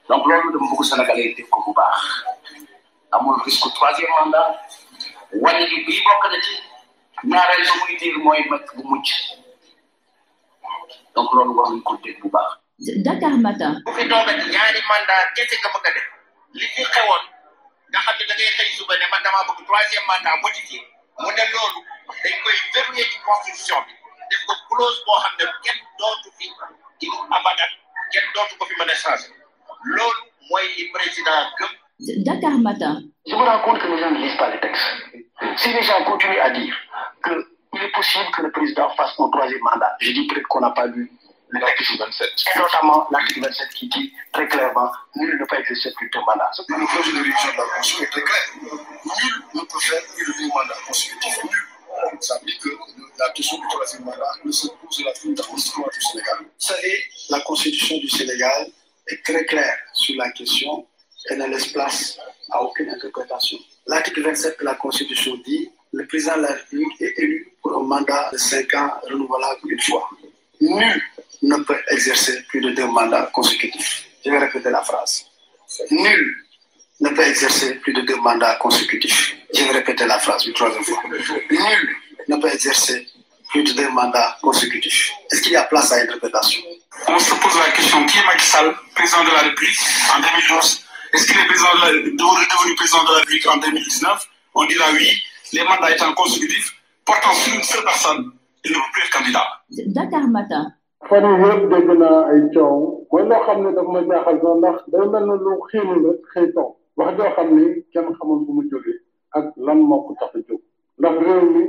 donc 0.08 0.22
loolu 0.28 0.52
dama 0.54 0.66
bëgg 0.70 0.84
Sénégalais 0.88 1.28
yi 1.28 1.34
def 1.34 1.48
ko 1.50 1.58
bu 1.66 1.72
baax 1.78 1.98
amul 3.12 3.38
risque 3.46 3.68
troisième 3.78 4.10
mandat. 4.20 4.54
wàññi 5.42 5.64
gi 5.70 5.78
bii 5.86 6.00
bokk 6.06 6.24
na 7.30 7.40
ci 8.00 8.08
mooy 8.24 8.40
mat 8.50 8.66
bu 8.76 8.82
mujj 8.90 9.06
donc 11.14 11.28
loolu 11.34 11.52
war 11.58 11.68
nañ 11.72 11.82
ko 11.86 11.92
dégg 12.04 12.20
bu 12.22 12.28
baax. 12.34 12.50
Dakar 13.06 13.34
Matin. 13.44 13.74
bu 13.86 13.90
fi 13.96 14.02
toogati 14.10 14.46
ñaari 14.54 14.80
mandat 14.90 15.26
kese 15.36 15.54
nga 15.60 15.68
bëgg 15.74 15.86
a 15.88 15.90
def 15.96 16.06
li 16.58 16.66
fi 16.74 16.82
xewoon 16.92 17.22
nga 17.90 17.98
xam 18.04 18.14
ne 18.18 18.24
da 18.28 18.34
ngay 18.34 18.50
xëy 18.56 18.68
suba 18.76 18.92
ne 18.96 19.06
man 19.12 19.22
damaa 19.24 19.46
bëgg 19.48 19.60
troisième 19.68 20.06
mandat 20.10 20.36
modifié 20.42 20.80
mu 21.22 21.30
ne 21.38 21.44
loolu 21.52 21.78
dañ 22.22 22.34
koy 22.44 22.56
verrouiller 22.72 23.08
ci 23.10 23.16
constitution 23.28 23.82
def 24.30 24.40
ko 24.46 24.52
clause 24.70 24.98
boo 25.06 25.18
xam 25.22 25.32
ne 25.38 25.44
kenn 25.64 25.80
dootu 25.98 26.28
fi 26.38 26.46
di 27.00 27.06
abadan 27.36 27.72
kenn 28.12 28.26
dootu 28.34 28.52
ko 28.58 28.64
fi 28.68 28.74
mën 28.78 28.90
a 28.94 28.96
changé 29.02 29.28
loolu 29.96 30.20
mooy 30.50 30.66
président 30.94 31.42
gëm. 31.58 31.72
Je 32.00 32.04
me 33.38 33.44
rends 33.44 33.62
compte 33.64 33.78
que 33.78 33.86
les 33.88 33.98
gens 34.00 34.10
ne 34.10 34.18
lisent 34.24 34.36
pas 34.36 34.50
les 34.52 34.58
textes. 34.60 34.82
Si 35.56 35.72
les 35.72 35.82
gens 35.82 36.02
continuent 36.04 36.40
à 36.42 36.50
dire 36.50 36.74
qu'il 37.24 37.82
est 37.82 37.92
possible 37.92 38.24
que 38.36 38.42
le 38.42 38.50
président 38.50 38.90
fasse 38.96 39.12
un 39.18 39.28
troisième 39.30 39.60
mandat, 39.60 39.96
je 40.00 40.10
dis 40.12 40.26
peut-être 40.26 40.48
qu'on 40.48 40.60
n'a 40.60 40.70
pas 40.70 40.86
lu 40.86 41.10
l'article 41.52 41.98
27. 41.98 42.28
Et 42.54 42.58
notamment 42.58 43.06
l'article 43.12 43.42
27 43.46 43.68
qui 43.74 43.88
dit 43.88 44.12
très 44.32 44.48
clairement 44.48 44.90
nul 45.14 45.38
ne 45.40 45.44
peut 45.46 45.56
exercer 45.60 45.92
plus 45.94 46.10
de 46.10 46.18
mandat. 46.18 46.50
Le 46.68 46.84
projet 46.86 47.12
de 47.12 47.16
révision 47.18 47.52
de 47.52 47.56
la 47.58 47.66
Constitution 47.76 48.02
est 48.04 48.10
très 48.10 48.22
clair. 48.22 48.44
Nul 48.56 49.36
ne 49.54 49.60
peut 49.60 49.78
faire 49.80 50.02
plus 50.16 50.42
de 50.42 50.48
mandat 50.48 50.74
consécutif. 50.86 51.44
Nul. 51.44 52.20
Ça 52.20 52.34
veut 52.40 52.46
dire 52.46 52.58
que 52.60 52.68
la 53.20 53.30
question 53.30 53.56
du 53.58 53.68
troisième 53.68 54.04
mandat 54.04 54.32
ne 54.44 54.50
se 54.50 54.66
pose 54.66 55.04
la 55.04 55.14
fin 55.14 55.28
de 55.28 55.38
la 55.40 55.44
Constitution 55.46 55.84
du 55.92 56.00
Sénégal. 56.00 56.38
Vous 56.40 56.48
savez, 56.58 57.02
la 57.30 57.40
Constitution 57.42 57.98
du 57.98 58.08
Sénégal 58.08 58.66
est 59.06 59.22
très 59.24 59.44
claire 59.44 59.76
sur 59.92 60.16
la 60.16 60.30
question 60.32 60.86
elle 61.30 61.38
ne 61.38 61.46
laisse 61.46 61.66
place 61.68 62.18
à 62.50 62.62
aucune 62.62 62.90
interprétation. 62.90 63.58
L'article 63.86 64.22
27 64.22 64.60
de 64.60 64.64
la 64.64 64.74
Constitution 64.74 65.40
dit 65.44 65.70
le 65.92 66.06
président 66.06 66.36
de 66.36 66.42
la 66.42 66.48
République 66.48 67.00
est 67.00 67.14
élu 67.18 67.48
pour 67.62 67.74
un 67.78 67.82
mandat 67.82 68.30
de 68.32 68.36
5 68.36 68.74
ans 68.74 68.92
renouvelable 69.02 69.60
une 69.68 69.80
fois. 69.80 70.08
Nul 70.60 71.02
ne 71.42 71.56
peut 71.62 71.78
exercer 71.90 72.42
plus 72.48 72.60
de 72.60 72.70
deux 72.70 72.86
mandats 72.86 73.30
consécutifs. 73.32 74.04
Je 74.24 74.30
vais 74.30 74.38
répéter 74.38 74.70
la 74.70 74.82
phrase. 74.82 75.24
Nul 75.90 76.36
ne 77.00 77.08
peut 77.10 77.22
exercer 77.26 77.74
plus 77.76 77.92
de 77.94 78.02
deux 78.02 78.16
mandats 78.20 78.56
consécutifs. 78.56 79.36
Je 79.54 79.64
vais 79.64 79.70
répéter 79.72 80.06
la 80.06 80.18
phrase 80.18 80.44
une 80.46 80.52
troisième 80.54 80.84
fois. 80.84 81.02
Nul 81.50 81.96
ne 82.28 82.36
peut 82.36 82.52
exercer 82.52 83.06
plus 83.50 83.62
de 83.64 83.72
deux 83.72 83.88
mandats 83.90 84.36
consécutifs. 84.42 85.12
Est-ce 85.30 85.42
qu'il 85.42 85.52
y 85.52 85.56
a 85.56 85.64
place 85.64 85.92
à 85.92 85.96
interprétation 85.96 86.60
On 87.08 87.18
se 87.18 87.34
pose 87.34 87.58
la 87.64 87.72
question 87.72 88.04
qui 88.06 88.18
est 88.18 88.24
Macky 88.24 88.78
président 88.94 89.24
de 89.24 89.30
la 89.30 89.40
République 89.42 89.78
en 90.16 90.20
2012 90.20 90.83
est-ce 91.14 91.28
que 91.30 91.38
le 91.38 91.46
président 91.46 91.70
de 91.74 91.82
la, 91.84 91.90
devenu 92.10 92.74
président 92.74 93.04
de 93.04 93.08
la 93.14 93.18
République 93.22 93.46
en 93.46 93.58
2019 93.60 94.26
On 94.56 94.64
dira 94.66 94.84
oui. 94.98 95.10
Les 95.52 95.60
mandats 95.62 95.94
étant 95.94 96.12
consécutifs, 96.14 96.74
portant 97.04 97.30
sur 97.34 97.54
une 97.54 97.62
seule 97.62 97.84
personne, 97.84 98.32
il 98.64 98.72
ne 98.72 98.74
peut 98.74 98.90
plus 98.92 99.02
être 99.06 99.14
candidat. 99.16 99.46
Dakar 99.94 100.26
Matin. 100.26 100.64
fan 101.08 101.24
yi 101.24 101.48
yëpp 101.52 101.64
dégg 101.70 101.90
naa 102.02 102.18
ay 102.34 102.40
coow 102.54 103.06
mooy 103.12 103.24
loo 103.30 103.40
xam 103.46 103.58
ne 103.62 103.72
daf 103.76 103.88
ma 103.94 104.00
jaaxal 104.08 104.38
na 104.44 104.52
ndax 104.58 104.78
day 104.92 105.02
mel 105.12 105.26
ne 105.30 105.34
lu 105.44 105.50
xiinu 105.70 105.94
la 106.04 106.12
xëy 106.30 106.46
taw 106.56 106.68
wax 106.98 107.10
joo 107.18 107.26
xam 107.36 107.48
ni 107.56 107.64
kenn 107.92 108.06
xamul 108.16 108.38
fu 108.46 108.50
mu 108.56 108.62
jógee 108.70 108.98
ak 109.36 109.46
lan 109.66 109.78
moo 109.90 109.98
ko 110.06 110.12
tax 110.20 110.32
a 110.38 110.40
jóg 110.48 110.60
ndax 111.00 111.14
réew 111.26 111.42
mi 111.54 111.64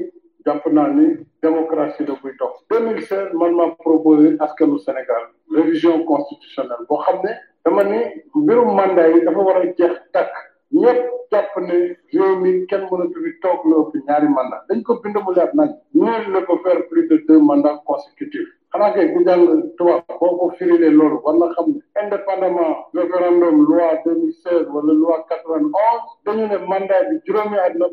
jàpp 0.46 0.64
naa 0.76 0.88
ni 0.98 1.08
démocratie 1.44 2.06
da 2.08 2.16
koy 2.22 2.32
dox. 2.40 2.52
2016 2.72 3.34
man 3.40 3.56
maa 3.60 3.72
proposé 3.84 4.38
askanu 4.46 4.80
Sénégal 4.86 5.24
révision 5.58 6.06
constitutionnelle 6.14 6.88
boo 6.88 7.04
xam 7.04 7.20
ne 7.28 7.36
dama 7.66 7.84
ne 7.84 8.02
mbirum 8.36 8.76
mandat 8.76 9.16
yi 9.16 9.26
dafa 9.26 9.40
war 9.48 9.58
a 9.64 9.74
jeex 9.78 9.94
takk 10.14 10.30
ñëpp 10.82 11.02
jàpp 11.32 11.52
ne 11.68 11.76
réew 12.14 12.36
mi 12.42 12.52
kenn 12.70 12.84
mënatu 12.92 13.24
fi 13.24 13.32
toog 13.42 13.66
lu 13.66 13.76
ëpp 13.82 13.94
ñaari 14.08 14.28
mandat 14.36 14.62
dañ 14.70 14.84
ko 14.84 14.94
bind 15.04 15.16
mu 15.26 15.32
leer 15.34 15.50
nañ 15.60 15.70
nul 15.94 16.24
ne 16.34 16.40
peut 16.48 16.62
faire 16.64 16.84
plus 16.90 17.08
de 17.10 17.18
deux 17.28 17.40
mandats 17.40 17.82
consécutifs 17.90 18.52
xanaa 18.74 18.92
kay 18.94 19.14
ku 19.14 19.24
jàng 19.24 19.46
tubaab 19.78 20.04
boo 20.20 20.38
ko 20.40 20.50
firilee 20.58 20.92
loolu 20.94 21.18
war 21.24 21.36
na 21.40 21.50
xam 21.56 21.66
ne 21.74 21.80
indépendamment 22.04 22.76
référendum 22.94 23.66
loi 23.70 23.98
deux 24.06 24.16
mille 24.16 24.34
seize 24.44 24.68
wala 24.74 24.94
loi 24.94 25.26
quatre 25.30 25.48
vingt 25.50 25.74
onze 25.90 26.08
dañu 26.26 26.46
ne 26.48 26.58
mandat 26.70 27.04
bi 27.10 27.16
juróomi 27.26 27.58
at 27.58 27.74
na 27.78 27.86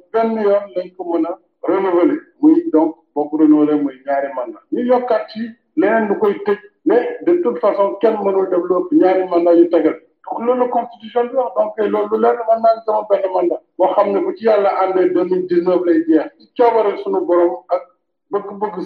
yoon 0.42 0.64
lañ 0.76 0.88
ko 0.96 1.02
mën 1.12 1.26
a 1.32 1.34
renouveler 1.68 2.18
muy 2.42 2.70
donc 2.72 2.96
boo 3.14 3.24
ko 3.28 3.36
renouveler 3.38 3.80
muy 3.82 3.94
ñaari 4.06 4.28
mandat 4.36 4.62
ñu 4.72 4.84
yokkaat 4.92 5.28
ci 5.32 5.42
leneen 5.76 6.08
lu 6.08 6.18
koy 6.20 6.34
tëj 6.44 6.58
mais 6.84 7.18
de 7.26 7.32
toute 7.44 7.58
façon 7.64 7.86
kenn 8.00 8.16
mënul 8.24 8.46
développe 8.50 8.88
ñaari 8.94 9.24
mandat 9.30 9.54
yu 9.56 9.68
tegal 9.70 9.96
donc 10.26 10.38
loolu 10.46 10.68
constitution 10.76 11.22
bi 11.28 11.34
wax 11.36 11.52
donc 11.56 11.74
loolu 11.92 12.16
leer 12.22 12.34
na 12.36 12.44
man 12.64 12.76
naa 12.86 13.32
mandat 13.34 13.62
boo 13.78 13.86
xam 13.94 14.08
ne 14.12 14.20
bu 14.24 14.32
yàlla 14.46 14.70
àndee 14.82 15.08
deux 15.14 15.24
mille 15.24 15.56
lay 15.86 15.98
jeex 16.08 16.26
ci 16.38 16.52
coobare 16.62 16.98
suñu 17.02 17.20
borom 17.26 17.54
ak 17.74 17.82
bëgg-bëgg 18.30 18.76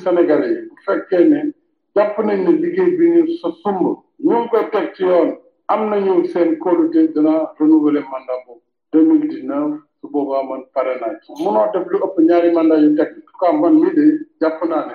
yi 0.44 0.58
bu 0.68 0.74
fekkee 0.86 1.24
ne 1.30 1.52
nañ 1.96 2.46
liggéey 2.62 2.90
bi 2.98 3.10
ñu 3.14 3.28
sa 3.40 3.48
sumb 3.62 3.82
ñu 4.26 4.34
ngi 4.44 4.70
teg 4.72 4.94
ci 4.94 5.02
yoon 5.04 5.30
am 5.68 5.88
nañu 5.90 6.24
seen 6.26 6.58
kóolute 6.58 7.12
dina 7.14 7.50
renouveler 7.58 8.04
mandat 8.12 8.40
boobu 8.46 8.60
deux 8.92 9.02
mille 9.04 9.28
dix 9.28 9.42
neuf 9.42 9.80
su 10.00 10.08
boobaa 10.10 10.42
man 10.42 10.62
pare 10.74 11.00
naa 11.00 11.16
ci 11.22 11.32
munoo 11.42 11.64
lu 11.92 11.96
ëpp 12.06 12.16
ñaari 12.28 12.52
mandat 12.52 12.78
yu 12.82 12.94
teg 12.94 13.08
en 13.08 13.22
tout 13.26 13.38
cas 13.40 13.52
man 13.52 13.74
mii 13.80 13.94
de 13.94 14.26
jàpp 14.40 14.64
naa 14.68 14.88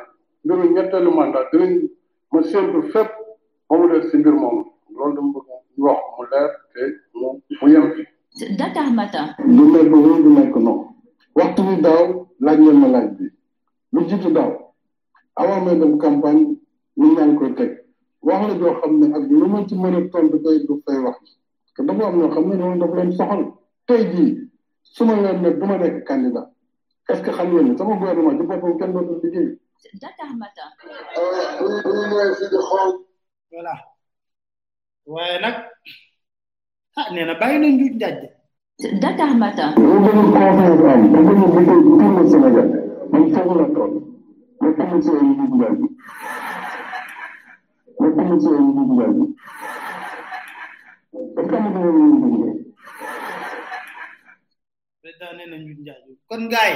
ne 0.45 0.53
mbiru 0.53 0.73
ñetteelu 0.73 1.11
mandat 1.11 1.47
dinañ 1.51 1.89
ma 2.33 2.39
séntu 2.51 2.79
fépp 2.93 3.11
ba 3.69 3.73
mu 3.79 3.85
def 3.91 4.03
si 4.09 4.17
mbir 4.17 4.33
moomu 4.41 4.61
loolu 4.95 5.13
dama 5.15 5.29
bëgg 5.45 5.57
ñu 5.77 5.83
wax 5.87 6.01
mu 6.15 6.23
leer 6.31 6.49
te 6.73 6.81
mu 7.19 7.27
mu 7.59 7.67
yem 7.73 7.85
fi. 7.95 8.01
Dakar 8.59 8.87
Matin. 8.97 9.27
du 9.57 9.63
nekk 9.73 9.87
wéy 9.93 10.19
du 10.23 10.29
nekk 10.37 10.55
non 10.65 10.77
waxtu 11.37 11.61
bi 11.67 11.75
daaw 11.85 12.03
laaj 12.43 12.57
ngeen 12.59 12.79
ma 12.81 12.87
laaj 12.93 13.09
bi 13.17 13.25
lu 13.93 13.99
jiitu 14.09 14.29
daaw 14.37 14.51
avant 15.41 15.63
may 15.65 15.75
dem 15.81 15.93
campagne 16.03 16.45
ñu 16.99 17.07
ñaan 17.15 17.31
koy 17.39 17.51
teg 17.59 17.71
wax 18.27 18.39
la 18.47 18.53
joo 18.59 18.73
xam 18.81 18.91
ne 18.99 19.05
ak 19.17 19.23
lu 19.29 19.45
ma 19.53 19.65
ci 19.67 19.75
mën 19.75 19.95
a 19.95 20.01
tontu 20.11 20.37
tey 20.45 20.57
du 20.67 20.73
fay 20.85 20.99
wax 21.05 21.17
parce 21.75 21.85
dafa 21.87 22.03
am 22.07 22.15
ñoo 22.19 22.29
xam 22.33 22.45
ne 22.49 22.55
noonu 22.57 22.79
daf 22.81 22.93
leen 22.95 23.11
soxal 23.17 23.41
tey 23.87 24.01
jii 24.13 24.31
su 24.93 25.03
ma 25.05 25.13
leen 25.21 25.41
ne 25.41 25.49
du 25.51 25.65
ma 25.65 25.77
nekk 25.77 26.07
candidat 26.07 26.47
est 27.09 27.21
que 27.25 27.29
xam 27.31 27.47
ngeen 27.51 27.67
ne 27.73 27.77
sama 27.77 27.93
gouvernement 27.99 28.37
ci 28.39 28.47
boppam 28.47 28.77
kenn 28.79 28.93
dootul 28.93 29.19
liggéey. 29.23 29.57
Dakar 29.97 30.29
Matin. 30.37 30.69
voilà 33.51 33.75
waaye 35.05 35.39
nag 35.43 35.55
ah 36.95 37.07
nee 37.11 37.25
na 37.27 37.35
bàyyi 37.39 37.57
na 37.59 37.67
njuuj 37.67 37.93
njaaj 37.99 38.15
de. 38.21 38.29
Dakar 39.01 39.31
Matin. 39.33 39.73
président 39.75 40.83
nee 55.37 55.47
na 55.51 55.57
njuuj 55.61 55.77
njaaj 55.83 56.01
kon 56.29 56.43
gaay 56.53 56.71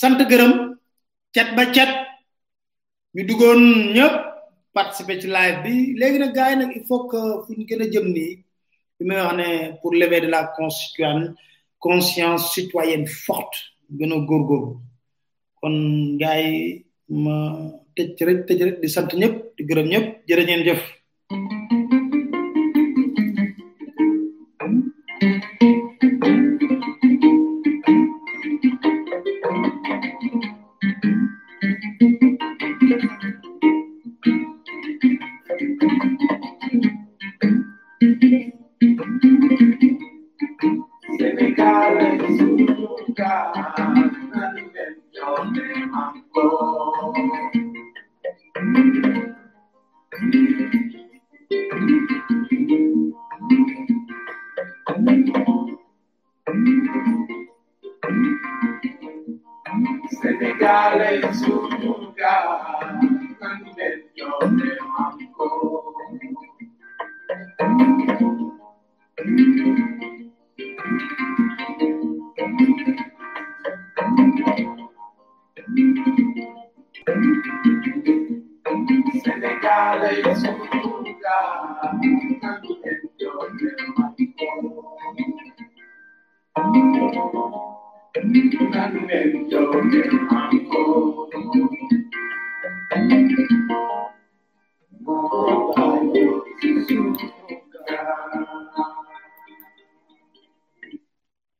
sant 0.00 0.20
gërëm. 0.30 0.52
cet 1.34 1.48
ba 1.56 1.64
cet 1.74 1.90
ñu 3.14 3.22
duggoon 3.28 3.62
ñëpp 3.96 4.14
participer 4.76 5.16
ci 5.20 5.28
live 5.36 5.56
bi 5.64 5.74
léegi 6.00 6.18
nag 6.20 6.32
gars 6.36 6.50
yi 6.50 6.56
nag 6.60 6.70
il 6.78 6.84
faut 6.88 7.02
que 7.10 7.20
fu 7.44 7.50
ñu 7.58 7.64
gën 7.68 7.82
a 7.84 7.86
jëm 7.92 8.06
nii 8.16 8.32
li 8.96 9.02
may 9.08 9.18
ne 9.40 9.46
pour 9.80 9.92
lever 10.00 10.20
de 10.24 10.28
la 10.34 10.40
constituante 10.58 11.26
conscience 11.86 12.42
citoyenne 12.54 13.06
fort 13.24 13.52
gën 13.98 14.12
a 14.16 14.18
góorgóorlu 14.28 14.72
kon 15.58 15.74
gars 16.20 16.40
yi 16.46 16.54
ma 17.24 17.34
tëj 17.94 18.18
rek 18.26 18.38
tëj 18.48 18.60
di 18.82 18.88
sant 18.94 19.10
ñëpp 19.20 19.34
di 19.56 19.62
gërëm 19.68 19.88
ñëpp 19.92 20.06
jërë 20.28 20.42
ngeen 20.46 20.66
jëf 20.68 20.82